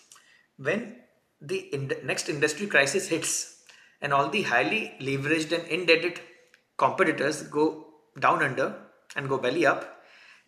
when 0.57 0.97
the 1.41 1.59
in- 1.59 1.93
next 2.05 2.29
industry 2.29 2.67
crisis 2.67 3.09
hits 3.09 3.58
and 4.01 4.13
all 4.13 4.29
the 4.29 4.43
highly 4.43 4.95
leveraged 5.01 5.53
and 5.53 5.67
indebted 5.69 6.21
competitors 6.77 7.43
go 7.43 7.87
down 8.19 8.43
under 8.43 8.75
and 9.17 9.29
go 9.29 9.39
belly 9.39 9.67
up, 9.67 10.03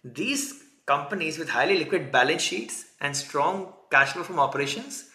these 0.05 0.63
companies 0.87 1.39
with 1.39 1.51
highly 1.51 1.79
liquid 1.79 2.11
balance 2.11 2.43
sheets 2.43 2.87
and 3.01 3.17
strong 3.17 3.73
cash 3.91 4.13
flow 4.13 4.23
from 4.23 4.39
operations, 4.39 5.11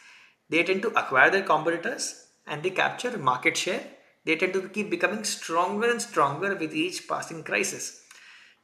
they 0.50 0.64
tend 0.64 0.82
to 0.84 0.90
acquire 0.90 1.30
their 1.30 1.44
competitors 1.44 2.28
and 2.48 2.62
they 2.62 2.70
capture 2.70 3.18
market 3.18 3.58
share. 3.58 3.84
They 4.26 4.36
tend 4.36 4.54
to 4.54 4.70
keep 4.70 4.90
becoming 4.90 5.24
stronger 5.24 5.90
and 5.90 6.02
stronger 6.02 6.56
with 6.56 6.74
each 6.74 7.08
passing 7.08 7.44
crisis. 7.44 8.02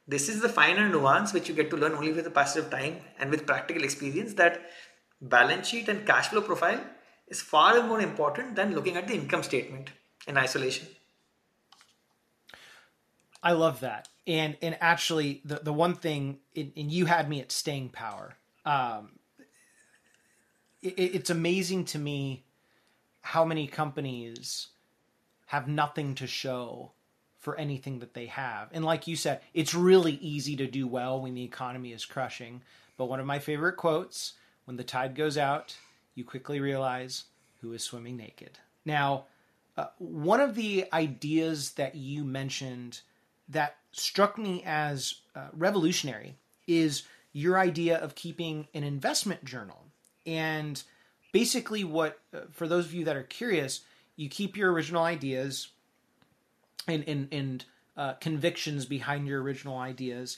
This 0.08 0.28
is 0.30 0.42
the 0.42 0.50
finer 0.50 0.90
nuance 0.90 1.34
which 1.34 1.48
you 1.48 1.56
get 1.56 1.70
to 1.70 1.78
learn 1.78 1.94
only 1.94 2.12
with 2.12 2.26
the 2.26 2.32
passage 2.32 2.64
of 2.64 2.72
time 2.72 2.98
and 3.20 3.30
with 3.30 3.46
practical 3.46 3.84
experience 3.84 4.34
that 4.34 4.62
balance 5.22 5.68
sheet 5.68 5.88
and 5.88 6.06
cash 6.06 6.30
flow 6.30 6.42
profile 6.42 6.80
is 7.32 7.42
far 7.42 7.82
more 7.82 8.02
important 8.02 8.56
than 8.56 8.76
looking 8.76 8.98
at 8.98 9.08
the 9.08 9.16
income 9.16 9.42
statement 9.42 9.90
in 10.28 10.38
isolation. 10.38 10.88
I 13.42 13.54
love 13.54 13.80
that. 13.80 14.10
And 14.28 14.56
and 14.62 14.78
actually 14.82 15.42
the, 15.44 15.62
the 15.64 15.74
one 15.74 15.96
thing 15.96 16.40
and 16.56 16.92
you 16.92 17.06
had 17.06 17.28
me 17.28 17.42
at 17.42 17.52
staying 17.52 17.90
power. 17.90 18.36
Um, 18.66 19.14
it, 20.84 20.94
it's 20.98 21.30
amazing 21.30 21.86
to 21.86 22.00
me 22.00 22.44
how 23.22 23.46
many 23.46 23.66
companies 23.66 24.68
have 25.48 25.68
nothing 25.68 26.16
to 26.16 26.28
show 26.28 26.92
for 27.40 27.58
anything 27.58 28.00
that 28.00 28.14
they 28.14 28.28
have. 28.28 28.70
And 28.72 28.86
like 28.86 29.08
you 29.08 29.16
said, 29.16 29.42
it's 29.54 29.74
really 29.74 30.14
easy 30.14 30.56
to 30.58 30.68
do 30.68 30.86
well 30.86 31.22
when 31.22 31.34
the 31.34 31.44
economy 31.44 31.92
is 31.92 32.06
crushing. 32.06 32.62
But 32.98 33.06
one 33.06 33.20
of 33.20 33.26
my 33.26 33.40
favorite 33.40 33.78
quotes 33.78 34.34
when 34.66 34.78
the 34.78 34.84
tide 34.84 35.16
goes 35.16 35.38
out, 35.38 35.76
you 36.16 36.24
quickly 36.24 36.60
realize 36.60 37.26
who 37.62 37.74
is 37.74 37.84
swimming 37.84 38.18
naked. 38.18 38.60
Now, 38.86 39.26
uh, 39.78 39.88
one 40.00 40.40
of 40.40 40.56
the 40.56 40.86
ideas 40.92 41.72
that 41.72 41.96
you 41.96 42.24
mentioned 42.24 43.02
that 43.50 43.78
struck 43.92 44.38
me 44.38 44.64
as 44.66 45.16
uh, 45.36 45.48
revolutionary 45.54 46.36
is 46.68 47.04
your 47.34 47.58
idea 47.58 47.98
of 47.98 48.16
keeping 48.16 48.68
an 48.74 48.84
investment 48.84 49.46
journal. 49.46 49.86
And 50.26 50.82
basically, 51.32 51.84
what, 51.84 52.20
uh, 52.34 52.42
for 52.52 52.68
those 52.68 52.86
of 52.86 52.94
you 52.94 53.06
that 53.06 53.16
are 53.16 53.24
curious, 53.24 53.82
you 54.16 54.30
keep 54.30 54.58
your 54.58 54.72
original 54.72 55.04
ideas 55.04 55.70
and, 56.88 57.04
and, 57.08 57.28
and 57.32 57.66
uh, 57.96 58.14
convictions 58.14 58.86
behind 58.86 59.28
your 59.28 59.42
original 59.42 59.78
ideas. 59.78 60.38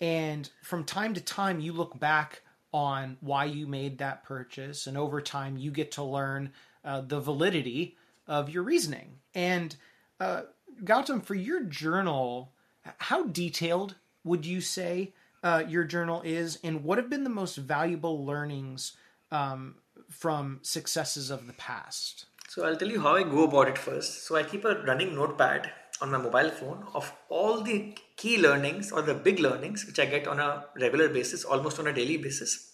And 0.00 0.48
from 0.62 0.84
time 0.84 1.14
to 1.14 1.20
time, 1.20 1.60
you 1.60 1.72
look 1.72 1.98
back 1.98 2.42
on 2.74 3.16
why 3.20 3.44
you 3.44 3.68
made 3.68 3.98
that 3.98 4.24
purchase. 4.24 4.88
And 4.88 4.98
over 4.98 5.22
time, 5.22 5.56
you 5.56 5.70
get 5.70 5.92
to 5.92 6.02
learn 6.02 6.50
uh, 6.84 7.02
the 7.02 7.20
validity 7.20 7.96
of 8.26 8.50
your 8.50 8.64
reasoning. 8.64 9.20
And 9.32 9.76
uh, 10.18 10.42
Gautam, 10.82 11.24
for 11.24 11.36
your 11.36 11.62
journal, 11.62 12.52
how 12.98 13.26
detailed 13.26 13.94
would 14.24 14.44
you 14.44 14.60
say 14.60 15.12
uh, 15.44 15.62
your 15.68 15.84
journal 15.84 16.20
is, 16.24 16.58
and 16.64 16.82
what 16.82 16.98
have 16.98 17.08
been 17.08 17.22
the 17.22 17.30
most 17.30 17.56
valuable 17.56 18.26
learnings 18.26 18.96
um, 19.30 19.76
from 20.10 20.58
successes 20.62 21.30
of 21.30 21.46
the 21.46 21.52
past? 21.52 22.26
So 22.48 22.64
I'll 22.64 22.76
tell 22.76 22.88
you 22.88 23.00
how 23.00 23.14
I 23.14 23.22
go 23.22 23.44
about 23.44 23.68
it 23.68 23.78
first. 23.78 24.26
So 24.26 24.34
I 24.34 24.42
keep 24.42 24.64
a 24.64 24.82
running 24.82 25.14
notepad 25.14 25.70
on 26.00 26.10
my 26.10 26.18
mobile 26.18 26.50
phone 26.50 26.84
of 26.94 27.12
all 27.28 27.60
the 27.60 27.96
key 28.16 28.38
learnings 28.38 28.90
or 28.92 29.02
the 29.02 29.14
big 29.14 29.38
learnings 29.38 29.84
which 29.86 29.98
I 29.98 30.06
get 30.06 30.26
on 30.26 30.40
a 30.40 30.66
regular 30.80 31.08
basis, 31.08 31.44
almost 31.44 31.78
on 31.78 31.86
a 31.86 31.92
daily 31.92 32.16
basis. 32.16 32.70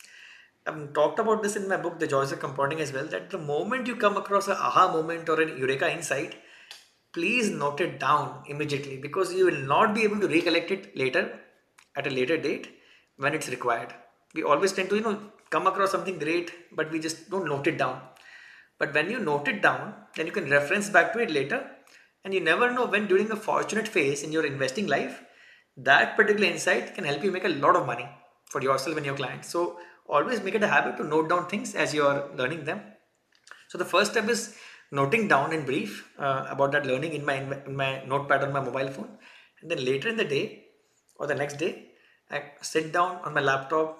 I've 0.66 0.93
talked 0.93 1.18
about 1.18 1.43
this 1.43 1.57
in 1.57 1.68
my 1.68 1.77
book, 1.77 1.99
The 1.99 2.07
Joys 2.07 2.33
of 2.33 2.41
Compounding, 2.41 2.81
as 2.81 2.93
well. 2.93 3.07
That 3.07 3.31
the 3.31 3.39
moment 3.39 3.87
you 3.87 3.97
come 3.97 4.16
across 4.16 4.49
a 4.49 4.53
aha 4.53 4.93
moment 4.93 5.29
or 5.29 5.41
an 5.41 5.57
eureka 5.57 5.91
insight, 5.91 6.35
please 7.12 7.51
note 7.51 7.81
it 7.81 7.99
down 7.99 8.43
immediately 8.47 8.99
because 8.99 9.33
you 9.33 9.47
will 9.47 9.62
not 9.62 9.95
be 9.95 10.03
able 10.03 10.21
to 10.21 10.29
recollect 10.29 10.71
it 10.71 10.97
later 10.97 11.41
at 11.97 12.07
a 12.07 12.11
later 12.11 12.37
date 12.37 12.68
when 13.16 13.35
it's 13.35 13.49
required. 13.49 13.95
We 14.35 14.43
always 14.43 14.73
tend 14.73 14.91
to, 14.91 14.97
you 14.97 15.03
know, 15.03 15.18
come 15.51 15.66
across 15.66 15.91
something 15.91 16.18
great, 16.18 16.53
but 16.77 16.91
we 16.93 17.01
just 17.01 17.31
don't 17.31 17.49
note 17.49 17.66
it 17.66 17.79
down. 17.79 18.01
But 18.79 18.95
when 18.95 19.11
you 19.11 19.18
note 19.18 19.49
it 19.49 19.61
down, 19.61 19.95
then 20.14 20.27
you 20.27 20.33
can 20.33 20.49
reference 20.49 20.89
back 20.89 21.12
to 21.14 21.18
it 21.18 21.31
later 21.31 21.68
and 22.25 22.35
you 22.35 22.41
never 22.41 22.71
know 22.71 22.87
when 22.87 23.07
during 23.07 23.31
a 23.31 23.37
fortunate 23.37 23.89
phase 23.89 24.23
in 24.23 24.33
your 24.33 24.45
investing 24.45 24.87
life, 24.87 25.23
that 25.77 26.16
particular 26.16 26.49
insight 26.49 26.95
can 26.95 27.05
help 27.05 27.25
you 27.25 27.31
make 27.31 27.45
a 27.45 27.49
lot 27.49 27.77
of 27.77 27.87
money 27.87 28.09
for 28.47 28.61
yourself 28.62 28.97
and 28.97 29.07
your 29.07 29.16
clients. 29.16 29.49
So 29.49 29.79
always 30.09 30.43
make 30.43 30.55
it 30.55 30.62
a 30.62 30.68
habit 30.68 30.97
to 30.99 31.05
note 31.05 31.29
down 31.29 31.47
things 31.47 31.75
as 31.75 31.95
you're 31.95 32.31
learning 32.37 32.64
them. 32.64 32.83
So 33.68 33.79
the 33.79 33.85
first 33.85 34.12
step 34.12 34.29
is 34.29 34.57
noting 34.91 35.29
down 35.29 35.53
in 35.53 35.64
brief 35.64 36.11
uh, 36.18 36.47
about 36.51 36.73
that 36.73 36.87
learning 36.87 37.12
in 37.12 37.25
my 37.25 37.37
in 37.37 37.77
my 37.77 38.05
notepad 38.05 38.43
on 38.43 38.53
my 38.53 38.61
mobile 38.61 38.89
phone, 38.89 39.11
and 39.62 39.71
then 39.71 39.85
later 39.85 40.09
in 40.09 40.16
the 40.16 40.25
day 40.25 40.64
or 41.16 41.27
the 41.27 41.35
next 41.35 41.59
day, 41.59 41.87
I 42.31 42.43
sit 42.61 42.93
down 42.93 43.16
on 43.25 43.35
my 43.35 43.41
laptop, 43.41 43.99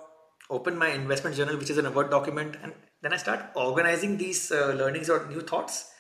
open 0.51 0.77
my 0.77 0.89
investment 0.89 1.37
journal, 1.37 1.57
which 1.57 1.71
is 1.71 1.79
in 1.79 1.87
a 1.87 1.91
Word 1.91 2.11
document, 2.11 2.57
and 2.63 2.73
then 3.03 3.13
I 3.13 3.19
start 3.19 3.51
organizing 3.55 4.17
these 4.17 4.51
uh, 4.51 4.75
learnings 4.77 5.09
or 5.09 5.27
new 5.29 5.41
thoughts 5.41 5.93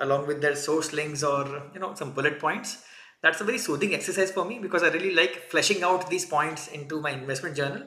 along 0.00 0.26
with 0.26 0.40
their 0.40 0.56
source 0.56 0.92
links 0.92 1.22
or 1.22 1.70
you 1.74 1.80
know 1.80 1.94
some 1.94 2.12
bullet 2.12 2.38
points. 2.38 2.82
That's 3.22 3.40
a 3.40 3.44
very 3.44 3.58
soothing 3.58 3.94
exercise 3.94 4.30
for 4.30 4.44
me 4.44 4.58
because 4.58 4.82
i 4.82 4.88
really 4.88 5.14
like 5.14 5.50
fleshing 5.50 5.82
out 5.82 6.08
these 6.10 6.26
points 6.26 6.68
into 6.68 7.00
my 7.00 7.10
investment 7.10 7.56
journal. 7.56 7.82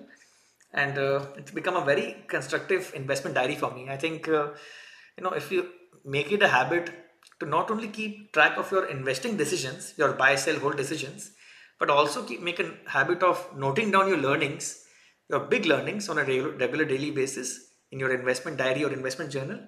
And 0.74 0.98
uh, 0.98 1.26
it's 1.38 1.52
become 1.52 1.76
a 1.76 1.86
very 1.86 2.24
constructive 2.28 2.92
investment 2.96 3.36
diary 3.36 3.56
for 3.56 3.72
me. 3.72 3.90
I 3.90 3.98
think 3.98 4.28
uh, 4.28 4.50
you 5.18 5.24
know 5.24 5.32
if 5.32 5.52
you 5.52 5.70
make 6.06 6.32
it 6.32 6.42
a 6.42 6.48
habit 6.48 6.92
to 7.40 7.46
not 7.46 7.72
only 7.72 7.88
keep 7.88 8.32
track 8.34 8.58
of 8.58 8.72
your 8.72 8.86
investing 8.86 9.38
decisions 9.38 9.94
your 9.98 10.14
buy 10.14 10.36
sell 10.36 10.60
hold 10.60 10.78
decisions 10.78 11.32
but 11.80 11.90
also 11.90 12.24
keep 12.24 12.42
make 12.42 12.60
a 12.60 12.70
habit 12.88 13.24
of 13.24 13.42
noting 13.58 13.92
down 13.92 14.08
your 14.08 14.18
learnings 14.18 14.86
your 15.30 15.42
big 15.42 15.66
learnings 15.66 16.10
on 16.10 16.18
a 16.18 16.24
regular, 16.24 16.52
regular 16.58 16.86
daily 16.86 17.12
basis 17.12 17.72
in 17.92 18.00
your 18.00 18.14
investment 18.14 18.58
diary 18.58 18.84
or 18.84 18.92
investment 18.92 19.32
journal 19.32 19.60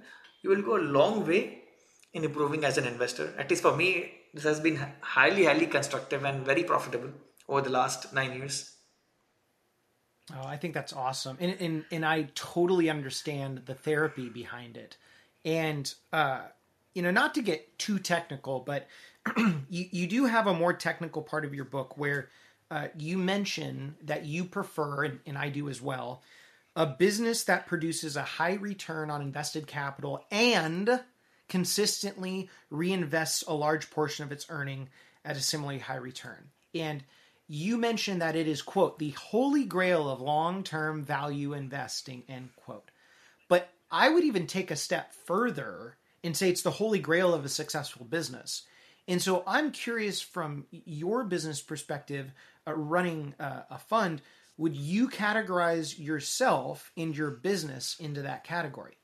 you 0.43 0.49
will 0.49 0.61
go 0.61 0.77
a 0.77 0.87
long 0.97 1.25
way 1.25 1.60
in 2.13 2.23
improving 2.23 2.63
as 2.63 2.77
an 2.77 2.85
investor. 2.85 3.33
At 3.37 3.49
least 3.49 3.61
for 3.61 3.75
me, 3.75 4.11
this 4.33 4.43
has 4.43 4.59
been 4.59 4.79
highly, 5.01 5.45
highly 5.45 5.67
constructive 5.67 6.23
and 6.23 6.45
very 6.45 6.63
profitable 6.63 7.11
over 7.47 7.61
the 7.61 7.69
last 7.69 8.13
nine 8.13 8.33
years. 8.33 8.75
Oh, 10.33 10.45
I 10.45 10.57
think 10.57 10.73
that's 10.73 10.93
awesome, 10.93 11.37
and 11.39 11.59
and 11.59 11.85
and 11.91 12.05
I 12.05 12.29
totally 12.35 12.89
understand 12.89 13.63
the 13.65 13.73
therapy 13.73 14.29
behind 14.29 14.77
it, 14.77 14.95
and 15.43 15.93
uh, 16.13 16.41
you 16.93 17.01
know, 17.01 17.11
not 17.11 17.33
to 17.35 17.41
get 17.41 17.77
too 17.77 17.99
technical, 17.99 18.59
but 18.59 18.87
you 19.37 19.85
you 19.91 20.07
do 20.07 20.25
have 20.25 20.47
a 20.47 20.53
more 20.53 20.73
technical 20.73 21.21
part 21.21 21.43
of 21.43 21.53
your 21.53 21.65
book 21.65 21.97
where 21.97 22.29
uh, 22.69 22.87
you 22.97 23.17
mention 23.17 23.95
that 24.03 24.25
you 24.25 24.45
prefer, 24.45 25.03
and, 25.03 25.19
and 25.25 25.37
I 25.37 25.49
do 25.49 25.67
as 25.69 25.81
well, 25.81 26.21
a 26.75 26.85
business 26.85 27.43
that 27.45 27.67
produces 27.67 28.15
a 28.15 28.23
high 28.23 28.53
return 28.53 29.09
on 29.09 29.21
invested 29.21 29.67
capital 29.67 30.25
and 30.31 31.01
consistently 31.51 32.49
reinvests 32.71 33.45
a 33.45 33.53
large 33.53 33.91
portion 33.91 34.23
of 34.23 34.31
its 34.31 34.45
earning 34.49 34.87
at 35.25 35.35
a 35.35 35.41
similarly 35.41 35.79
high 35.79 35.97
return. 35.97 36.49
And 36.73 37.03
you 37.49 37.77
mentioned 37.77 38.21
that 38.21 38.37
it 38.37 38.47
is, 38.47 38.61
quote, 38.61 38.97
the 38.97 39.09
holy 39.09 39.65
grail 39.65 40.09
of 40.09 40.21
long 40.21 40.63
term 40.63 41.03
value 41.03 41.51
investing, 41.51 42.23
end 42.29 42.51
quote. 42.55 42.89
But 43.49 43.69
I 43.91 44.07
would 44.07 44.23
even 44.23 44.47
take 44.47 44.71
a 44.71 44.77
step 44.77 45.11
further 45.25 45.97
and 46.23 46.37
say 46.37 46.49
it's 46.49 46.61
the 46.61 46.71
holy 46.71 46.99
grail 46.99 47.33
of 47.33 47.43
a 47.43 47.49
successful 47.49 48.05
business. 48.05 48.63
And 49.09 49.21
so 49.21 49.43
I'm 49.45 49.71
curious 49.71 50.21
from 50.21 50.67
your 50.71 51.25
business 51.25 51.61
perspective, 51.61 52.31
uh, 52.65 52.73
running 52.75 53.35
uh, 53.41 53.63
a 53.69 53.77
fund, 53.77 54.21
would 54.55 54.77
you 54.77 55.09
categorize 55.09 55.99
yourself 55.99 56.93
and 56.95 57.17
your 57.17 57.31
business 57.31 57.97
into 57.99 58.21
that 58.21 58.45
category? 58.45 59.00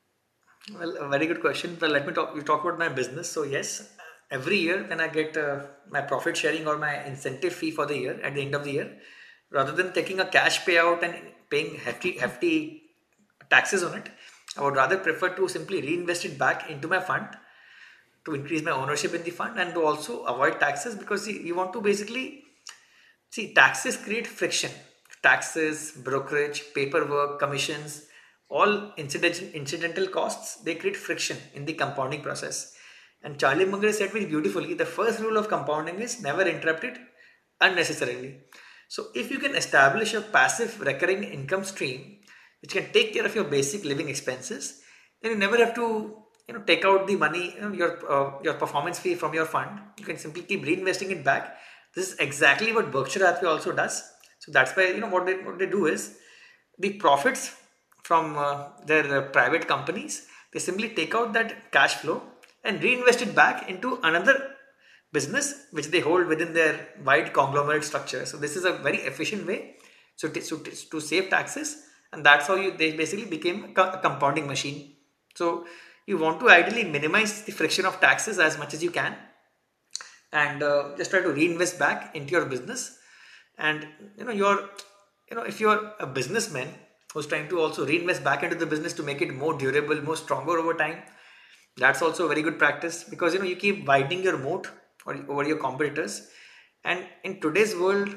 Well, 0.78 0.96
a 0.96 1.08
very 1.08 1.26
good 1.26 1.40
question. 1.40 1.76
But 1.80 1.90
let 1.90 2.06
me 2.06 2.12
talk. 2.12 2.34
You 2.34 2.42
talk 2.42 2.64
about 2.64 2.78
my 2.78 2.88
business. 2.88 3.30
So 3.30 3.42
yes, 3.42 3.90
every 4.30 4.58
year 4.58 4.84
when 4.88 5.00
I 5.00 5.08
get 5.08 5.36
uh, 5.36 5.60
my 5.90 6.02
profit 6.02 6.36
sharing 6.36 6.66
or 6.66 6.76
my 6.78 7.04
incentive 7.04 7.52
fee 7.52 7.70
for 7.70 7.86
the 7.86 7.96
year 7.96 8.20
at 8.22 8.34
the 8.34 8.42
end 8.42 8.54
of 8.54 8.64
the 8.64 8.72
year, 8.72 8.98
rather 9.50 9.72
than 9.72 9.92
taking 9.92 10.20
a 10.20 10.26
cash 10.26 10.64
payout 10.64 11.02
and 11.02 11.14
paying 11.50 11.76
hefty 11.76 12.18
hefty 12.18 12.82
taxes 13.50 13.82
on 13.82 13.96
it, 13.98 14.10
I 14.56 14.62
would 14.62 14.76
rather 14.76 14.98
prefer 14.98 15.30
to 15.36 15.48
simply 15.48 15.80
reinvest 15.80 16.24
it 16.26 16.38
back 16.38 16.68
into 16.70 16.88
my 16.88 17.00
fund 17.00 17.28
to 18.24 18.34
increase 18.34 18.62
my 18.62 18.72
ownership 18.72 19.14
in 19.14 19.22
the 19.22 19.30
fund 19.30 19.58
and 19.58 19.72
to 19.74 19.84
also 19.84 20.22
avoid 20.24 20.60
taxes 20.60 20.94
because 20.94 21.24
see, 21.24 21.40
you 21.42 21.54
want 21.54 21.72
to 21.72 21.80
basically 21.80 22.42
see 23.30 23.54
taxes 23.54 23.96
create 23.96 24.26
friction. 24.26 24.70
Taxes, 25.22 25.92
brokerage, 25.92 26.62
paperwork, 26.74 27.38
commissions 27.40 28.07
all 28.48 28.92
incidental, 28.96 29.46
incidental 29.48 30.06
costs 30.06 30.56
they 30.62 30.74
create 30.74 30.96
friction 30.96 31.36
in 31.54 31.64
the 31.64 31.74
compounding 31.74 32.22
process. 32.22 32.74
And 33.22 33.38
charlie 33.38 33.64
munger 33.64 33.92
said 33.92 34.12
very 34.12 34.26
beautifully 34.26 34.74
the 34.74 34.86
first 34.86 35.20
rule 35.20 35.36
of 35.36 35.48
compounding 35.48 36.00
is 36.00 36.22
never 36.22 36.42
interrupt 36.42 36.84
it 36.84 36.98
unnecessarily. 37.60 38.40
So 38.88 39.08
if 39.14 39.30
you 39.30 39.38
can 39.38 39.54
establish 39.54 40.14
a 40.14 40.20
passive 40.20 40.80
recurring 40.80 41.24
income 41.24 41.64
stream 41.64 42.20
which 42.62 42.72
can 42.72 42.90
take 42.92 43.12
care 43.12 43.26
of 43.26 43.34
your 43.34 43.44
basic 43.44 43.84
living 43.84 44.08
expenses 44.08 44.80
then 45.22 45.32
you 45.32 45.38
never 45.38 45.56
have 45.58 45.74
to 45.74 46.16
you 46.48 46.54
know 46.54 46.62
take 46.62 46.84
out 46.84 47.06
the 47.06 47.16
money 47.16 47.54
you 47.54 47.60
know, 47.60 47.72
your 47.72 47.92
uh, 48.10 48.38
your 48.42 48.54
performance 48.54 48.98
fee 48.98 49.14
from 49.14 49.34
your 49.34 49.44
fund. 49.44 49.80
You 49.98 50.04
can 50.04 50.16
simply 50.16 50.42
keep 50.42 50.64
reinvesting 50.64 51.10
it 51.10 51.22
back. 51.22 51.58
This 51.94 52.12
is 52.12 52.18
exactly 52.18 52.72
what 52.72 52.90
berkshire 52.90 53.26
hathaway 53.26 53.50
also 53.50 53.72
does. 53.72 54.02
So 54.38 54.52
that's 54.52 54.76
why 54.76 54.88
you 54.88 55.00
know 55.00 55.08
what 55.08 55.26
they 55.26 55.34
what 55.34 55.58
they 55.58 55.66
do 55.66 55.86
is 55.86 56.16
the 56.78 56.94
profits 56.94 57.54
from 58.08 58.38
uh, 58.38 58.68
their 58.86 59.06
uh, 59.18 59.22
private 59.36 59.68
companies, 59.68 60.26
they 60.52 60.58
simply 60.58 60.88
take 60.98 61.14
out 61.14 61.34
that 61.34 61.70
cash 61.72 61.94
flow 61.96 62.22
and 62.64 62.82
reinvest 62.82 63.20
it 63.22 63.34
back 63.34 63.68
into 63.68 63.98
another 64.02 64.36
business 65.12 65.66
which 65.72 65.88
they 65.88 66.00
hold 66.00 66.26
within 66.26 66.54
their 66.54 66.74
wide 67.04 67.32
conglomerate 67.32 67.84
structure. 67.84 68.24
So 68.24 68.38
this 68.38 68.56
is 68.56 68.64
a 68.64 68.72
very 68.72 68.98
efficient 69.10 69.46
way. 69.46 69.76
So 70.16 70.28
to, 70.28 70.40
so 70.40 70.56
to 70.92 71.00
save 71.00 71.28
taxes 71.28 71.76
and 72.12 72.24
that's 72.24 72.46
how 72.46 72.56
you 72.56 72.70
they 72.76 72.92
basically 72.92 73.26
became 73.26 73.64
a 73.76 73.98
compounding 74.06 74.46
machine. 74.46 74.94
So 75.34 75.66
you 76.06 76.16
want 76.16 76.40
to 76.40 76.48
ideally 76.48 76.84
minimize 76.84 77.42
the 77.42 77.52
friction 77.52 77.84
of 77.84 78.00
taxes 78.00 78.38
as 78.38 78.58
much 78.58 78.72
as 78.74 78.82
you 78.82 78.90
can, 78.90 79.14
and 80.32 80.62
uh, 80.62 80.96
just 80.96 81.10
try 81.10 81.20
to 81.20 81.32
reinvest 81.32 81.78
back 81.78 82.16
into 82.16 82.32
your 82.32 82.46
business. 82.46 82.98
And 83.58 83.86
you 84.16 84.24
know 84.24 84.32
you're 84.32 84.60
you 85.30 85.36
know 85.36 85.42
if 85.42 85.60
you're 85.60 85.92
a 86.00 86.06
businessman 86.06 86.68
who's 87.12 87.26
trying 87.26 87.48
to 87.48 87.60
also 87.60 87.86
reinvest 87.86 88.22
back 88.22 88.42
into 88.42 88.56
the 88.56 88.66
business 88.66 88.92
to 88.94 89.02
make 89.02 89.22
it 89.22 89.34
more 89.34 89.56
durable, 89.56 90.00
more 90.02 90.16
stronger 90.16 90.58
over 90.58 90.74
time, 90.74 91.02
that's 91.76 92.02
also 92.02 92.24
a 92.24 92.28
very 92.28 92.42
good 92.42 92.58
practice 92.58 93.04
because 93.04 93.32
you 93.32 93.38
know 93.38 93.46
you 93.46 93.56
keep 93.56 93.86
widening 93.86 94.22
your 94.22 94.36
moat 94.36 94.68
over 95.06 95.46
your 95.46 95.58
competitors. 95.58 96.28
And 96.84 97.04
in 97.24 97.40
today's 97.40 97.74
world, 97.76 98.14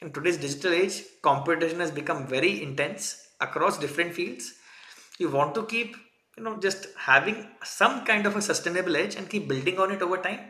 in 0.00 0.12
today's 0.12 0.38
digital 0.38 0.72
age, 0.72 1.02
competition 1.22 1.80
has 1.80 1.90
become 1.90 2.26
very 2.26 2.62
intense 2.62 3.28
across 3.40 3.78
different 3.78 4.14
fields. 4.14 4.54
You 5.18 5.30
want 5.30 5.54
to 5.54 5.64
keep, 5.64 5.96
you 6.36 6.44
know, 6.44 6.58
just 6.58 6.88
having 6.98 7.48
some 7.64 8.04
kind 8.04 8.26
of 8.26 8.36
a 8.36 8.42
sustainable 8.42 8.96
edge 8.96 9.14
and 9.14 9.28
keep 9.28 9.48
building 9.48 9.78
on 9.78 9.92
it 9.92 10.02
over 10.02 10.18
time. 10.18 10.40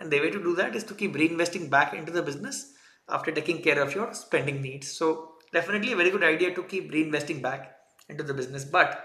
And 0.00 0.10
the 0.10 0.20
way 0.20 0.30
to 0.30 0.42
do 0.42 0.54
that 0.56 0.74
is 0.74 0.84
to 0.84 0.94
keep 0.94 1.14
reinvesting 1.14 1.70
back 1.70 1.94
into 1.94 2.12
the 2.12 2.22
business 2.22 2.72
after 3.08 3.30
taking 3.30 3.62
care 3.62 3.80
of 3.80 3.94
your 3.94 4.12
spending 4.14 4.60
needs. 4.60 4.90
So 4.90 5.31
definitely 5.52 5.92
a 5.92 5.96
very 5.96 6.10
good 6.10 6.24
idea 6.24 6.54
to 6.54 6.62
keep 6.62 6.92
reinvesting 6.92 7.42
back 7.42 7.76
into 8.08 8.22
the 8.22 8.34
business. 8.34 8.64
But 8.64 9.04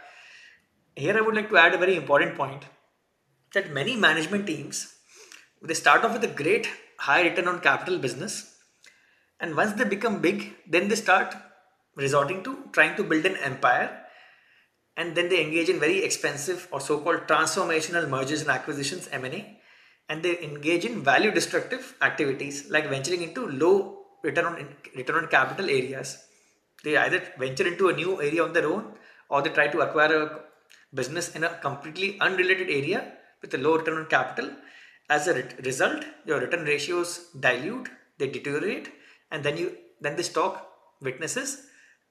here 0.95 1.17
I 1.17 1.21
would 1.21 1.35
like 1.35 1.49
to 1.49 1.57
add 1.57 1.73
a 1.73 1.77
very 1.77 1.95
important 1.95 2.35
point 2.35 2.63
that 3.53 3.71
many 3.71 3.95
management 3.95 4.47
teams 4.47 4.93
they 5.61 5.73
start 5.73 6.03
off 6.03 6.13
with 6.13 6.23
a 6.23 6.35
great 6.41 6.69
high 6.99 7.23
return 7.23 7.47
on 7.47 7.59
capital 7.59 7.97
business. 7.97 8.55
And 9.39 9.55
once 9.55 9.73
they 9.73 9.85
become 9.85 10.21
big 10.21 10.53
then 10.67 10.87
they 10.87 10.95
start 10.95 11.35
resorting 11.95 12.43
to 12.43 12.69
trying 12.71 12.95
to 12.95 13.03
build 13.03 13.25
an 13.25 13.37
empire. 13.37 14.03
And 14.95 15.15
then 15.15 15.29
they 15.29 15.43
engage 15.43 15.69
in 15.69 15.79
very 15.79 16.03
expensive 16.03 16.67
or 16.71 16.81
so-called 16.81 17.27
transformational 17.27 18.09
mergers 18.09 18.41
and 18.41 18.49
acquisitions 18.49 19.07
m&a 19.11 19.57
and 20.09 20.23
they 20.23 20.41
engage 20.41 20.85
in 20.85 21.03
value 21.03 21.31
destructive 21.31 21.95
activities 22.01 22.69
like 22.69 22.89
venturing 22.89 23.21
into 23.21 23.47
low 23.47 24.05
return 24.23 24.45
on 24.45 24.67
return 24.95 25.23
on 25.23 25.27
capital 25.27 25.69
areas 25.69 26.17
they 26.87 26.97
either 27.05 27.21
venture 27.43 27.67
into 27.71 27.89
a 27.89 27.97
new 28.01 28.11
area 28.27 28.43
on 28.47 28.53
their 28.57 28.67
own 28.73 28.83
or 29.29 29.41
they 29.41 29.53
try 29.57 29.67
to 29.75 29.81
acquire 29.85 30.13
a 30.21 30.25
business 30.99 31.27
in 31.35 31.43
a 31.43 31.53
completely 31.67 32.09
unrelated 32.27 32.69
area 32.79 32.99
with 33.41 33.53
a 33.53 33.61
low 33.65 33.73
return 33.77 33.97
on 34.01 34.05
capital. 34.17 34.49
As 35.09 35.27
a 35.27 35.33
result 35.69 36.03
your 36.29 36.39
return 36.45 36.63
ratios 36.73 37.11
dilute 37.45 37.89
they 38.19 38.27
deteriorate 38.35 38.87
and 39.31 39.43
then 39.45 39.57
you 39.61 39.67
then 40.01 40.15
the 40.19 40.27
stock 40.31 40.53
witnesses 41.07 41.49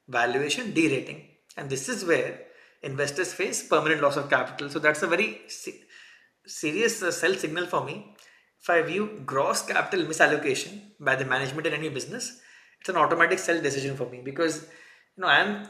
valuation 0.09 0.73
derating. 0.79 1.21
And 1.57 1.69
this 1.71 1.89
is 1.89 2.05
where 2.05 2.41
investors 2.83 3.33
face 3.33 3.67
permanent 3.67 4.03
loss 4.03 4.17
of 4.17 4.31
capital. 4.31 4.69
So 4.71 4.79
that's 4.79 5.03
a 5.03 5.07
very 5.07 5.41
se- 5.49 5.83
serious 6.47 7.03
uh, 7.03 7.11
sell 7.11 7.35
signal 7.35 7.67
for 7.67 7.83
me. 7.85 8.15
If 8.61 8.71
i 8.71 8.83
view 8.83 9.23
gross 9.25 9.63
capital 9.63 10.07
misallocation 10.07 10.73
by 10.99 11.15
the 11.17 11.25
management 11.25 11.67
in 11.69 11.75
any 11.75 11.89
business 11.89 12.41
it's 12.87 12.95
an 12.95 12.97
automatic 13.05 13.39
sell 13.39 13.61
decision 13.61 13.97
for 13.97 14.09
me 14.11 14.21
because 14.25 14.63
you 15.17 15.23
know 15.23 15.29
i'm 15.29 15.69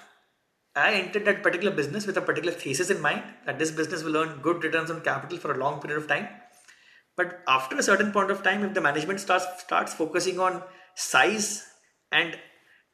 i 0.87 0.93
entered 1.03 1.25
that 1.25 1.43
particular 1.43 1.75
business 1.75 2.07
with 2.07 2.17
a 2.17 2.27
particular 2.31 2.53
thesis 2.53 2.91
in 2.91 3.01
mind 3.01 3.23
that 3.47 3.59
this 3.59 3.71
business 3.71 4.03
will 4.03 4.17
earn 4.23 4.41
good 4.49 4.63
returns 4.63 4.91
on 4.91 5.01
capital 5.01 5.39
for 5.39 5.53
a 5.53 5.59
long 5.65 5.81
period 5.81 6.03
of 6.03 6.09
time 6.09 6.29
but 7.17 7.43
after 7.49 7.77
a 7.77 7.83
certain 7.83 8.13
point 8.13 8.31
of 8.31 8.43
time, 8.43 8.63
if 8.63 8.75
the 8.75 8.81
management 8.81 9.21
starts 9.21 9.47
starts 9.63 9.95
focusing 9.95 10.39
on 10.39 10.63
size 10.95 11.67
and 12.13 12.39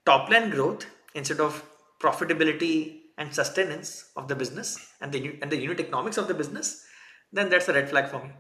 top 0.06 0.30
line 0.30 0.50
growth 0.50 0.86
instead 1.14 1.40
of 1.40 1.64
profitability 2.00 3.00
and 3.18 3.34
sustenance 3.34 4.10
of 4.16 4.28
the 4.28 4.36
business 4.36 4.78
and 5.00 5.12
the 5.12 5.38
and 5.42 5.50
the 5.50 5.60
unit 5.60 5.80
economics 5.80 6.16
of 6.16 6.28
the 6.28 6.34
business, 6.34 6.84
then 7.32 7.50
that's 7.50 7.68
a 7.68 7.72
red 7.72 7.90
flag 7.90 8.08
for 8.08 8.22
me. 8.22 8.30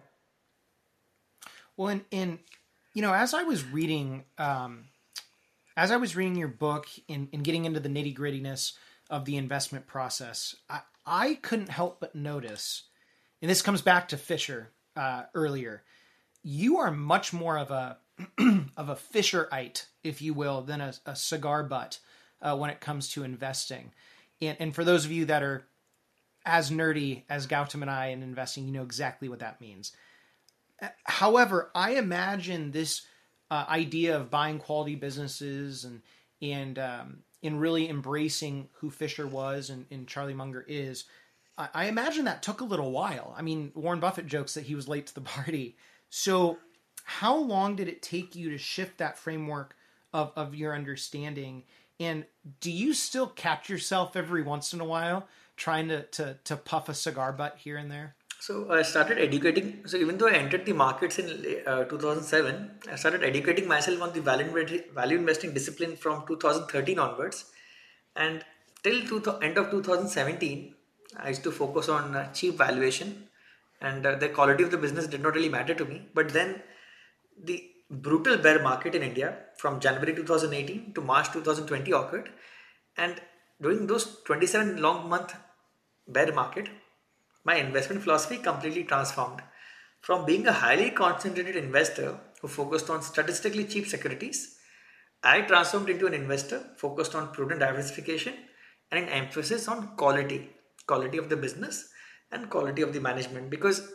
Well, 1.76 1.88
in, 1.88 2.04
in 2.12 2.38
you 2.94 3.02
know, 3.02 3.12
as 3.12 3.34
I 3.34 3.42
was 3.42 3.64
reading, 3.64 4.24
um, 4.38 4.84
as 5.76 5.90
I 5.90 5.96
was 5.96 6.16
reading 6.16 6.36
your 6.36 6.48
book 6.48 6.86
and, 7.08 7.28
and 7.32 7.44
getting 7.44 7.64
into 7.64 7.80
the 7.80 7.88
nitty 7.88 8.16
grittiness 8.16 8.72
of 9.10 9.24
the 9.24 9.36
investment 9.36 9.86
process, 9.86 10.56
I, 10.68 10.80
I 11.06 11.34
couldn't 11.34 11.70
help 11.70 12.00
but 12.00 12.14
notice, 12.14 12.84
and 13.40 13.50
this 13.50 13.62
comes 13.62 13.82
back 13.82 14.08
to 14.08 14.16
Fisher 14.16 14.70
uh, 14.96 15.24
earlier, 15.34 15.82
you 16.42 16.78
are 16.78 16.90
much 16.90 17.32
more 17.32 17.58
of 17.58 17.70
a 17.70 17.98
of 18.76 18.88
a 18.88 18.94
Fisherite, 18.94 19.86
if 20.04 20.20
you 20.20 20.34
will, 20.34 20.62
than 20.62 20.80
a, 20.80 20.94
a 21.06 21.16
cigar 21.16 21.62
butt 21.64 21.98
uh, 22.40 22.56
when 22.56 22.70
it 22.70 22.80
comes 22.80 23.08
to 23.10 23.24
investing. 23.24 23.92
And, 24.40 24.56
and 24.60 24.74
for 24.74 24.84
those 24.84 25.04
of 25.04 25.12
you 25.12 25.24
that 25.26 25.42
are 25.42 25.64
as 26.44 26.70
nerdy 26.70 27.22
as 27.28 27.46
Gautam 27.46 27.82
and 27.82 27.90
I 27.90 28.08
in 28.08 28.22
investing, 28.22 28.66
you 28.66 28.72
know 28.72 28.82
exactly 28.82 29.28
what 29.28 29.38
that 29.38 29.60
means. 29.60 29.92
Uh, 30.80 30.88
however, 31.04 31.70
I 31.74 31.92
imagine 31.92 32.72
this 32.72 33.02
uh, 33.52 33.66
idea 33.68 34.16
of 34.16 34.30
buying 34.30 34.58
quality 34.58 34.94
businesses 34.94 35.84
and 35.84 36.00
and 36.40 36.78
um, 36.78 37.18
in 37.42 37.58
really 37.58 37.88
embracing 37.88 38.68
who 38.74 38.90
Fisher 38.90 39.26
was 39.26 39.68
and, 39.68 39.84
and 39.90 40.08
Charlie 40.08 40.32
Munger 40.32 40.64
is 40.66 41.04
I 41.58 41.84
imagine 41.84 42.24
that 42.24 42.42
took 42.42 42.62
a 42.62 42.64
little 42.64 42.90
while. 42.92 43.34
I 43.36 43.42
mean, 43.42 43.72
Warren 43.74 44.00
Buffett 44.00 44.26
jokes 44.26 44.54
that 44.54 44.64
he 44.64 44.74
was 44.74 44.88
late 44.88 45.06
to 45.08 45.14
the 45.14 45.20
party. 45.36 45.76
So, 46.08 46.58
how 47.04 47.36
long 47.36 47.76
did 47.76 47.88
it 47.88 48.00
take 48.00 48.34
you 48.34 48.50
to 48.50 48.58
shift 48.58 48.98
that 48.98 49.18
framework 49.18 49.76
of, 50.14 50.32
of 50.34 50.54
your 50.54 50.74
understanding? 50.74 51.64
And 52.00 52.24
do 52.60 52.70
you 52.70 52.94
still 52.94 53.26
catch 53.26 53.68
yourself 53.68 54.16
every 54.16 54.42
once 54.42 54.72
in 54.72 54.80
a 54.80 54.84
while 54.84 55.28
trying 55.56 55.88
to, 55.88 56.04
to, 56.04 56.38
to 56.44 56.56
puff 56.56 56.88
a 56.88 56.94
cigar 56.94 57.32
butt 57.32 57.58
here 57.58 57.76
and 57.76 57.90
there? 57.90 58.16
So 58.44 58.66
I 58.76 58.82
started 58.82 59.18
educating. 59.18 59.66
So 59.86 59.96
even 59.96 60.18
though 60.18 60.26
I 60.26 60.32
entered 60.32 60.66
the 60.66 60.72
markets 60.72 61.20
in 61.20 61.26
uh, 61.64 61.84
2007, 61.84 62.70
I 62.90 62.96
started 62.96 63.22
educating 63.22 63.68
myself 63.68 64.02
on 64.02 64.12
the 64.12 64.20
value, 64.20 64.82
value 64.92 65.18
investing 65.18 65.54
discipline 65.54 65.94
from 65.94 66.26
2013 66.26 66.98
onwards, 66.98 67.44
and 68.16 68.44
till 68.82 69.20
the 69.20 69.38
end 69.42 69.58
of 69.58 69.70
2017, 69.70 70.74
I 71.18 71.28
used 71.28 71.44
to 71.44 71.52
focus 71.52 71.88
on 71.88 72.16
uh, 72.16 72.32
cheap 72.32 72.58
valuation, 72.58 73.28
and 73.80 74.04
uh, 74.04 74.16
the 74.16 74.28
quality 74.28 74.64
of 74.64 74.72
the 74.72 74.76
business 74.76 75.06
did 75.06 75.22
not 75.22 75.36
really 75.36 75.48
matter 75.48 75.74
to 75.74 75.84
me. 75.84 76.02
But 76.12 76.30
then 76.30 76.62
the 77.44 77.62
brutal 77.90 78.38
bear 78.38 78.60
market 78.60 78.96
in 78.96 79.04
India 79.04 79.36
from 79.56 79.78
January 79.78 80.16
2018 80.16 80.94
to 80.94 81.00
March 81.00 81.30
2020 81.30 81.92
occurred, 81.92 82.30
and 82.96 83.22
during 83.60 83.86
those 83.86 84.16
27 84.24 84.82
long 84.82 85.08
month 85.08 85.36
bear 86.08 86.32
market, 86.32 86.68
my 87.44 87.56
investment 87.56 88.02
philosophy 88.02 88.38
completely 88.38 88.84
transformed. 88.84 89.42
From 90.00 90.24
being 90.24 90.46
a 90.46 90.52
highly 90.52 90.90
concentrated 90.90 91.56
investor 91.56 92.18
who 92.40 92.48
focused 92.48 92.90
on 92.90 93.02
statistically 93.02 93.64
cheap 93.64 93.86
securities, 93.86 94.56
I 95.22 95.42
transformed 95.42 95.88
into 95.88 96.06
an 96.06 96.14
investor 96.14 96.60
focused 96.76 97.14
on 97.14 97.32
prudent 97.32 97.60
diversification 97.60 98.34
and 98.90 99.04
an 99.04 99.08
emphasis 99.08 99.68
on 99.68 99.96
quality 99.96 100.50
quality 100.86 101.16
of 101.16 101.28
the 101.28 101.36
business 101.36 101.88
and 102.32 102.50
quality 102.50 102.82
of 102.82 102.92
the 102.92 103.00
management 103.00 103.50
because 103.50 103.92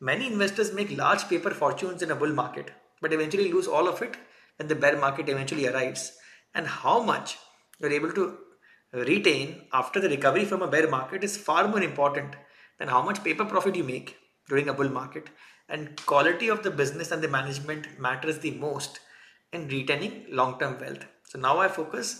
many 0.00 0.26
investors 0.26 0.72
make 0.72 0.96
large 0.96 1.28
paper 1.28 1.50
fortunes 1.50 2.02
in 2.02 2.10
a 2.10 2.16
bull 2.16 2.32
market 2.32 2.70
but 3.02 3.12
eventually 3.12 3.52
lose 3.52 3.66
all 3.66 3.86
of 3.86 4.00
it 4.00 4.16
when 4.56 4.68
the 4.68 4.74
bear 4.74 4.96
market 4.96 5.28
eventually 5.28 5.66
arrives 5.66 6.12
and 6.54 6.66
how 6.66 7.02
much 7.02 7.36
you're 7.78 7.92
able 7.92 8.12
to 8.12 8.38
retain 8.92 9.62
after 9.72 10.00
the 10.00 10.08
recovery 10.08 10.46
from 10.46 10.62
a 10.62 10.68
bear 10.68 10.88
market 10.88 11.22
is 11.22 11.36
far 11.36 11.68
more 11.68 11.82
important 11.82 12.34
than 12.82 12.92
how 12.96 13.02
much 13.08 13.22
paper 13.28 13.46
profit 13.54 13.80
you 13.80 13.86
make 13.92 14.12
during 14.48 14.68
a 14.68 14.76
bull 14.80 14.92
market 14.98 15.32
and 15.68 16.04
quality 16.12 16.52
of 16.56 16.62
the 16.66 16.76
business 16.82 17.12
and 17.16 17.22
the 17.22 17.32
management 17.38 17.88
matters 18.08 18.38
the 18.44 18.54
most 18.66 19.00
in 19.52 19.66
retaining 19.76 20.14
long-term 20.42 20.78
wealth 20.84 21.08
so 21.32 21.42
now 21.48 21.56
i 21.64 21.68
focus 21.80 22.14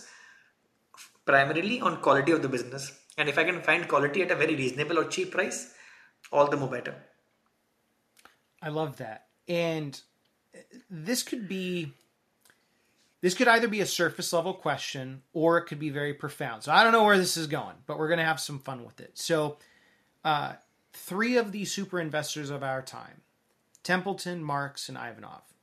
primarily 1.31 1.79
on 1.89 2.01
quality 2.07 2.31
of 2.37 2.41
the 2.47 2.53
business 2.57 2.91
and 3.17 3.29
if 3.29 3.37
I 3.37 3.43
can 3.43 3.61
find 3.61 3.87
quality 3.87 4.21
at 4.21 4.31
a 4.31 4.35
very 4.35 4.55
reasonable 4.55 4.99
or 4.99 5.05
cheap 5.05 5.31
price, 5.31 5.73
all 6.31 6.47
the 6.47 6.57
more 6.57 6.69
better. 6.69 6.95
I 8.61 8.69
love 8.69 8.97
that. 8.97 9.27
And 9.47 9.99
this 10.89 11.21
could 11.21 11.47
be 11.47 11.93
this 13.21 13.33
could 13.33 13.47
either 13.47 13.67
be 13.67 13.81
a 13.81 13.85
surface 13.85 14.33
level 14.33 14.53
question 14.53 15.21
or 15.31 15.57
it 15.57 15.65
could 15.65 15.79
be 15.79 15.89
very 15.89 16.13
profound. 16.13 16.63
So 16.63 16.71
I 16.71 16.83
don't 16.83 16.91
know 16.91 17.03
where 17.03 17.17
this 17.17 17.37
is 17.37 17.47
going, 17.47 17.75
but 17.85 17.97
we're 17.97 18.09
going 18.09 18.19
to 18.19 18.25
have 18.25 18.39
some 18.39 18.59
fun 18.59 18.83
with 18.83 18.99
it. 18.99 19.11
So, 19.13 19.57
uh, 20.23 20.53
three 20.93 21.37
of 21.37 21.51
the 21.51 21.65
super 21.65 21.99
investors 21.99 22.49
of 22.49 22.63
our 22.63 22.81
time 22.81 23.21
Templeton, 23.83 24.43
Marks, 24.43 24.89
and 24.89 24.97
Ivanov 24.97 25.53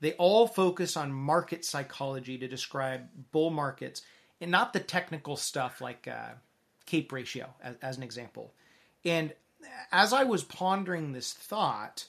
they 0.00 0.12
all 0.12 0.46
focus 0.46 0.96
on 0.96 1.12
market 1.12 1.64
psychology 1.64 2.38
to 2.38 2.48
describe 2.48 3.08
bull 3.32 3.50
markets 3.50 4.02
and 4.40 4.50
not 4.50 4.72
the 4.72 4.80
technical 4.80 5.36
stuff 5.36 5.80
like 5.80 6.06
uh, 6.06 6.30
CAPE 6.86 7.12
ratio 7.12 7.48
as, 7.62 7.76
as 7.82 7.96
an 7.96 8.02
example. 8.02 8.52
And 9.04 9.32
as 9.90 10.12
I 10.12 10.24
was 10.24 10.44
pondering 10.44 11.12
this 11.12 11.32
thought, 11.32 12.06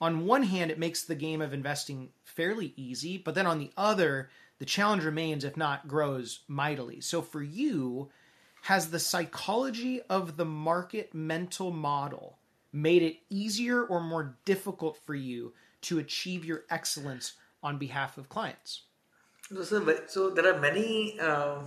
on 0.00 0.24
one 0.24 0.44
hand, 0.44 0.70
it 0.70 0.78
makes 0.78 1.04
the 1.04 1.14
game 1.14 1.42
of 1.42 1.52
investing 1.52 2.08
fairly 2.24 2.72
easy, 2.76 3.18
but 3.18 3.34
then 3.34 3.46
on 3.46 3.58
the 3.58 3.70
other, 3.76 4.30
the 4.58 4.64
challenge 4.64 5.04
remains, 5.04 5.44
if 5.44 5.58
not 5.58 5.88
grows 5.88 6.40
mightily. 6.48 7.02
So 7.02 7.20
for 7.20 7.42
you, 7.42 8.08
has 8.62 8.90
the 8.90 8.98
psychology 8.98 10.00
of 10.08 10.36
the 10.36 10.44
market 10.44 11.14
mental 11.14 11.70
model 11.70 12.38
made 12.72 13.02
it 13.02 13.16
easier 13.28 13.82
or 13.82 14.00
more 14.00 14.36
difficult 14.44 14.98
for 15.04 15.14
you 15.14 15.52
to 15.82 15.98
achieve 15.98 16.44
your 16.44 16.64
excellence 16.70 17.34
on 17.62 17.78
behalf 17.78 18.18
of 18.18 18.28
clients? 18.28 18.82
So, 19.64 19.96
so 20.06 20.30
there 20.30 20.54
are 20.54 20.60
many 20.60 21.18
uh, 21.18 21.60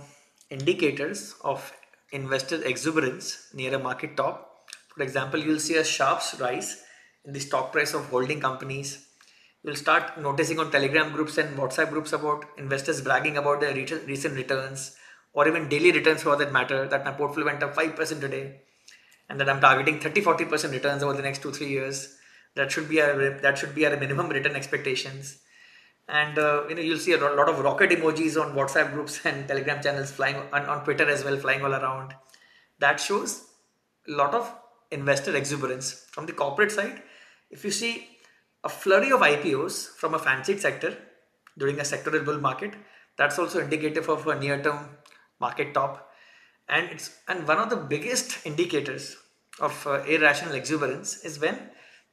indicators 0.50 1.34
of 1.42 1.72
investor 2.12 2.62
exuberance 2.64 3.48
near 3.52 3.74
a 3.74 3.78
market 3.78 4.16
top. 4.16 4.70
For 4.96 5.02
example, 5.02 5.40
you'll 5.40 5.58
see 5.58 5.76
a 5.76 5.84
sharp 5.84 6.22
rise 6.40 6.82
in 7.24 7.32
the 7.32 7.40
stock 7.40 7.72
price 7.72 7.92
of 7.92 8.06
holding 8.06 8.40
companies. 8.40 9.06
You'll 9.62 9.76
start 9.76 10.20
noticing 10.20 10.58
on 10.60 10.70
Telegram 10.70 11.12
groups 11.12 11.38
and 11.38 11.56
WhatsApp 11.58 11.90
groups 11.90 12.12
about 12.12 12.44
investors 12.58 13.00
bragging 13.00 13.36
about 13.36 13.60
their 13.60 13.74
recent 13.74 14.36
returns 14.36 14.96
or 15.34 15.46
even 15.46 15.68
daily 15.68 15.92
returns 15.92 16.22
for 16.22 16.36
that 16.36 16.52
matter, 16.52 16.86
that 16.88 17.04
my 17.04 17.12
portfolio 17.12 17.46
went 17.46 17.62
up 17.62 17.74
5% 17.74 18.20
today 18.20 18.60
and 19.28 19.40
that 19.40 19.48
I'm 19.48 19.60
targeting 19.60 20.00
30 20.00 20.22
40% 20.22 20.70
returns 20.70 21.02
over 21.02 21.12
the 21.12 21.22
next 21.22 21.42
two, 21.42 21.52
three 21.52 21.68
years. 21.68 22.16
That 22.54 22.70
should 22.70 22.88
be 22.88 23.00
a 23.00 23.40
that 23.40 23.58
should 23.58 23.74
be 23.74 23.84
our 23.84 23.96
minimum 23.96 24.28
return 24.28 24.54
expectations. 24.54 25.38
And 26.08 26.38
uh, 26.38 26.64
you 26.68 26.76
know 26.76 26.82
you'll 26.82 26.98
see 26.98 27.12
a 27.12 27.18
lot 27.18 27.48
of 27.48 27.58
rocket 27.58 27.90
emojis 27.90 28.40
on 28.40 28.54
WhatsApp 28.54 28.92
groups 28.92 29.24
and 29.24 29.48
Telegram 29.48 29.82
channels 29.82 30.12
flying 30.12 30.36
on 30.52 30.84
Twitter 30.84 31.08
as 31.08 31.24
well, 31.24 31.36
flying 31.36 31.64
all 31.64 31.74
around. 31.74 32.14
That 32.78 33.00
shows 33.00 33.44
a 34.06 34.12
lot 34.12 34.34
of 34.34 34.54
investor 34.92 35.34
exuberance 35.34 36.06
from 36.12 36.26
the 36.26 36.32
corporate 36.32 36.70
side. 36.70 37.02
If 37.50 37.64
you 37.64 37.72
see 37.72 38.08
a 38.62 38.68
flurry 38.68 39.10
of 39.10 39.20
IPOs 39.20 39.88
from 39.96 40.14
a 40.14 40.18
fancied 40.18 40.60
sector 40.60 40.96
during 41.58 41.80
a 41.80 41.82
sectoral 41.82 42.24
bull 42.24 42.38
market, 42.38 42.74
that's 43.16 43.38
also 43.38 43.60
indicative 43.60 44.08
of 44.08 44.26
a 44.26 44.38
near-term 44.38 44.88
market 45.40 45.74
top. 45.74 46.10
And 46.68 46.90
it's 46.90 47.16
and 47.28 47.46
one 47.46 47.58
of 47.58 47.70
the 47.70 47.76
biggest 47.76 48.46
indicators 48.46 49.16
of 49.60 49.86
uh, 49.86 50.02
irrational 50.04 50.54
exuberance 50.54 51.24
is 51.24 51.38
when 51.38 51.58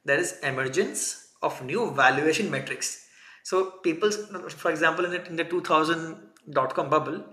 there 0.04 0.18
is 0.18 0.38
emergence 0.42 1.28
of 1.42 1.62
new 1.64 1.90
valuation 1.92 2.50
metrics. 2.50 3.06
So 3.44 3.70
people 3.82 4.10
for 4.10 4.70
example 4.70 5.04
in 5.04 5.10
the, 5.12 5.26
in 5.26 5.36
the 5.36 5.44
2000 5.44 6.16
dot-com 6.50 6.90
bubble 6.90 7.24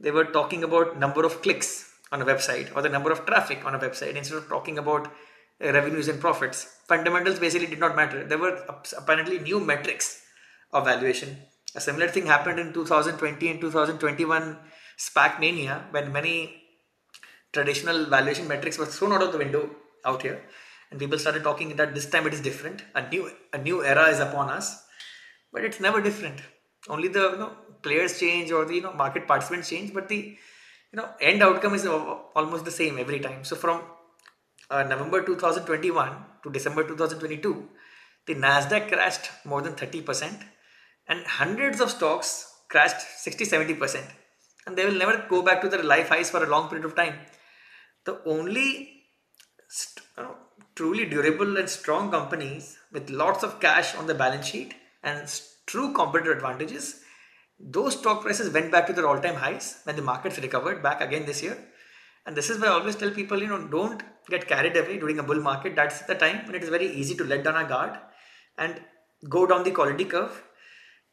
they 0.00 0.10
were 0.10 0.24
talking 0.24 0.64
about 0.64 0.98
number 0.98 1.24
of 1.24 1.40
clicks 1.42 1.92
on 2.12 2.22
a 2.22 2.24
website 2.24 2.74
or 2.74 2.82
the 2.82 2.88
number 2.88 3.10
of 3.10 3.24
traffic 3.26 3.64
on 3.64 3.74
a 3.74 3.78
website 3.78 4.14
instead 4.14 4.36
of 4.36 4.48
talking 4.48 4.78
about 4.78 5.06
uh, 5.64 5.72
revenues 5.72 6.08
and 6.08 6.20
profits. 6.20 6.80
Fundamentals 6.86 7.38
basically 7.38 7.66
did 7.66 7.80
not 7.80 7.96
matter. 7.96 8.24
There 8.24 8.38
were 8.38 8.62
apparently 8.96 9.38
new 9.38 9.58
metrics 9.58 10.22
of 10.72 10.84
valuation. 10.84 11.38
A 11.74 11.80
similar 11.80 12.08
thing 12.08 12.26
happened 12.26 12.58
in 12.58 12.72
2020 12.72 13.48
and 13.48 13.60
2021 13.60 14.58
SPAC 14.98 15.40
mania 15.40 15.84
when 15.90 16.12
many 16.12 16.62
traditional 17.52 18.06
valuation 18.06 18.48
metrics 18.48 18.78
were 18.78 18.86
thrown 18.86 19.12
out 19.12 19.22
of 19.22 19.32
the 19.32 19.38
window 19.38 19.70
out 20.04 20.22
here 20.22 20.42
and 20.90 21.00
people 21.00 21.18
started 21.18 21.42
talking 21.42 21.74
that 21.76 21.94
this 21.94 22.08
time 22.08 22.26
it 22.26 22.34
is 22.34 22.40
different 22.40 22.82
a 22.94 23.08
new 23.08 23.30
a 23.52 23.58
new 23.58 23.84
era 23.84 24.06
is 24.14 24.20
upon 24.20 24.48
us 24.50 24.82
but 25.52 25.64
it's 25.64 25.80
never 25.80 26.00
different. 26.02 26.40
Only 26.88 27.08
the 27.08 27.30
you 27.32 27.38
know 27.38 27.52
players 27.82 28.18
change 28.20 28.52
or 28.52 28.64
the 28.64 28.74
you 28.74 28.82
know 28.82 28.92
market 28.92 29.26
participants 29.26 29.70
change 29.70 29.92
but 29.94 30.08
the 30.08 30.36
you 30.92 30.96
know 30.98 31.08
end 31.20 31.42
outcome 31.42 31.74
is 31.74 31.86
almost 31.86 32.64
the 32.64 32.70
same 32.70 32.98
every 32.98 33.20
time. 33.20 33.44
So 33.44 33.56
from 33.56 33.82
uh, 34.70 34.82
november 34.82 35.22
2021 35.22 36.16
to 36.42 36.50
december 36.50 36.82
2022 36.82 37.68
the 38.26 38.34
nasdaq 38.34 38.88
crashed 38.88 39.30
more 39.44 39.62
than 39.62 39.74
30% 39.74 40.42
and 41.08 41.24
hundreds 41.24 41.80
of 41.80 41.90
stocks 41.90 42.30
crashed 42.68 43.02
60 43.20 43.44
70% 43.44 44.02
and 44.66 44.76
they 44.76 44.84
will 44.84 44.98
never 44.98 45.26
go 45.28 45.42
back 45.42 45.60
to 45.62 45.68
their 45.68 45.82
life 45.82 46.08
highs 46.08 46.30
for 46.30 46.42
a 46.42 46.48
long 46.48 46.68
period 46.68 46.84
of 46.84 46.96
time. 46.96 47.14
The 48.04 48.20
only 48.24 49.02
st- 49.68 50.06
truly 50.74 51.06
durable 51.06 51.56
and 51.56 51.68
strong 51.68 52.10
companies 52.10 52.76
with 52.92 53.10
lots 53.10 53.42
of 53.42 53.60
cash 53.60 53.94
on 53.94 54.06
the 54.06 54.14
balance 54.14 54.46
sheet 54.46 54.74
and 55.02 55.28
true 55.66 55.92
competitive 55.92 56.36
advantages, 56.36 57.00
those 57.58 57.98
stock 57.98 58.22
prices 58.22 58.52
went 58.52 58.70
back 58.70 58.86
to 58.86 58.92
their 58.92 59.06
all-time 59.06 59.36
highs 59.36 59.80
when 59.84 59.96
the 59.96 60.02
markets 60.02 60.38
recovered 60.38 60.82
back 60.82 61.00
again 61.00 61.24
this 61.24 61.42
year. 61.42 61.56
And 62.26 62.36
this 62.36 62.50
is 62.50 62.60
why 62.60 62.66
I 62.66 62.72
always 62.72 62.96
tell 62.96 63.10
people, 63.10 63.40
you 63.40 63.46
know, 63.46 63.66
don't 63.68 64.02
get 64.28 64.48
carried 64.48 64.76
away 64.76 64.98
during 64.98 65.18
a 65.18 65.22
bull 65.22 65.40
market. 65.40 65.76
That's 65.76 66.02
the 66.02 66.14
time 66.14 66.44
when 66.44 66.56
it 66.56 66.62
is 66.62 66.68
very 66.68 66.88
easy 66.92 67.14
to 67.14 67.24
let 67.24 67.44
down 67.44 67.54
our 67.54 67.64
guard 67.64 67.98
and 68.58 68.80
go 69.28 69.46
down 69.46 69.64
the 69.64 69.70
quality 69.70 70.04
curve 70.04 70.42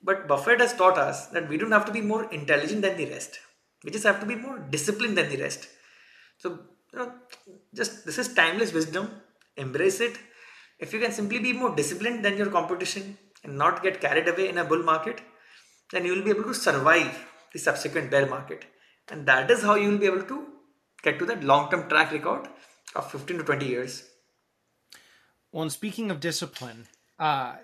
but 0.04 0.28
Buffett 0.28 0.60
has 0.60 0.74
taught 0.74 0.98
us 0.98 1.28
that 1.28 1.48
we 1.48 1.58
don't 1.58 1.72
have 1.72 1.86
to 1.86 1.92
be 1.92 2.02
more 2.02 2.26
intelligent 2.32 2.82
than 2.82 2.98
the 2.98 3.10
rest. 3.10 3.40
We 3.84 3.92
just 3.92 4.04
have 4.06 4.20
to 4.20 4.26
be 4.26 4.36
more 4.36 4.60
disciplined 4.60 5.18
than 5.18 5.30
the 5.30 5.38
rest. 5.38 5.68
So, 6.38 6.60
you 6.92 7.00
know, 7.00 7.14
just 7.74 8.06
this 8.06 8.18
is 8.18 8.34
timeless 8.34 8.74
wisdom. 8.74 9.10
Embrace 9.56 10.00
it. 10.02 10.18
If 10.80 10.94
you 10.94 11.00
can 11.00 11.12
simply 11.12 11.40
be 11.40 11.54
more 11.54 11.76
disciplined 11.76 12.26
than 12.26 12.38
your 12.38 12.50
competition 12.50 13.18
and 13.44 13.58
not 13.58 13.84
get 13.84 14.02
carried 14.02 14.28
away 14.28 14.50
in 14.50 14.58
a 14.58 14.66
bull 14.66 14.84
market, 14.84 15.22
then 15.92 16.06
you 16.06 16.16
will 16.16 16.24
be 16.24 16.32
able 16.32 16.44
to 16.44 16.54
survive 16.54 17.26
the 17.54 17.60
subsequent 17.60 18.12
bear 18.12 18.26
market. 18.26 18.66
And 19.10 19.26
that 19.28 19.50
is 19.52 19.62
how 19.62 19.76
you 19.76 19.90
will 19.90 19.98
be 19.98 20.06
able 20.06 20.24
to 20.24 20.48
get 21.02 21.20
to 21.20 21.26
that 21.28 21.44
long 21.44 21.70
term 21.70 21.88
track 21.90 22.12
record 22.12 22.48
of 22.96 23.12
15 23.12 23.38
to 23.38 23.44
20 23.44 23.66
years. 23.66 24.04
Well, 25.52 25.64
and 25.64 25.72
speaking 25.72 26.10
of 26.10 26.20
discipline, 26.20 26.88
uh, 27.20 27.56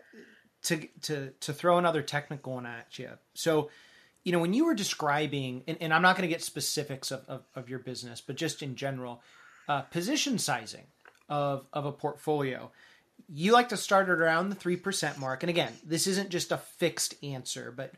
to 0.64 0.88
to 1.02 1.32
to 1.40 1.54
throw 1.54 1.78
another 1.78 2.02
technical 2.02 2.54
one 2.54 2.66
at 2.66 3.00
you. 3.00 3.10
So, 3.34 3.70
you 4.24 4.32
know, 4.32 4.40
when 4.40 4.54
you 4.54 4.66
were 4.66 4.74
describing, 4.74 5.64
and, 5.68 5.78
and 5.82 5.94
I'm 5.94 6.02
not 6.02 6.16
going 6.16 6.28
to 6.28 6.34
get 6.34 6.44
specifics 6.44 7.12
of, 7.12 7.24
of, 7.28 7.44
of, 7.56 7.70
your 7.70 7.80
business, 7.80 8.22
but 8.22 8.36
just 8.36 8.62
in 8.62 8.76
general, 8.76 9.22
uh, 9.68 9.82
position 9.82 10.38
sizing 10.38 10.86
of 11.30 11.66
of 11.72 11.86
a 11.86 11.92
portfolio, 11.92 12.72
you 13.28 13.52
like 13.52 13.70
to 13.70 13.78
start 13.78 14.10
it 14.10 14.14
around 14.14 14.50
the 14.50 14.56
three 14.56 14.76
percent 14.76 15.18
mark. 15.18 15.44
And 15.44 15.50
again, 15.50 15.72
this 15.86 16.08
isn't 16.08 16.30
just 16.30 16.52
a 16.52 16.58
fixed 16.58 17.16
answer, 17.24 17.74
but 17.76 17.94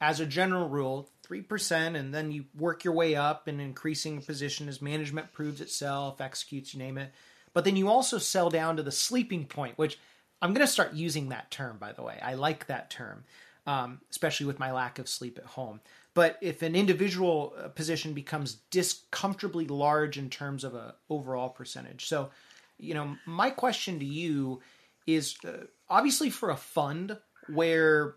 as 0.00 0.20
a 0.20 0.26
general 0.26 0.68
rule, 0.68 1.08
three 1.22 1.42
percent, 1.42 1.96
and 1.96 2.14
then 2.14 2.32
you 2.32 2.46
work 2.56 2.84
your 2.84 2.94
way 2.94 3.14
up 3.14 3.46
and 3.46 3.60
increasing 3.60 4.22
position 4.22 4.68
as 4.68 4.80
management 4.80 5.32
proves 5.32 5.60
itself, 5.60 6.20
executes, 6.20 6.72
you 6.72 6.78
name 6.78 6.98
it. 6.98 7.12
But 7.52 7.64
then 7.64 7.76
you 7.76 7.88
also 7.88 8.18
sell 8.18 8.50
down 8.50 8.76
to 8.76 8.82
the 8.82 8.92
sleeping 8.92 9.46
point, 9.46 9.78
which 9.78 9.98
I'm 10.42 10.52
going 10.52 10.66
to 10.66 10.72
start 10.72 10.94
using 10.94 11.30
that 11.30 11.50
term, 11.50 11.78
by 11.78 11.92
the 11.92 12.02
way. 12.02 12.18
I 12.22 12.34
like 12.34 12.66
that 12.66 12.90
term, 12.90 13.24
um, 13.66 14.00
especially 14.10 14.46
with 14.46 14.58
my 14.58 14.72
lack 14.72 14.98
of 14.98 15.08
sleep 15.08 15.38
at 15.38 15.44
home. 15.44 15.80
But 16.14 16.38
if 16.40 16.62
an 16.62 16.74
individual 16.74 17.54
uh, 17.58 17.68
position 17.68 18.12
becomes 18.12 18.58
discomfortably 18.70 19.66
large 19.66 20.18
in 20.18 20.30
terms 20.30 20.64
of 20.64 20.74
a 20.74 20.94
overall 21.10 21.48
percentage, 21.48 22.06
so 22.06 22.30
you 22.78 22.94
know, 22.94 23.16
my 23.24 23.50
question 23.50 23.98
to 23.98 24.04
you 24.04 24.60
is 25.06 25.36
uh, 25.46 25.64
obviously 25.88 26.30
for 26.30 26.50
a 26.50 26.56
fund 26.56 27.16
where, 27.52 28.14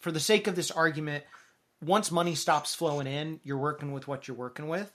for 0.00 0.12
the 0.12 0.20
sake 0.20 0.46
of 0.46 0.56
this 0.56 0.70
argument, 0.70 1.24
once 1.82 2.10
money 2.10 2.34
stops 2.34 2.74
flowing 2.74 3.06
in, 3.06 3.40
you're 3.44 3.58
working 3.58 3.92
with 3.92 4.08
what 4.08 4.26
you're 4.26 4.36
working 4.36 4.68
with. 4.68 4.92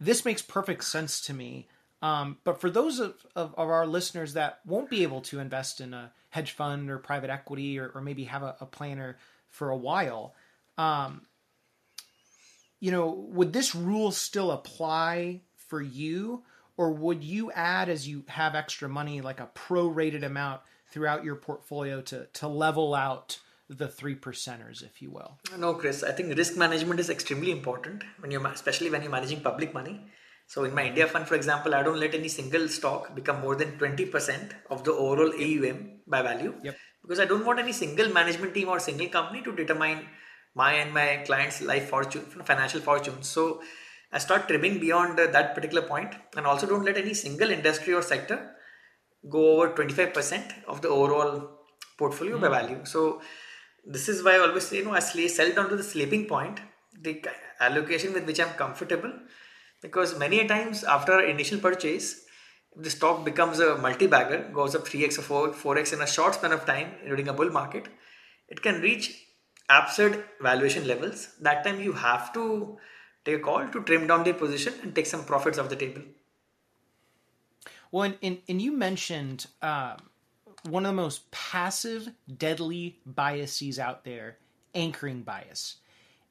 This 0.00 0.24
makes 0.24 0.42
perfect 0.42 0.84
sense 0.84 1.20
to 1.22 1.34
me 1.34 1.68
um, 2.02 2.38
but 2.44 2.60
for 2.60 2.70
those 2.70 2.98
of, 2.98 3.14
of, 3.36 3.54
of, 3.56 3.68
our 3.68 3.86
listeners 3.86 4.32
that 4.32 4.60
won't 4.64 4.88
be 4.88 5.02
able 5.02 5.20
to 5.22 5.38
invest 5.38 5.80
in 5.80 5.92
a 5.92 6.12
hedge 6.30 6.52
fund 6.52 6.90
or 6.90 6.98
private 6.98 7.28
equity 7.28 7.78
or, 7.78 7.90
or 7.94 8.00
maybe 8.00 8.24
have 8.24 8.42
a, 8.42 8.56
a, 8.60 8.66
planner 8.66 9.18
for 9.50 9.68
a 9.68 9.76
while, 9.76 10.34
um, 10.78 11.22
you 12.78 12.90
know, 12.90 13.10
would 13.10 13.52
this 13.52 13.74
rule 13.74 14.12
still 14.12 14.50
apply 14.50 15.42
for 15.54 15.82
you? 15.82 16.42
Or 16.78 16.90
would 16.90 17.22
you 17.22 17.52
add 17.52 17.90
as 17.90 18.08
you 18.08 18.24
have 18.28 18.54
extra 18.54 18.88
money, 18.88 19.20
like 19.20 19.38
a 19.38 19.50
prorated 19.54 20.24
amount 20.24 20.62
throughout 20.86 21.22
your 21.22 21.36
portfolio 21.36 22.00
to, 22.00 22.26
to 22.32 22.48
level 22.48 22.94
out 22.94 23.38
the 23.68 23.86
three 23.86 24.14
percenters, 24.14 24.82
if 24.82 25.02
you 25.02 25.10
will? 25.10 25.38
No, 25.58 25.74
Chris. 25.74 26.02
I 26.02 26.12
think 26.12 26.34
risk 26.34 26.56
management 26.56 26.98
is 26.98 27.10
extremely 27.10 27.50
important 27.50 28.04
when 28.20 28.30
you're, 28.30 28.46
especially 28.46 28.88
when 28.88 29.02
you're 29.02 29.10
managing 29.10 29.42
public 29.42 29.74
money 29.74 30.00
so 30.50 30.64
in 30.64 30.74
my 30.74 30.84
India 30.86 31.06
fund, 31.06 31.28
for 31.28 31.36
example, 31.36 31.76
I 31.76 31.84
don't 31.84 32.00
let 32.00 32.12
any 32.12 32.26
single 32.26 32.66
stock 32.66 33.14
become 33.14 33.40
more 33.40 33.54
than 33.54 33.78
20% 33.78 34.50
of 34.68 34.82
the 34.82 34.90
overall 34.90 35.32
AUM 35.32 36.00
by 36.08 36.22
value. 36.22 36.52
Yep. 36.64 36.76
Because 37.02 37.20
I 37.20 37.24
don't 37.24 37.46
want 37.46 37.60
any 37.60 37.70
single 37.70 38.08
management 38.12 38.52
team 38.52 38.68
or 38.68 38.80
single 38.80 39.06
company 39.06 39.42
to 39.42 39.52
determine 39.54 40.08
my 40.56 40.72
and 40.72 40.92
my 40.92 41.22
client's 41.24 41.62
life 41.62 41.88
fortune, 41.88 42.22
financial 42.22 42.80
fortune. 42.80 43.22
So 43.22 43.62
I 44.10 44.18
start 44.18 44.48
trimming 44.48 44.80
beyond 44.80 45.18
that 45.18 45.54
particular 45.54 45.82
point 45.82 46.16
and 46.36 46.44
also 46.44 46.66
don't 46.66 46.84
let 46.84 46.98
any 46.98 47.14
single 47.14 47.52
industry 47.52 47.94
or 47.94 48.02
sector 48.02 48.50
go 49.28 49.52
over 49.52 49.72
25% 49.72 50.64
of 50.66 50.82
the 50.82 50.88
overall 50.88 51.60
portfolio 51.96 52.32
mm-hmm. 52.32 52.42
by 52.42 52.48
hmm. 52.48 52.66
value. 52.66 52.84
So 52.86 53.22
this 53.86 54.08
is 54.08 54.24
why 54.24 54.34
I 54.34 54.38
always 54.38 54.66
say, 54.66 54.78
you 54.78 54.84
know, 54.84 54.94
I 54.94 54.98
sell 54.98 55.52
down 55.52 55.68
to 55.68 55.76
the 55.76 55.84
sleeping 55.84 56.26
point, 56.26 56.58
the 57.00 57.22
allocation 57.60 58.12
with 58.12 58.26
which 58.26 58.40
I'm 58.40 58.54
comfortable 58.54 59.12
because 59.80 60.18
many 60.18 60.46
times 60.46 60.84
after 60.84 61.20
initial 61.20 61.58
purchase 61.58 62.24
the 62.76 62.90
stock 62.90 63.24
becomes 63.24 63.58
a 63.58 63.76
multi-bagger 63.78 64.50
goes 64.52 64.74
up 64.74 64.86
3x 64.86 65.18
or 65.18 65.22
4, 65.22 65.48
4x 65.50 65.92
in 65.92 66.00
a 66.00 66.06
short 66.06 66.34
span 66.34 66.52
of 66.52 66.64
time 66.66 66.92
during 67.04 67.28
a 67.28 67.32
bull 67.32 67.50
market 67.50 67.88
it 68.48 68.62
can 68.62 68.80
reach 68.80 69.26
absurd 69.70 70.24
valuation 70.40 70.86
levels, 70.86 71.28
that 71.40 71.64
time 71.64 71.80
you 71.80 71.92
have 71.92 72.32
to 72.34 72.78
take 73.24 73.36
a 73.36 73.38
call 73.38 73.66
to 73.68 73.82
trim 73.84 74.06
down 74.06 74.24
the 74.24 74.34
position 74.34 74.74
and 74.82 74.94
take 74.94 75.06
some 75.06 75.24
profits 75.24 75.58
off 75.58 75.68
the 75.68 75.76
table. 75.76 76.02
Well, 77.92 78.04
and, 78.04 78.18
and, 78.22 78.38
and 78.48 78.60
you 78.60 78.72
mentioned 78.72 79.46
um, 79.62 79.96
one 80.68 80.84
of 80.84 80.90
the 80.90 81.02
most 81.02 81.30
passive, 81.30 82.08
deadly 82.36 83.00
biases 83.06 83.78
out 83.78 84.04
there 84.04 84.36
anchoring 84.74 85.22
bias. 85.22 85.76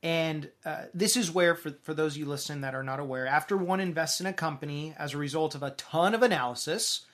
And 0.01 0.49
uh, 0.65 0.83
this 0.93 1.17
is 1.17 1.29
where, 1.29 1.55
for, 1.55 1.71
for 1.83 1.93
those 1.93 2.13
of 2.13 2.19
you 2.19 2.25
listening 2.25 2.61
that 2.61 2.73
are 2.73 2.83
not 2.83 2.99
aware, 2.99 3.27
after 3.27 3.57
one 3.57 3.79
invests 3.81 4.21
in 4.21 4.27
a 4.27 4.33
company 4.33 4.93
as 4.97 5.13
a 5.13 5.17
result 5.17 5.55
of 5.55 5.63
a 5.63 5.71
ton 5.71 6.15
of 6.15 6.23
analysis, 6.23 7.05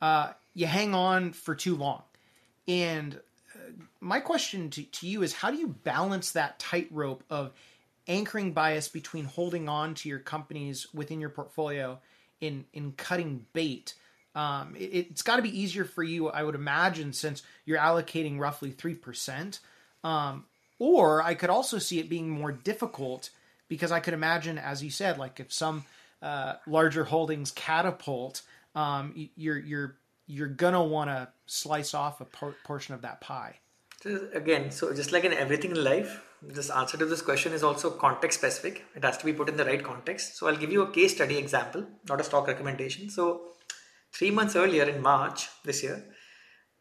uh, 0.00 0.32
you 0.54 0.66
hang 0.66 0.94
on 0.94 1.32
for 1.32 1.54
too 1.54 1.74
long. 1.74 2.02
And 2.68 3.20
uh, 3.54 3.58
my 4.00 4.20
question 4.20 4.70
to, 4.70 4.82
to 4.82 5.08
you 5.08 5.22
is 5.22 5.32
how 5.32 5.50
do 5.50 5.56
you 5.56 5.68
balance 5.68 6.32
that 6.32 6.60
tightrope 6.60 7.24
of 7.28 7.52
anchoring 8.06 8.52
bias 8.52 8.88
between 8.88 9.24
holding 9.24 9.68
on 9.68 9.94
to 9.94 10.08
your 10.08 10.20
companies 10.20 10.86
within 10.94 11.20
your 11.20 11.30
portfolio 11.30 11.98
in, 12.40 12.66
in 12.72 12.92
cutting 12.92 13.46
bait? 13.52 13.94
Um, 14.36 14.76
it, 14.78 15.08
has 15.10 15.22
got 15.22 15.36
to 15.36 15.42
be 15.42 15.60
easier 15.60 15.84
for 15.84 16.04
you, 16.04 16.28
I 16.28 16.44
would 16.44 16.54
imagine, 16.54 17.12
since 17.12 17.42
you're 17.64 17.78
allocating 17.78 18.38
roughly 18.38 18.70
3%. 18.70 19.58
Um, 20.04 20.44
or 20.78 21.22
I 21.22 21.34
could 21.34 21.50
also 21.50 21.78
see 21.78 21.98
it 21.98 22.08
being 22.08 22.28
more 22.28 22.52
difficult 22.52 23.30
because 23.68 23.92
I 23.92 24.00
could 24.00 24.14
imagine, 24.14 24.58
as 24.58 24.82
you 24.82 24.90
said, 24.90 25.18
like 25.18 25.40
if 25.40 25.52
some 25.52 25.84
uh, 26.22 26.54
larger 26.66 27.04
holdings 27.04 27.50
catapult, 27.52 28.42
um, 28.74 29.28
you're 29.36 29.58
you're 29.58 29.96
you're 30.26 30.48
gonna 30.48 30.82
want 30.82 31.10
to 31.10 31.28
slice 31.46 31.94
off 31.94 32.20
a 32.20 32.24
por- 32.24 32.56
portion 32.64 32.94
of 32.94 33.02
that 33.02 33.20
pie. 33.20 33.56
Again, 34.32 34.70
so 34.70 34.94
just 34.94 35.10
like 35.10 35.24
in 35.24 35.32
everything 35.32 35.72
in 35.72 35.82
life, 35.82 36.22
this 36.40 36.70
answer 36.70 36.96
to 36.96 37.04
this 37.04 37.20
question 37.20 37.52
is 37.52 37.64
also 37.64 37.90
context 37.90 38.38
specific. 38.38 38.84
It 38.94 39.04
has 39.04 39.18
to 39.18 39.24
be 39.24 39.32
put 39.32 39.48
in 39.48 39.56
the 39.56 39.64
right 39.64 39.82
context. 39.82 40.36
So 40.36 40.46
I'll 40.46 40.56
give 40.56 40.70
you 40.70 40.82
a 40.82 40.90
case 40.90 41.14
study 41.14 41.36
example, 41.36 41.84
not 42.08 42.20
a 42.20 42.24
stock 42.24 42.46
recommendation. 42.46 43.10
So 43.10 43.42
three 44.12 44.30
months 44.30 44.54
earlier 44.54 44.84
in 44.84 45.02
March 45.02 45.48
this 45.64 45.82
year, 45.82 46.04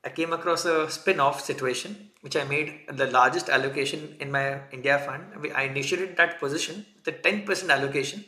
I 0.08 0.10
came 0.10 0.32
across 0.32 0.64
a 0.64 0.90
spin-off 0.90 1.42
situation 1.44 2.12
which 2.22 2.38
I 2.38 2.46
made 2.46 2.84
the 3.02 3.08
largest 3.08 3.50
allocation 3.50 4.16
in 4.22 4.32
my 4.32 4.62
India 4.72 4.98
fund. 5.00 5.24
I 5.54 5.64
initiated 5.64 6.16
that 6.16 6.40
position 6.40 6.86
with 6.96 7.14
a 7.14 7.18
10% 7.20 7.70
allocation, 7.70 8.24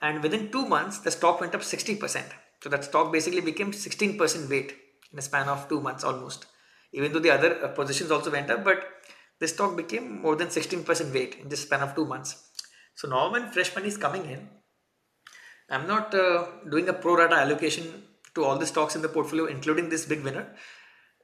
and 0.00 0.22
within 0.22 0.50
two 0.50 0.64
months 0.66 1.00
the 1.00 1.10
stock 1.10 1.42
went 1.42 1.54
up 1.54 1.60
60%. 1.60 2.22
So 2.62 2.70
that 2.70 2.84
stock 2.84 3.12
basically 3.12 3.42
became 3.42 3.72
16% 3.72 4.48
weight 4.48 4.72
in 5.12 5.18
a 5.18 5.22
span 5.22 5.48
of 5.48 5.68
two 5.68 5.82
months 5.82 6.04
almost. 6.04 6.46
Even 6.92 7.12
though 7.12 7.24
the 7.26 7.32
other 7.32 7.62
uh, 7.62 7.68
positions 7.68 8.10
also 8.10 8.30
went 8.30 8.50
up, 8.50 8.64
but 8.64 8.82
this 9.40 9.52
stock 9.52 9.76
became 9.76 10.22
more 10.22 10.36
than 10.36 10.48
16% 10.48 11.12
weight 11.12 11.36
in 11.42 11.50
this 11.50 11.64
span 11.64 11.82
of 11.82 11.94
two 11.94 12.06
months. 12.06 12.48
So 12.94 13.08
now 13.08 13.30
when 13.30 13.50
fresh 13.50 13.74
money 13.74 13.88
is 13.88 13.98
coming 13.98 14.24
in, 14.24 14.48
I'm 15.68 15.86
not 15.86 16.14
uh, 16.14 16.46
doing 16.70 16.88
a 16.88 16.94
pro 16.94 17.18
rata 17.18 17.34
allocation 17.34 18.04
to 18.34 18.44
all 18.44 18.56
the 18.56 18.66
stocks 18.66 18.96
in 18.96 19.02
the 19.02 19.08
portfolio, 19.08 19.46
including 19.46 19.90
this 19.90 20.06
big 20.06 20.24
winner. 20.24 20.46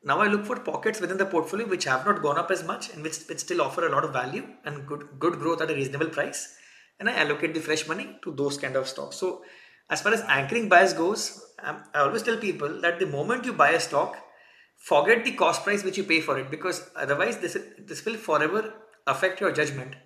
Now 0.06 0.20
I 0.20 0.28
look 0.28 0.44
for 0.44 0.60
pockets 0.60 1.00
within 1.00 1.16
the 1.16 1.24
portfolio 1.24 1.66
which 1.66 1.84
have 1.84 2.04
not 2.04 2.20
gone 2.20 2.38
up 2.38 2.50
as 2.50 2.62
much 2.62 2.92
and 2.92 3.02
which, 3.02 3.16
which 3.26 3.38
still 3.38 3.62
offer 3.62 3.86
a 3.86 3.90
lot 3.90 4.04
of 4.04 4.12
value 4.12 4.46
and 4.64 4.86
good 4.86 5.08
good 5.18 5.38
growth 5.38 5.62
at 5.62 5.70
a 5.70 5.74
reasonable 5.74 6.08
price. 6.08 6.56
And 7.00 7.08
I 7.08 7.14
allocate 7.14 7.54
the 7.54 7.60
fresh 7.60 7.88
money 7.88 8.18
to 8.22 8.32
those 8.32 8.58
kind 8.58 8.76
of 8.76 8.86
stocks. 8.86 9.16
So 9.16 9.42
as 9.88 10.02
far 10.02 10.12
as 10.12 10.20
anchoring 10.22 10.68
bias 10.68 10.92
goes, 10.92 11.42
I 11.58 12.00
always 12.00 12.22
tell 12.22 12.36
people 12.36 12.80
that 12.82 12.98
the 12.98 13.06
moment 13.06 13.46
you 13.46 13.54
buy 13.54 13.70
a 13.70 13.80
stock, 13.80 14.18
forget 14.76 15.24
the 15.24 15.32
cost 15.32 15.64
price 15.64 15.82
which 15.82 15.96
you 15.96 16.04
pay 16.04 16.20
for 16.20 16.38
it 16.38 16.50
because 16.50 16.90
otherwise 16.94 17.38
this 17.38 17.56
this 17.78 18.04
will 18.04 18.16
forever 18.16 18.74
affect 19.06 19.40
your 19.40 19.52
judgment. 19.52 19.96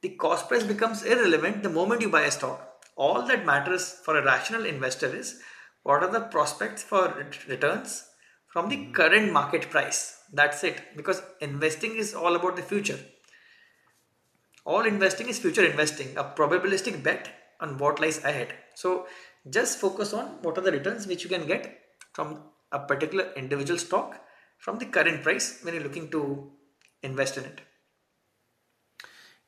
The 0.00 0.14
cost 0.24 0.48
price 0.48 0.64
becomes 0.64 1.02
irrelevant 1.02 1.62
the 1.62 1.76
moment 1.76 2.00
you 2.00 2.08
buy 2.08 2.22
a 2.22 2.30
stock. 2.30 2.70
All 2.96 3.26
that 3.26 3.44
matters 3.44 3.90
for 4.04 4.16
a 4.16 4.24
rational 4.24 4.64
investor 4.64 5.14
is 5.14 5.38
what 5.82 6.02
are 6.02 6.10
the 6.10 6.20
prospects 6.20 6.82
for 6.82 7.14
returns 7.46 8.04
from 8.54 8.68
the 8.68 8.86
current 8.92 9.32
market 9.32 9.68
price. 9.68 10.20
That's 10.32 10.62
it. 10.62 10.80
Because 10.96 11.20
investing 11.40 11.96
is 11.96 12.14
all 12.14 12.36
about 12.36 12.54
the 12.54 12.62
future. 12.62 12.98
All 14.64 14.86
investing 14.86 15.28
is 15.28 15.40
future 15.40 15.64
investing, 15.64 16.16
a 16.16 16.22
probabilistic 16.22 17.02
bet 17.02 17.30
on 17.60 17.78
what 17.78 18.00
lies 18.00 18.22
ahead. 18.22 18.54
So 18.76 19.08
just 19.50 19.80
focus 19.80 20.12
on 20.12 20.26
what 20.42 20.56
are 20.56 20.60
the 20.60 20.70
returns 20.70 21.08
which 21.08 21.24
you 21.24 21.30
can 21.30 21.48
get 21.48 21.80
from 22.12 22.44
a 22.70 22.78
particular 22.78 23.32
individual 23.36 23.76
stock 23.76 24.20
from 24.58 24.78
the 24.78 24.86
current 24.86 25.24
price 25.24 25.58
when 25.62 25.74
you're 25.74 25.82
looking 25.82 26.08
to 26.12 26.52
invest 27.02 27.36
in 27.36 27.44
it. 27.44 27.60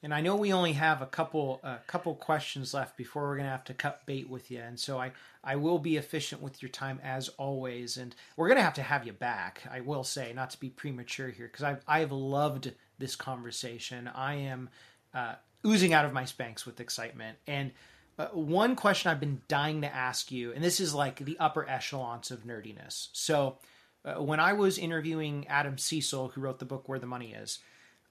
And 0.03 0.13
I 0.15 0.21
know 0.21 0.37
we 0.37 0.53
only 0.53 0.75
have 0.75 1.01
a 1.03 1.07
couple 1.07 1.59
a 1.63 1.79
couple 1.87 2.15
questions 2.15 2.75
left 2.75 2.97
before 2.97 3.23
we're 3.23 3.37
going 3.37 3.47
to 3.47 3.51
have 3.51 3.65
to 3.65 3.75
cut 3.75 4.07
bait 4.07 4.29
with 4.29 4.51
you. 4.51 4.61
And 4.61 4.79
so 4.79 4.99
I 4.99 5.13
I 5.43 5.57
will 5.57 5.79
be 5.79 5.97
efficient 5.97 6.43
with 6.43 6.63
your 6.63 6.69
time 6.69 7.01
as 7.03 7.29
always. 7.31 7.97
And 7.97 8.15
we're 8.37 8.49
going 8.49 8.59
to 8.59 8.65
have 8.65 8.75
to 8.75 8.83
have 8.83 9.07
you 9.07 9.13
back. 9.13 9.63
I 9.71 9.81
will 9.81 10.05
say, 10.05 10.33
not 10.33 10.51
to 10.51 10.61
be 10.61 10.69
premature 10.69 11.31
here, 11.31 11.47
because 11.47 11.65
I've 11.65 11.83
I've 11.89 12.13
loved 12.13 12.73
this 12.99 13.17
conversation. 13.17 14.09
I 14.09 14.35
am 14.35 14.69
uh, 15.15 15.37
oozing 15.67 15.93
out 15.93 16.05
of 16.05 16.13
my 16.13 16.25
Spanx 16.25 16.67
with 16.67 16.81
excitement. 16.81 17.39
And 17.47 17.73
uh, 18.19 18.29
one 18.29 18.77
question 18.77 19.11
I've 19.11 19.21
been 19.21 19.43
dying 19.49 19.81
to 19.81 19.95
ask 19.95 20.31
you, 20.31 20.53
and 20.53 20.63
this 20.63 20.79
is 20.79 20.95
like 20.95 21.19
the 21.25 21.39
upper 21.39 21.69
echelons 21.69 22.31
of 22.31 22.45
nerdiness. 22.45 23.09
So. 23.13 23.59
Uh, 24.05 24.23
when 24.23 24.39
I 24.39 24.53
was 24.53 24.79
interviewing 24.79 25.49
Adam 25.49 25.79
Seessel, 25.79 26.29
who 26.29 26.41
wrote 26.41 26.61
the 26.61 26.65
book 26.65 26.89
Where 26.89 27.01
the 27.01 27.09
Money 27.09 27.33
Is, 27.33 27.59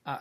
uh, 0.05 0.17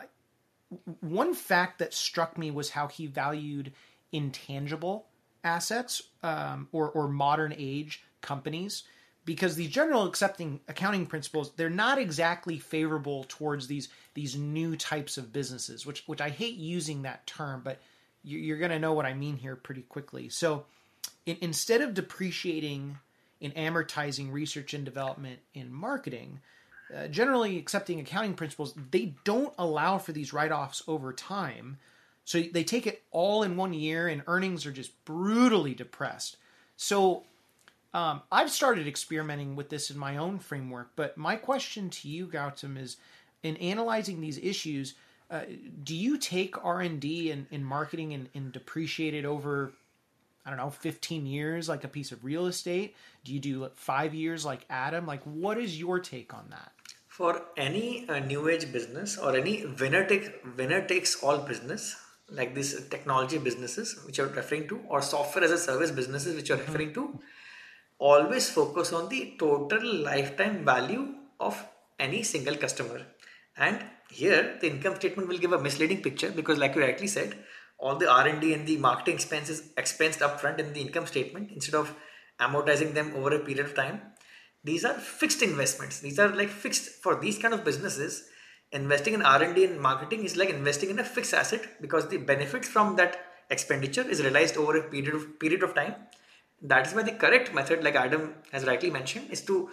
one 1.00 1.34
fact 1.34 1.78
that 1.78 1.94
struck 1.94 2.38
me 2.38 2.50
was 2.50 2.70
how 2.70 2.88
he 2.88 3.06
valued 3.06 3.72
intangible 4.12 5.06
assets 5.42 6.02
um, 6.22 6.68
or, 6.72 6.90
or 6.90 7.08
modern 7.08 7.54
age 7.56 8.02
companies 8.20 8.84
because 9.24 9.56
these 9.56 9.70
general 9.70 10.04
accepting 10.06 10.60
accounting 10.68 11.04
principles 11.04 11.52
they're 11.56 11.68
not 11.68 11.98
exactly 11.98 12.58
favorable 12.58 13.24
towards 13.28 13.66
these 13.66 13.88
these 14.14 14.36
new 14.36 14.76
types 14.76 15.18
of 15.18 15.32
businesses 15.32 15.84
which 15.84 16.02
which 16.06 16.22
I 16.22 16.30
hate 16.30 16.56
using 16.56 17.02
that 17.02 17.26
term 17.26 17.60
but 17.62 17.78
you're 18.24 18.58
going 18.58 18.70
to 18.70 18.78
know 18.78 18.94
what 18.94 19.06
I 19.06 19.14
mean 19.14 19.36
here 19.36 19.54
pretty 19.54 19.82
quickly. 19.82 20.28
So 20.28 20.64
in, 21.26 21.36
instead 21.40 21.82
of 21.82 21.94
depreciating 21.94 22.98
and 23.40 23.54
amortizing 23.54 24.32
research 24.32 24.72
and 24.74 24.84
development 24.84 25.40
in 25.52 25.72
marketing 25.72 26.40
uh, 26.94 27.08
generally 27.08 27.58
accepting 27.58 28.00
accounting 28.00 28.34
principles, 28.34 28.74
they 28.90 29.14
don't 29.24 29.54
allow 29.58 29.98
for 29.98 30.12
these 30.12 30.32
write 30.32 30.52
offs 30.52 30.82
over 30.88 31.12
time. 31.12 31.78
So 32.24 32.40
they 32.40 32.64
take 32.64 32.86
it 32.86 33.02
all 33.10 33.42
in 33.42 33.56
one 33.56 33.72
year, 33.74 34.08
and 34.08 34.22
earnings 34.26 34.66
are 34.66 34.72
just 34.72 35.04
brutally 35.04 35.74
depressed. 35.74 36.36
So 36.76 37.24
um, 37.92 38.22
I've 38.32 38.50
started 38.50 38.86
experimenting 38.86 39.56
with 39.56 39.68
this 39.68 39.90
in 39.90 39.98
my 39.98 40.16
own 40.16 40.38
framework. 40.38 40.90
But 40.96 41.16
my 41.16 41.36
question 41.36 41.90
to 41.90 42.08
you, 42.08 42.26
Gautam, 42.26 42.78
is 42.78 42.96
in 43.42 43.56
analyzing 43.58 44.20
these 44.20 44.38
issues, 44.38 44.94
uh, 45.30 45.42
do 45.82 45.94
you 45.94 46.18
take 46.18 46.62
R 46.64 46.80
and 46.80 47.02
and 47.04 47.66
marketing 47.66 48.14
and, 48.14 48.28
and 48.34 48.52
depreciate 48.52 49.14
it 49.14 49.24
over 49.24 49.72
I 50.44 50.50
don't 50.50 50.58
know, 50.58 50.70
15 50.70 51.26
years 51.26 51.68
like 51.68 51.84
a 51.84 51.88
piece 51.88 52.12
of 52.12 52.24
real 52.24 52.46
estate? 52.46 52.94
Do 53.24 53.32
you 53.32 53.40
do 53.40 53.70
five 53.74 54.14
years 54.14 54.44
like 54.44 54.66
Adam? 54.68 55.06
Like, 55.06 55.22
what 55.22 55.58
is 55.58 55.78
your 55.78 56.00
take 56.00 56.34
on 56.34 56.46
that? 56.50 56.72
For 57.06 57.42
any 57.56 58.08
uh, 58.08 58.18
new 58.18 58.48
age 58.48 58.70
business 58.72 59.16
or 59.16 59.36
any 59.36 59.64
winner 59.64 60.04
take 60.04 60.44
winner 60.56 60.84
takes 60.86 61.22
all 61.22 61.38
business, 61.38 61.96
like 62.28 62.54
these 62.54 62.88
technology 62.88 63.38
businesses 63.38 63.96
which 64.04 64.18
you're 64.18 64.26
referring 64.26 64.68
to, 64.68 64.80
or 64.88 65.00
software 65.00 65.44
as 65.44 65.52
a 65.52 65.58
service 65.58 65.90
businesses 65.90 66.34
which 66.34 66.48
you're 66.48 66.58
mm-hmm. 66.58 66.72
referring 66.72 66.92
to, 66.94 67.20
always 67.98 68.50
focus 68.50 68.92
on 68.92 69.08
the 69.08 69.34
total 69.38 69.94
lifetime 70.02 70.64
value 70.64 71.14
of 71.40 71.64
any 71.98 72.22
single 72.22 72.56
customer. 72.56 73.00
And 73.56 73.84
here, 74.10 74.58
the 74.60 74.68
income 74.68 74.96
statement 74.96 75.28
will 75.28 75.38
give 75.38 75.52
a 75.52 75.60
misleading 75.60 76.02
picture 76.02 76.30
because, 76.30 76.58
like 76.58 76.74
you 76.74 76.82
rightly 76.82 77.06
said, 77.06 77.36
all 77.84 77.96
the 77.96 78.10
R&D 78.10 78.54
and 78.54 78.66
the 78.66 78.78
marketing 78.78 79.14
expenses 79.14 79.62
expensed 79.76 80.20
upfront 80.20 80.58
in 80.58 80.72
the 80.72 80.80
income 80.80 81.06
statement 81.06 81.50
instead 81.52 81.74
of 81.74 81.94
amortizing 82.40 82.94
them 82.94 83.12
over 83.14 83.34
a 83.34 83.38
period 83.38 83.66
of 83.66 83.74
time. 83.74 84.00
These 84.64 84.86
are 84.86 84.94
fixed 84.94 85.42
investments. 85.42 86.00
These 86.00 86.18
are 86.18 86.28
like 86.34 86.48
fixed 86.48 87.02
for 87.02 87.20
these 87.20 87.38
kind 87.38 87.52
of 87.52 87.62
businesses. 87.62 88.24
Investing 88.72 89.12
in 89.12 89.20
R&D 89.20 89.66
and 89.66 89.78
marketing 89.78 90.24
is 90.24 90.34
like 90.34 90.48
investing 90.48 90.88
in 90.88 90.98
a 90.98 91.04
fixed 91.04 91.34
asset 91.34 91.60
because 91.82 92.08
the 92.08 92.16
benefits 92.16 92.66
from 92.66 92.96
that 92.96 93.18
expenditure 93.50 94.08
is 94.08 94.22
realized 94.22 94.56
over 94.56 94.78
a 94.78 94.82
period 94.84 95.14
of 95.14 95.38
period 95.38 95.62
of 95.62 95.74
time. 95.74 95.94
That 96.62 96.86
is 96.86 96.94
why 96.94 97.02
the 97.02 97.12
correct 97.12 97.52
method, 97.52 97.84
like 97.84 97.96
Adam 97.96 98.32
has 98.52 98.64
rightly 98.64 98.90
mentioned, 98.90 99.30
is 99.30 99.42
to 99.42 99.68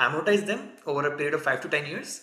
amortize 0.00 0.44
them 0.44 0.70
over 0.86 1.06
a 1.06 1.16
period 1.16 1.34
of 1.34 1.42
five 1.42 1.60
to 1.60 1.68
ten 1.68 1.86
years 1.86 2.22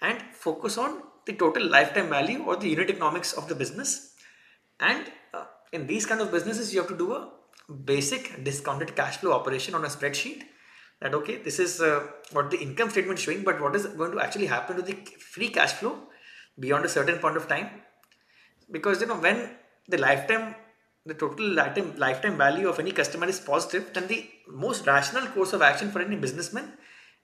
and 0.00 0.22
focus 0.32 0.78
on 0.78 1.02
the 1.26 1.34
total 1.34 1.68
lifetime 1.68 2.08
value 2.08 2.42
or 2.42 2.56
the 2.56 2.70
unit 2.70 2.88
economics 2.88 3.34
of 3.34 3.48
the 3.48 3.54
business 3.54 4.11
and 4.82 5.10
uh, 5.32 5.44
in 5.72 5.86
these 5.86 6.04
kind 6.06 6.20
of 6.20 6.30
businesses, 6.30 6.74
you 6.74 6.80
have 6.80 6.90
to 6.90 6.96
do 6.96 7.12
a 7.14 7.28
basic 7.72 8.44
discounted 8.44 8.94
cash 8.94 9.16
flow 9.18 9.32
operation 9.32 9.74
on 9.74 9.84
a 9.84 9.88
spreadsheet. 9.88 10.42
That 11.00 11.14
okay, 11.14 11.36
this 11.36 11.58
is 11.58 11.80
uh, 11.80 12.06
what 12.32 12.50
the 12.50 12.58
income 12.58 12.90
statement 12.90 13.18
is 13.18 13.24
showing, 13.24 13.42
but 13.42 13.60
what 13.60 13.74
is 13.74 13.86
going 13.86 14.12
to 14.12 14.20
actually 14.20 14.46
happen 14.46 14.76
to 14.76 14.82
the 14.82 14.94
free 15.18 15.48
cash 15.48 15.72
flow 15.72 15.96
beyond 16.58 16.84
a 16.84 16.88
certain 16.88 17.18
point 17.18 17.36
of 17.36 17.48
time 17.48 17.70
because 18.70 19.00
you 19.00 19.06
know 19.06 19.16
when 19.16 19.50
the 19.88 19.98
lifetime 19.98 20.54
the 21.04 21.14
total 21.14 21.48
lifetime, 21.48 21.94
lifetime 21.96 22.36
value 22.36 22.68
of 22.68 22.78
any 22.78 22.92
customer 22.92 23.26
is 23.26 23.40
positive 23.40 23.92
then 23.94 24.06
the 24.06 24.28
most 24.48 24.86
rational 24.86 25.26
course 25.28 25.52
of 25.52 25.62
action 25.62 25.90
for 25.90 26.00
any 26.00 26.16
businessman 26.16 26.72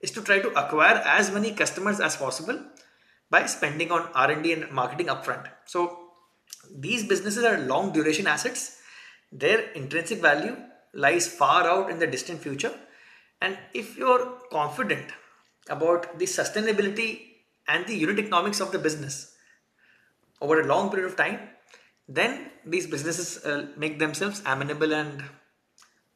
is 0.01 0.11
to 0.11 0.21
try 0.21 0.39
to 0.39 0.49
acquire 0.49 1.01
as 1.05 1.31
many 1.31 1.51
customers 1.51 1.99
as 1.99 2.17
possible 2.17 2.59
by 3.29 3.45
spending 3.45 3.91
on 3.91 4.09
r&d 4.15 4.51
and 4.51 4.71
marketing 4.71 5.07
upfront 5.07 5.47
so 5.65 5.98
these 6.71 7.07
businesses 7.07 7.43
are 7.43 7.57
long 7.59 7.91
duration 7.91 8.27
assets 8.27 8.77
their 9.31 9.59
intrinsic 9.71 10.19
value 10.19 10.55
lies 10.93 11.27
far 11.27 11.63
out 11.67 11.89
in 11.89 11.99
the 11.99 12.07
distant 12.07 12.41
future 12.41 12.73
and 13.41 13.57
if 13.73 13.97
you're 13.97 14.37
confident 14.51 15.11
about 15.69 16.17
the 16.19 16.25
sustainability 16.25 17.09
and 17.67 17.85
the 17.87 17.95
unit 17.95 18.19
economics 18.19 18.59
of 18.59 18.71
the 18.71 18.79
business 18.79 19.35
over 20.41 20.61
a 20.61 20.65
long 20.65 20.89
period 20.89 21.07
of 21.07 21.15
time, 21.15 21.39
then 22.07 22.51
these 22.65 22.87
businesses 22.87 23.43
uh, 23.45 23.67
make 23.77 23.99
themselves 23.99 24.41
amenable 24.45 24.93
and 24.93 25.23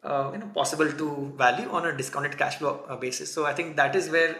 uh, 0.03 0.31
you 0.33 0.39
know 0.39 0.47
possible 0.47 0.91
to 0.91 1.33
value 1.37 1.69
on 1.69 1.85
a 1.85 1.95
discounted 1.95 2.37
cash 2.37 2.55
flow 2.55 2.83
uh, 2.89 2.95
basis. 2.95 3.33
So 3.33 3.45
I 3.45 3.53
think 3.53 3.75
that 3.75 3.95
is 3.95 4.09
where 4.09 4.35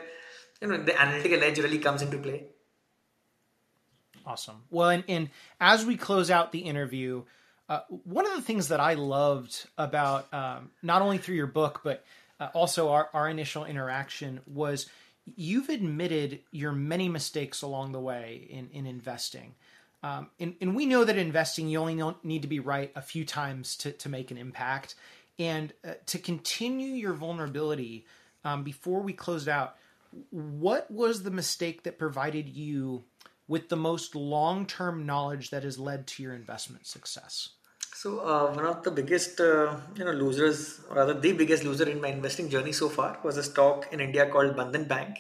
you 0.62 0.68
know 0.68 0.84
the 0.84 1.00
analytical 1.00 1.44
edge 1.44 1.60
really 1.60 1.80
comes 1.80 2.02
into 2.02 2.18
play. 2.18 2.48
Awesome. 4.26 4.64
Well, 4.70 4.90
and, 4.90 5.04
and 5.08 5.30
as 5.60 5.86
we 5.86 5.98
close 5.98 6.32
out 6.32 6.52
the 6.52 6.60
interview, 6.60 7.24
uh, 7.70 7.82
one 8.04 8.26
of 8.26 8.36
the 8.36 8.42
things 8.42 8.70
that 8.70 8.80
I 8.80 8.94
loved 8.94 9.68
about 9.78 10.34
um, 10.34 10.72
not 10.82 11.02
only 11.02 11.18
through 11.18 11.36
your 11.36 11.48
book 11.48 11.82
but 11.84 12.04
uh, 12.40 12.50
also 12.54 12.90
our, 12.90 13.10
our 13.14 13.30
initial 13.30 13.66
interaction 13.66 14.42
was 14.46 14.90
you've 15.36 15.70
admitted 15.70 16.40
your 16.52 16.72
many 16.72 17.10
mistakes 17.10 17.62
along 17.62 17.92
the 17.92 18.00
way 18.00 18.48
in, 18.50 18.70
in 18.74 18.86
investing. 18.86 19.56
Um, 20.04 20.30
and, 20.40 20.56
and 20.60 20.76
we 20.76 20.86
know 20.86 21.06
that 21.06 21.18
investing, 21.18 21.70
you 21.70 21.80
only 21.80 22.16
need 22.24 22.42
to 22.42 22.48
be 22.48 22.60
right 22.60 22.92
a 22.96 23.02
few 23.02 23.24
times 23.24 23.78
to, 23.78 23.92
to 23.94 24.10
make 24.10 24.32
an 24.32 24.38
impact. 24.38 24.96
And 25.40 25.72
uh, 25.88 25.94
to 26.08 26.20
continue 26.20 26.94
your 26.94 27.14
vulnerability, 27.14 28.06
um, 28.44 28.64
before 28.64 29.00
we 29.02 29.14
closed 29.14 29.48
out, 29.48 29.78
what 30.30 30.92
was 30.92 31.24
the 31.24 31.32
mistake 31.32 31.84
that 31.84 31.98
provided 31.98 32.50
you 32.50 33.04
with 33.48 33.70
the 33.70 33.76
most 33.76 34.16
long 34.16 34.66
term 34.66 35.06
knowledge 35.06 35.50
that 35.50 35.64
has 35.64 35.78
led 35.78 36.08
to 36.08 36.24
your 36.24 36.34
investment 36.34 36.88
success? 36.88 37.50
So 37.96 38.20
uh, 38.20 38.54
one 38.54 38.66
of 38.66 38.84
the 38.84 38.92
biggest, 38.92 39.40
uh, 39.40 39.78
you 39.96 40.04
know, 40.04 40.12
losers, 40.12 40.82
or 40.90 40.98
rather 40.98 41.14
the 41.14 41.32
biggest 41.34 41.64
loser 41.64 41.88
in 41.88 42.02
my 42.02 42.10
investing 42.10 42.50
journey 42.50 42.72
so 42.72 42.90
far, 42.90 43.20
was 43.24 43.38
a 43.38 43.44
stock 43.44 43.88
in 43.92 44.00
India 44.00 44.30
called 44.30 44.56
Bandhan 44.56 44.88
Bank, 44.88 45.18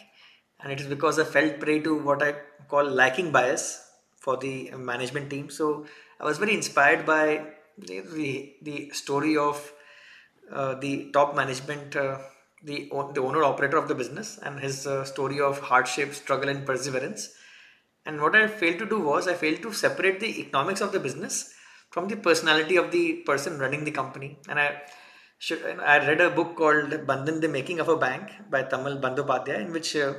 and 0.59 0.71
it 0.71 0.81
is 0.81 0.87
because 0.87 1.19
I 1.19 1.23
fell 1.23 1.49
prey 1.51 1.79
to 1.81 1.97
what 1.97 2.23
I 2.23 2.35
call 2.67 2.89
liking 2.89 3.31
bias 3.31 3.89
for 4.17 4.37
the 4.37 4.71
management 4.71 5.29
team. 5.29 5.49
So 5.49 5.85
I 6.19 6.25
was 6.25 6.37
very 6.37 6.53
inspired 6.53 7.05
by 7.05 7.45
the 7.77 8.01
the, 8.01 8.55
the 8.61 8.89
story 8.89 9.37
of 9.37 9.71
uh, 10.51 10.75
the 10.75 11.09
top 11.13 11.35
management, 11.35 11.95
uh, 11.95 12.17
the 12.63 12.89
the 13.13 13.21
owner 13.21 13.43
operator 13.43 13.77
of 13.77 13.87
the 13.87 13.95
business, 13.95 14.39
and 14.41 14.59
his 14.59 14.87
uh, 14.87 15.03
story 15.05 15.39
of 15.39 15.59
hardship, 15.59 16.13
struggle, 16.13 16.49
and 16.49 16.65
perseverance. 16.65 17.29
And 18.05 18.21
what 18.21 18.35
I 18.35 18.47
failed 18.47 18.79
to 18.79 18.85
do 18.85 18.99
was 18.99 19.27
I 19.27 19.33
failed 19.33 19.61
to 19.61 19.73
separate 19.73 20.19
the 20.19 20.39
economics 20.41 20.81
of 20.81 20.91
the 20.91 20.99
business 20.99 21.53
from 21.89 22.07
the 22.07 22.17
personality 22.17 22.75
of 22.75 22.91
the 22.91 23.23
person 23.25 23.59
running 23.59 23.83
the 23.85 23.91
company. 23.91 24.39
And 24.49 24.59
I 24.59 24.81
should, 25.37 25.63
I 25.79 25.97
read 26.07 26.21
a 26.21 26.29
book 26.29 26.55
called 26.55 26.89
Bandhan, 26.89 27.41
the 27.41 27.47
Making 27.47 27.79
of 27.79 27.89
a 27.89 27.97
Bank 27.97 28.29
by 28.49 28.63
Tamal 28.63 28.99
Bandyopadhyay, 28.99 29.59
in 29.61 29.71
which 29.71 29.95
uh, 29.95 30.13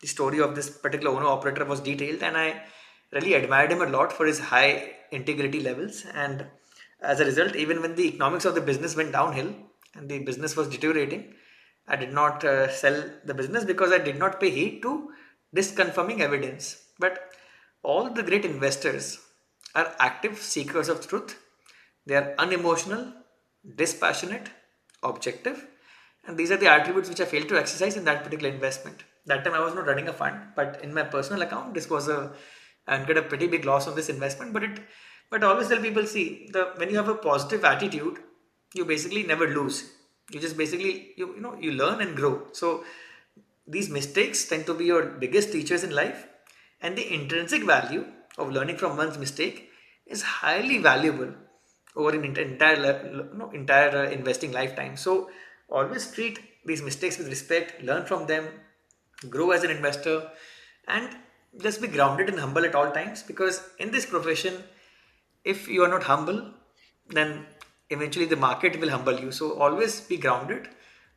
the 0.00 0.06
story 0.06 0.40
of 0.40 0.54
this 0.54 0.70
particular 0.70 1.14
owner 1.14 1.26
operator 1.26 1.64
was 1.64 1.80
detailed. 1.80 2.22
And 2.22 2.36
I 2.36 2.62
really 3.12 3.34
admired 3.34 3.72
him 3.72 3.82
a 3.82 3.86
lot 3.86 4.12
for 4.12 4.26
his 4.26 4.38
high 4.38 4.92
integrity 5.10 5.60
levels. 5.60 6.04
And 6.14 6.46
as 7.00 7.20
a 7.20 7.24
result, 7.24 7.56
even 7.56 7.82
when 7.82 7.94
the 7.94 8.08
economics 8.08 8.44
of 8.44 8.54
the 8.54 8.60
business 8.60 8.96
went 8.96 9.12
downhill 9.12 9.54
and 9.94 10.08
the 10.08 10.20
business 10.20 10.56
was 10.56 10.68
deteriorating, 10.68 11.34
I 11.86 11.96
did 11.96 12.12
not 12.12 12.44
uh, 12.44 12.70
sell 12.70 13.04
the 13.24 13.34
business 13.34 13.64
because 13.64 13.92
I 13.92 13.98
did 13.98 14.18
not 14.18 14.40
pay 14.40 14.50
heed 14.50 14.82
to 14.82 15.10
disconfirming 15.54 16.20
evidence. 16.20 16.83
But 16.98 17.30
all 17.82 18.10
the 18.10 18.22
great 18.22 18.44
investors 18.44 19.20
are 19.74 19.94
active 19.98 20.38
seekers 20.38 20.88
of 20.88 21.06
truth. 21.06 21.38
They 22.06 22.14
are 22.14 22.34
unemotional, 22.38 23.12
dispassionate, 23.76 24.50
objective, 25.02 25.66
and 26.26 26.36
these 26.36 26.50
are 26.50 26.56
the 26.56 26.70
attributes 26.70 27.08
which 27.08 27.20
I 27.20 27.24
failed 27.24 27.48
to 27.48 27.58
exercise 27.58 27.96
in 27.96 28.04
that 28.04 28.24
particular 28.24 28.52
investment. 28.52 29.04
That 29.26 29.44
time 29.44 29.54
I 29.54 29.60
was 29.60 29.74
not 29.74 29.86
running 29.86 30.08
a 30.08 30.12
fund, 30.12 30.40
but 30.54 30.80
in 30.82 30.92
my 30.92 31.02
personal 31.02 31.42
account, 31.42 31.74
this 31.74 31.90
was 31.90 32.08
a 32.08 32.32
I 32.86 32.96
incurred 32.96 33.16
a 33.16 33.22
pretty 33.22 33.46
big 33.46 33.64
loss 33.64 33.88
on 33.88 33.94
this 33.96 34.08
investment. 34.08 34.52
But 34.52 34.64
it, 34.64 34.80
but 35.30 35.42
always 35.42 35.68
tell 35.68 35.80
people, 35.80 36.06
see, 36.06 36.48
the 36.52 36.72
when 36.76 36.90
you 36.90 36.96
have 36.96 37.08
a 37.08 37.14
positive 37.14 37.64
attitude, 37.64 38.18
you 38.74 38.84
basically 38.84 39.22
never 39.22 39.48
lose. 39.48 39.90
You 40.30 40.40
just 40.40 40.56
basically 40.56 41.12
you 41.16 41.34
you 41.34 41.40
know 41.40 41.56
you 41.58 41.72
learn 41.72 42.00
and 42.00 42.16
grow. 42.16 42.42
So 42.52 42.84
these 43.66 43.88
mistakes 43.88 44.46
tend 44.46 44.66
to 44.66 44.74
be 44.74 44.84
your 44.84 45.04
biggest 45.06 45.52
teachers 45.52 45.84
in 45.84 45.90
life, 45.90 46.26
and 46.84 46.98
the 46.98 47.14
intrinsic 47.14 47.64
value 47.64 48.04
of 48.36 48.50
learning 48.50 48.76
from 48.76 48.96
one's 48.98 49.18
mistake 49.18 49.70
is 50.06 50.22
highly 50.22 50.78
valuable 50.86 51.32
over 51.96 52.10
an 52.10 52.24
entire 52.24 52.78
entire 53.54 53.96
uh, 54.04 54.10
investing 54.10 54.52
lifetime. 54.52 54.96
So 54.96 55.30
always 55.68 56.10
treat 56.12 56.38
these 56.66 56.82
mistakes 56.82 57.18
with 57.18 57.28
respect, 57.28 57.82
learn 57.82 58.04
from 58.04 58.26
them, 58.26 58.48
grow 59.30 59.50
as 59.52 59.64
an 59.64 59.70
investor, 59.70 60.30
and 60.86 61.16
just 61.62 61.80
be 61.80 61.88
grounded 61.88 62.28
and 62.28 62.38
humble 62.38 62.64
at 62.64 62.74
all 62.74 62.90
times. 62.90 63.22
Because 63.22 63.62
in 63.78 63.90
this 63.90 64.04
profession, 64.04 64.62
if 65.44 65.68
you 65.68 65.84
are 65.84 65.88
not 65.88 66.02
humble, 66.02 66.50
then 67.08 67.46
eventually 67.90 68.26
the 68.26 68.36
market 68.36 68.78
will 68.78 68.90
humble 68.90 69.18
you. 69.18 69.30
So 69.32 69.58
always 69.58 70.00
be 70.02 70.18
grounded, 70.18 70.68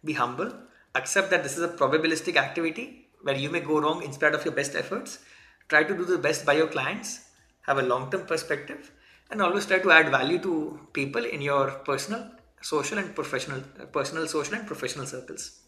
be 0.06 0.14
humble, 0.14 0.54
accept 0.96 1.30
that 1.32 1.44
this 1.44 1.58
is 1.58 1.64
a 1.64 1.70
probabilistic 1.82 2.38
activity 2.38 3.10
where 3.24 3.36
you 3.36 3.50
may 3.50 3.60
go 3.60 3.82
wrong 3.82 4.04
in 4.04 4.14
spite 4.14 4.36
of 4.36 4.46
your 4.46 4.54
best 4.54 4.76
efforts 4.76 5.20
try 5.68 5.84
to 5.84 5.96
do 5.96 6.06
the 6.06 6.18
best 6.18 6.46
by 6.46 6.54
your 6.54 6.68
clients, 6.68 7.26
have 7.62 7.78
a 7.78 7.82
long 7.82 8.10
term 8.12 8.26
perspective, 8.26 8.92
and 9.30 9.42
always 9.42 9.66
try 9.66 9.80
to 9.80 9.92
add 9.92 10.10
value 10.10 10.40
to 10.40 10.80
people 10.94 11.26
in 11.26 11.42
your 11.42 11.72
personal, 11.86 12.32
social, 12.62 12.98
and 12.98 13.14
professional, 13.14 13.62
personal, 13.92 14.28
social, 14.28 14.56
and 14.56 14.68
professional 14.68 15.06
circles. 15.06 15.60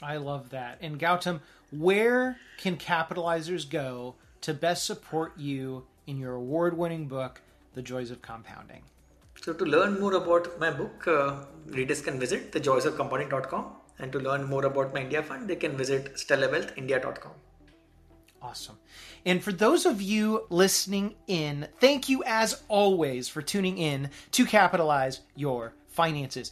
I 0.00 0.16
love 0.16 0.50
that. 0.50 0.78
And 0.80 0.98
Gautam, 0.98 1.40
where 1.70 2.38
can 2.58 2.76
capitalizers 2.76 3.68
go 3.68 4.16
to 4.40 4.54
best 4.54 4.84
support 4.84 5.38
you 5.38 5.86
in 6.06 6.18
your 6.18 6.34
award 6.34 6.76
winning 6.76 7.06
book, 7.08 7.40
The 7.74 7.82
Joys 7.82 8.10
of 8.10 8.22
Compounding? 8.22 8.82
So, 9.40 9.52
to 9.52 9.64
learn 9.64 9.98
more 9.98 10.14
about 10.14 10.58
my 10.60 10.70
book, 10.70 11.06
uh, 11.08 11.44
readers 11.66 12.00
can 12.00 12.18
visit 12.20 12.52
thejoysofcompounding.com. 12.52 13.76
And 13.98 14.10
to 14.12 14.18
learn 14.18 14.44
more 14.44 14.64
about 14.64 14.92
my 14.94 15.00
India 15.02 15.22
fund, 15.22 15.48
they 15.48 15.56
can 15.56 15.76
visit 15.76 16.14
stellarwealthindia.com. 16.14 17.32
Awesome. 18.42 18.78
And 19.24 19.42
for 19.42 19.52
those 19.52 19.86
of 19.86 20.02
you 20.02 20.46
listening 20.50 21.14
in, 21.28 21.68
thank 21.78 22.08
you 22.08 22.24
as 22.26 22.60
always 22.66 23.28
for 23.28 23.40
tuning 23.40 23.78
in 23.78 24.10
to 24.32 24.44
capitalize 24.44 25.20
your 25.36 25.74
finances. 25.86 26.50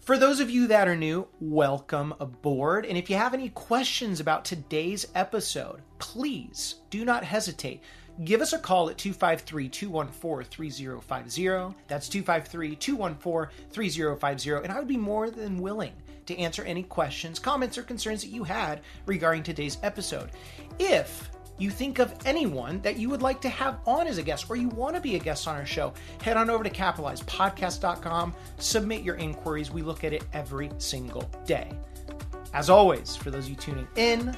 For 0.00 0.18
those 0.18 0.40
of 0.40 0.50
you 0.50 0.66
that 0.66 0.86
are 0.86 0.96
new, 0.96 1.28
welcome 1.40 2.12
aboard. 2.20 2.84
And 2.84 2.98
if 2.98 3.08
you 3.08 3.16
have 3.16 3.32
any 3.32 3.48
questions 3.50 4.20
about 4.20 4.44
today's 4.44 5.06
episode, 5.14 5.80
please 5.98 6.76
do 6.90 7.06
not 7.06 7.24
hesitate. 7.24 7.80
Give 8.24 8.42
us 8.42 8.52
a 8.52 8.58
call 8.58 8.90
at 8.90 8.98
253 8.98 9.68
214 9.68 10.50
3050. 10.50 11.74
That's 11.88 12.08
253 12.08 12.76
214 12.76 13.56
3050. 13.70 14.50
And 14.50 14.72
I 14.72 14.78
would 14.78 14.88
be 14.88 14.98
more 14.98 15.30
than 15.30 15.62
willing 15.62 15.94
to 16.30 16.38
answer 16.38 16.62
any 16.62 16.82
questions, 16.82 17.38
comments, 17.38 17.76
or 17.76 17.82
concerns 17.82 18.22
that 18.22 18.28
you 18.28 18.44
had 18.44 18.80
regarding 19.06 19.42
today's 19.42 19.78
episode. 19.82 20.30
If 20.78 21.30
you 21.58 21.70
think 21.70 21.98
of 21.98 22.14
anyone 22.24 22.80
that 22.80 22.96
you 22.96 23.10
would 23.10 23.20
like 23.20 23.40
to 23.42 23.48
have 23.48 23.80
on 23.86 24.06
as 24.06 24.18
a 24.18 24.22
guest 24.22 24.46
or 24.48 24.56
you 24.56 24.68
want 24.70 24.94
to 24.94 25.00
be 25.00 25.16
a 25.16 25.18
guest 25.18 25.46
on 25.46 25.56
our 25.56 25.66
show, 25.66 25.92
head 26.22 26.36
on 26.36 26.48
over 26.48 26.64
to 26.64 26.70
capitalizepodcast.com, 26.70 28.34
submit 28.58 29.02
your 29.02 29.16
inquiries. 29.16 29.70
We 29.70 29.82
look 29.82 30.04
at 30.04 30.12
it 30.12 30.24
every 30.32 30.70
single 30.78 31.30
day. 31.44 31.70
As 32.54 32.70
always, 32.70 33.14
for 33.14 33.30
those 33.30 33.44
of 33.44 33.50
you 33.50 33.56
tuning 33.56 33.86
in, 33.96 34.34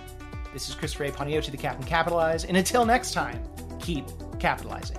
this 0.53 0.69
is 0.69 0.75
Christopher 0.75 1.05
A. 1.05 1.11
Panayiotou, 1.13 1.51
the 1.51 1.57
Captain 1.57 1.87
Capitalize, 1.87 2.45
and 2.45 2.57
until 2.57 2.85
next 2.85 3.13
time, 3.13 3.43
keep 3.79 4.05
capitalizing. 4.39 4.99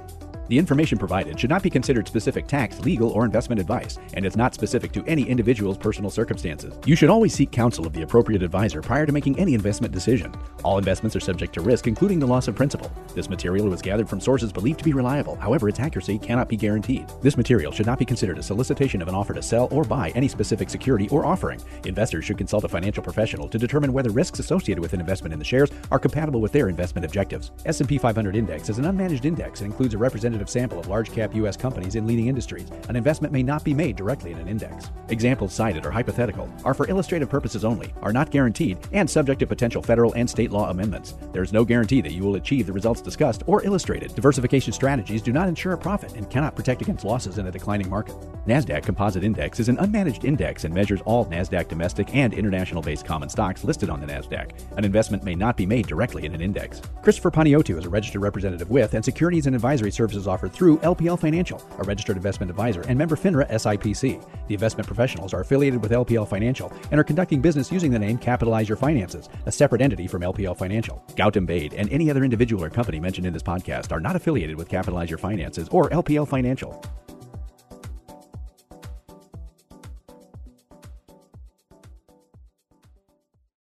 The 0.54 0.60
information 0.60 1.00
provided 1.00 1.40
should 1.40 1.50
not 1.50 1.64
be 1.64 1.72
considered 1.72 2.08
specific 2.08 2.46
tax, 2.46 2.80
legal, 2.82 3.10
or 3.10 3.26
investment 3.26 3.60
advice, 3.60 3.98
and 4.14 4.24
is 4.24 4.38
not 4.38 4.54
specific 4.54 4.92
to 4.92 5.04
any 5.06 5.24
individual's 5.24 5.80
personal 5.80 6.12
circumstances. 6.12 6.78
You 6.86 6.96
should 6.96 7.10
always 7.10 7.34
seek 7.34 7.50
counsel 7.50 7.88
of 7.88 7.94
the 7.94 8.04
appropriate 8.04 8.44
advisor 8.44 8.80
prior 8.80 9.08
to 9.08 9.12
making 9.12 9.40
any 9.40 9.56
investment 9.56 9.92
decision. 9.96 10.32
All 10.64 10.78
investments 10.78 11.16
are 11.16 11.20
subject 11.20 11.54
to 11.54 11.62
risk, 11.62 11.88
including 11.88 12.20
the 12.20 12.28
loss 12.28 12.48
of 12.48 12.56
principal. 12.56 12.92
This 13.16 13.32
material 13.32 13.68
was 13.68 13.82
gathered 13.82 14.08
from 14.08 14.22
sources 14.22 14.54
believed 14.54 14.78
to 14.78 14.86
be 14.86 14.94
reliable, 14.94 15.38
however, 15.38 15.70
its 15.70 15.80
accuracy 15.80 16.20
cannot 16.20 16.50
be 16.50 16.56
guaranteed. 16.56 17.10
This 17.24 17.36
material 17.36 17.72
should 17.72 17.88
not 17.88 17.98
be 17.98 18.06
considered 18.06 18.38
a 18.38 18.44
solicitation 18.44 19.02
of 19.02 19.08
an 19.08 19.16
offer 19.16 19.34
to 19.34 19.42
sell 19.42 19.68
or 19.72 19.84
buy 19.84 20.12
any 20.12 20.28
specific 20.28 20.70
security 20.70 21.10
or 21.10 21.26
offering. 21.26 21.60
Investors 21.86 22.26
should 22.26 22.38
consult 22.38 22.64
a 22.64 22.70
financial 22.70 23.02
professional 23.02 23.50
to 23.50 23.58
determine 23.58 23.92
whether 23.92 24.12
risks 24.12 24.38
associated 24.38 24.84
with 24.84 24.94
an 24.94 25.00
investment 25.00 25.34
in 25.34 25.40
the 25.40 25.46
shares 25.46 25.72
are 25.90 25.98
compatible 25.98 26.42
with 26.42 26.52
their 26.52 26.70
investment 26.70 27.06
objectives. 27.06 27.50
S&P 27.66 27.98
500 27.98 28.36
Index 28.36 28.70
is 28.70 28.78
an 28.78 28.86
unmanaged 28.86 29.26
index 29.26 29.62
and 29.62 29.72
includes 29.72 29.96
a 29.96 29.98
representative 29.98 30.43
sample 30.50 30.80
of 30.80 30.88
large 30.88 31.12
cap 31.12 31.36
U.S. 31.36 31.58
companies 31.58 31.96
in 31.96 32.08
leading 32.08 32.28
industries. 32.28 32.70
An 32.90 32.96
investment 32.96 33.34
may 33.34 33.44
not 33.44 33.64
be 33.64 33.74
made 33.74 33.96
directly 33.96 34.32
in 34.32 34.38
an 34.40 34.48
index. 34.48 34.90
Examples 35.10 35.54
cited 35.54 35.86
are 35.86 35.92
hypothetical, 35.92 36.50
are 36.66 36.74
for 36.74 36.88
illustrative 36.90 37.30
purposes 37.30 37.64
only, 37.64 37.94
are 38.02 38.14
not 38.14 38.32
guaranteed, 38.32 38.78
and 38.92 39.10
subject 39.10 39.40
to 39.40 39.48
potential 39.48 39.82
federal 39.82 40.14
and 40.14 40.30
state 40.30 40.52
law 40.52 40.70
amendments. 40.70 41.16
There 41.32 41.44
is 41.44 41.54
no 41.54 41.66
guarantee 41.66 42.02
that 42.02 42.14
you 42.14 42.24
will 42.24 42.36
achieve 42.36 42.66
the 42.66 42.74
results 42.74 43.02
discussed 43.02 43.44
or 43.48 43.64
illustrated. 43.64 44.16
Diversification 44.16 44.74
strategies 44.74 45.22
do 45.22 45.32
not 45.32 45.48
ensure 45.48 45.74
a 45.74 45.78
profit 45.78 46.14
and 46.14 46.30
cannot 46.30 46.56
protect 46.56 46.82
against 46.82 47.06
losses 47.06 47.38
in 47.38 47.48
a 47.48 47.52
declining 47.52 47.90
market. 47.90 48.16
NASDAQ 48.48 48.84
Composite 48.84 49.24
Index 49.24 49.60
is 49.60 49.70
an 49.70 49.78
unmanaged 49.78 50.26
index 50.26 50.66
and 50.66 50.74
measures 50.74 51.02
all 51.06 51.26
NASDAQ 51.26 51.68
domestic 51.68 52.14
and 52.14 52.34
international 52.34 52.82
based 52.82 53.06
common 53.06 53.30
stocks 53.30 53.64
listed 53.64 53.90
on 53.90 54.02
the 54.02 54.08
NASDAQ. 54.08 54.52
An 54.78 54.84
investment 54.84 55.24
may 55.24 55.36
not 55.36 55.56
be 55.56 55.66
made 55.66 55.88
directly 55.88 56.26
in 56.26 56.36
an 56.36 56.42
index. 56.42 56.82
Christopher 57.02 57.32
Panayiotou 57.32 57.78
is 57.78 57.86
a 57.86 57.90
registered 57.90 58.22
representative 58.22 58.70
with 58.70 58.94
and 58.94 59.04
securities 59.04 59.48
and 59.48 59.56
advisory 59.56 59.92
services 59.92 60.23
offered 60.28 60.54
through 60.54 60.78
LPL 60.80 61.20
Financial, 61.20 61.62
a 61.78 61.84
registered 61.84 62.18
investment 62.18 62.50
advisor 62.50 62.82
and 62.82 62.98
member 62.98 63.16
FINRA 63.16 63.50
SIPC. 63.50 64.24
The 64.48 64.54
investment 64.54 64.88
professionals 64.88 65.34
are 65.34 65.42
affiliated 65.42 65.82
with 65.82 65.92
LPL 65.92 66.28
Financial 66.28 66.72
and 66.92 67.00
are 67.00 67.04
conducting 67.04 67.42
business 67.42 67.72
using 67.72 67.92
the 67.92 68.00
name 68.00 68.18
Capitalize 68.18 68.68
Your 68.68 68.78
Finances, 68.78 69.30
a 69.46 69.52
separate 69.52 69.82
entity 69.82 70.08
from 70.08 70.22
LPL 70.22 70.58
Financial. 70.58 71.04
Gautam 71.16 71.46
Baid 71.46 71.74
and 71.74 71.90
any 71.90 72.10
other 72.10 72.24
individual 72.24 72.64
or 72.64 72.70
company 72.70 73.00
mentioned 73.00 73.28
in 73.28 73.34
this 73.34 73.44
podcast 73.44 73.92
are 73.92 74.00
not 74.00 74.16
affiliated 74.16 74.58
with 74.58 74.70
Capitalize 74.70 75.10
Your 75.10 75.20
Finances 75.20 75.68
or 75.70 75.90
LPL 75.90 76.28
Financial. 76.28 76.84